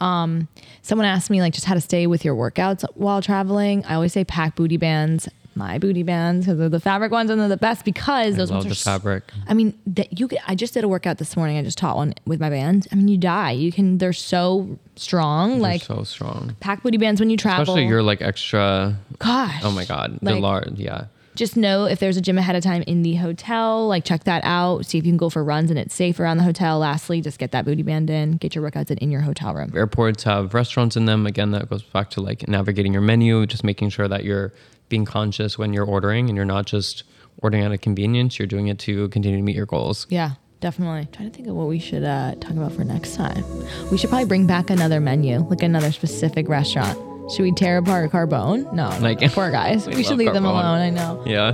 Um 0.00 0.46
someone 0.82 1.06
asked 1.06 1.30
me 1.30 1.40
like 1.40 1.52
just 1.54 1.66
how 1.66 1.74
to 1.74 1.80
stay 1.80 2.06
with 2.06 2.24
your 2.24 2.36
workouts 2.36 2.84
while 2.94 3.20
traveling. 3.20 3.84
I 3.86 3.94
always 3.94 4.12
say 4.12 4.24
pack 4.24 4.54
booty 4.54 4.76
bands 4.76 5.28
my 5.54 5.78
booty 5.78 6.02
bands 6.02 6.46
because 6.46 6.58
they're 6.58 6.68
the 6.68 6.80
fabric 6.80 7.10
ones 7.12 7.30
and 7.30 7.40
they're 7.40 7.48
the 7.48 7.56
best 7.56 7.84
because 7.84 8.34
I 8.34 8.38
those 8.38 8.50
ones 8.52 8.66
are 8.66 8.68
the 8.70 8.74
fabric. 8.74 9.24
I 9.48 9.54
mean, 9.54 9.78
that 9.86 10.18
you 10.18 10.28
could. 10.28 10.38
I 10.46 10.54
just 10.54 10.74
did 10.74 10.84
a 10.84 10.88
workout 10.88 11.18
this 11.18 11.36
morning. 11.36 11.58
I 11.58 11.62
just 11.62 11.78
taught 11.78 11.96
one 11.96 12.14
with 12.26 12.40
my 12.40 12.50
bands. 12.50 12.86
I 12.92 12.94
mean, 12.94 13.08
you 13.08 13.18
die. 13.18 13.50
You 13.52 13.72
can. 13.72 13.98
They're 13.98 14.12
so 14.12 14.78
strong. 14.96 15.50
They're 15.52 15.60
like 15.60 15.82
so 15.82 16.04
strong. 16.04 16.56
pack 16.60 16.82
booty 16.82 16.98
bands 16.98 17.20
when 17.20 17.30
you 17.30 17.36
travel. 17.36 17.62
Especially 17.62 17.86
you're 17.86 18.02
like 18.02 18.22
extra. 18.22 18.96
Gosh. 19.18 19.60
Oh 19.64 19.70
my 19.72 19.84
god, 19.84 20.18
the 20.22 20.32
Like- 20.32 20.42
large. 20.42 20.78
Yeah. 20.78 21.06
Just 21.36 21.56
know 21.56 21.84
if 21.84 22.00
there's 22.00 22.16
a 22.16 22.20
gym 22.20 22.36
ahead 22.38 22.56
of 22.56 22.62
time 22.62 22.82
in 22.88 23.02
the 23.02 23.14
hotel, 23.14 23.86
like 23.86 24.04
check 24.04 24.24
that 24.24 24.42
out. 24.44 24.84
See 24.84 24.98
if 24.98 25.06
you 25.06 25.12
can 25.12 25.16
go 25.16 25.30
for 25.30 25.42
runs 25.44 25.70
and 25.70 25.78
it's 25.78 25.94
safe 25.94 26.18
around 26.18 26.38
the 26.38 26.42
hotel. 26.42 26.80
Lastly, 26.80 27.20
just 27.20 27.38
get 27.38 27.52
that 27.52 27.64
booty 27.64 27.82
band 27.84 28.10
in, 28.10 28.32
get 28.32 28.54
your 28.54 28.68
workouts 28.68 28.90
in, 28.90 28.98
in 28.98 29.10
your 29.12 29.20
hotel 29.22 29.54
room. 29.54 29.72
airports 29.74 30.24
have 30.24 30.52
restaurants 30.54 30.96
in 30.96 31.06
them. 31.06 31.26
Again, 31.26 31.52
that 31.52 31.70
goes 31.70 31.82
back 31.84 32.10
to 32.10 32.20
like 32.20 32.46
navigating 32.48 32.92
your 32.92 33.00
menu, 33.00 33.46
just 33.46 33.62
making 33.62 33.90
sure 33.90 34.08
that 34.08 34.24
you're 34.24 34.52
being 34.90 35.06
conscious 35.06 35.56
when 35.56 35.72
you're 35.72 35.86
ordering 35.86 36.28
and 36.28 36.36
you're 36.36 36.44
not 36.44 36.66
just 36.66 37.04
ordering 37.38 37.64
out 37.64 37.72
of 37.72 37.80
convenience. 37.80 38.38
You're 38.38 38.46
doing 38.46 38.66
it 38.68 38.78
to 38.80 39.08
continue 39.08 39.38
to 39.38 39.42
meet 39.42 39.56
your 39.56 39.64
goals. 39.66 40.06
Yeah, 40.10 40.32
definitely. 40.60 41.08
trying 41.12 41.30
to 41.30 41.34
think 41.34 41.48
of 41.48 41.54
what 41.54 41.68
we 41.68 41.78
should 41.78 42.04
uh, 42.04 42.34
talk 42.40 42.50
about 42.52 42.72
for 42.72 42.84
next 42.84 43.14
time. 43.16 43.42
We 43.90 43.96
should 43.96 44.10
probably 44.10 44.28
bring 44.28 44.46
back 44.46 44.68
another 44.68 45.00
menu, 45.00 45.38
like 45.48 45.62
another 45.62 45.90
specific 45.92 46.46
restaurant. 46.48 46.98
Should 47.32 47.44
we 47.44 47.52
tear 47.52 47.78
apart 47.78 48.10
Carbone? 48.10 48.72
No, 48.72 48.88
Like- 49.00 49.20
poor 49.32 49.52
guys. 49.52 49.86
We 49.88 49.94
we, 49.96 50.02
should 50.02 50.18
leave 50.18 50.32
them 50.32 50.44
alone. 50.44 50.80
I 50.80 50.90
know. 50.90 51.22
Yeah. 51.24 51.52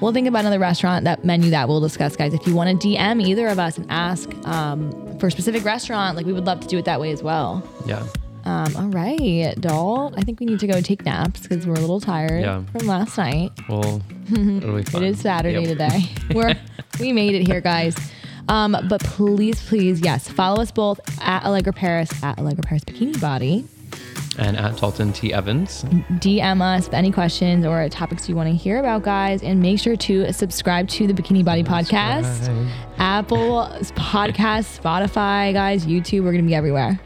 We'll 0.00 0.12
think 0.12 0.26
about 0.26 0.40
another 0.40 0.58
restaurant, 0.58 1.04
that 1.04 1.22
menu 1.22 1.50
that 1.50 1.68
we'll 1.68 1.80
discuss, 1.80 2.16
guys. 2.16 2.32
If 2.32 2.46
you 2.46 2.54
want 2.54 2.80
to 2.80 2.88
DM 2.88 3.22
either 3.22 3.46
of 3.48 3.58
us 3.58 3.76
and 3.76 3.86
ask 3.90 4.34
um, 4.46 5.18
for 5.18 5.26
a 5.26 5.30
specific 5.30 5.64
restaurant, 5.66 6.16
like 6.16 6.24
we 6.24 6.32
would 6.32 6.46
love 6.46 6.60
to 6.60 6.66
do 6.66 6.78
it 6.78 6.86
that 6.86 6.98
way 6.98 7.12
as 7.12 7.22
well. 7.22 7.62
Yeah. 7.86 8.06
Um, 8.44 8.76
all 8.76 8.88
right, 8.88 9.54
doll. 9.58 10.12
I 10.16 10.22
think 10.22 10.38
we 10.40 10.46
need 10.46 10.60
to 10.60 10.66
go 10.66 10.80
take 10.80 11.04
naps 11.04 11.40
because 11.40 11.66
we're 11.66 11.74
a 11.74 11.80
little 11.80 12.00
tired 12.00 12.42
Yeah. 12.42 12.62
from 12.76 12.86
last 12.86 13.16
night. 13.16 13.52
Well, 13.68 14.02
it'll 14.30 14.76
be 14.76 14.82
fun. 14.84 15.02
It 15.02 15.08
is 15.10 15.20
Saturday 15.20 15.60
Yep. 15.60 15.68
today. 15.68 16.00
We're 16.34 16.54
we 17.00 17.12
made 17.12 17.34
it 17.34 17.46
here, 17.46 17.60
guys. 17.60 17.96
Um, 18.48 18.76
but 18.88 19.02
please, 19.02 19.62
please, 19.66 20.00
yes, 20.02 20.28
follow 20.28 20.60
us 20.60 20.70
both 20.70 21.00
at 21.22 21.44
Allegra 21.46 21.72
Paris 21.72 22.10
at 22.22 22.38
Allegra 22.38 22.62
Paris 22.62 22.84
Bikini 22.84 23.18
Body. 23.20 23.64
And 24.36 24.56
at 24.56 24.76
Dalton 24.76 25.12
T. 25.12 25.32
Evans. 25.32 25.84
DM 26.18 26.60
us 26.60 26.86
with 26.86 26.94
any 26.94 27.12
questions 27.12 27.64
or 27.64 27.88
topics 27.88 28.28
you 28.28 28.34
want 28.34 28.48
to 28.50 28.54
hear 28.54 28.80
about, 28.80 29.02
guys, 29.04 29.42
and 29.44 29.60
make 29.62 29.78
sure 29.78 29.94
to 29.96 30.32
subscribe 30.32 30.88
to 30.88 31.06
the 31.06 31.14
Bikini 31.14 31.44
Body 31.44 31.62
Podcast. 31.62 32.50
Apple 32.98 33.68
Podcast, 33.94 34.80
Spotify, 34.80 35.52
guys, 35.52 35.86
YouTube. 35.86 36.24
We're 36.24 36.32
gonna 36.32 36.42
be 36.42 36.54
everywhere. 36.54 36.98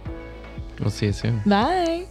We'll 0.81 0.91
see 0.91 1.07
you 1.07 1.13
soon. 1.13 1.41
Bye. 1.47 2.07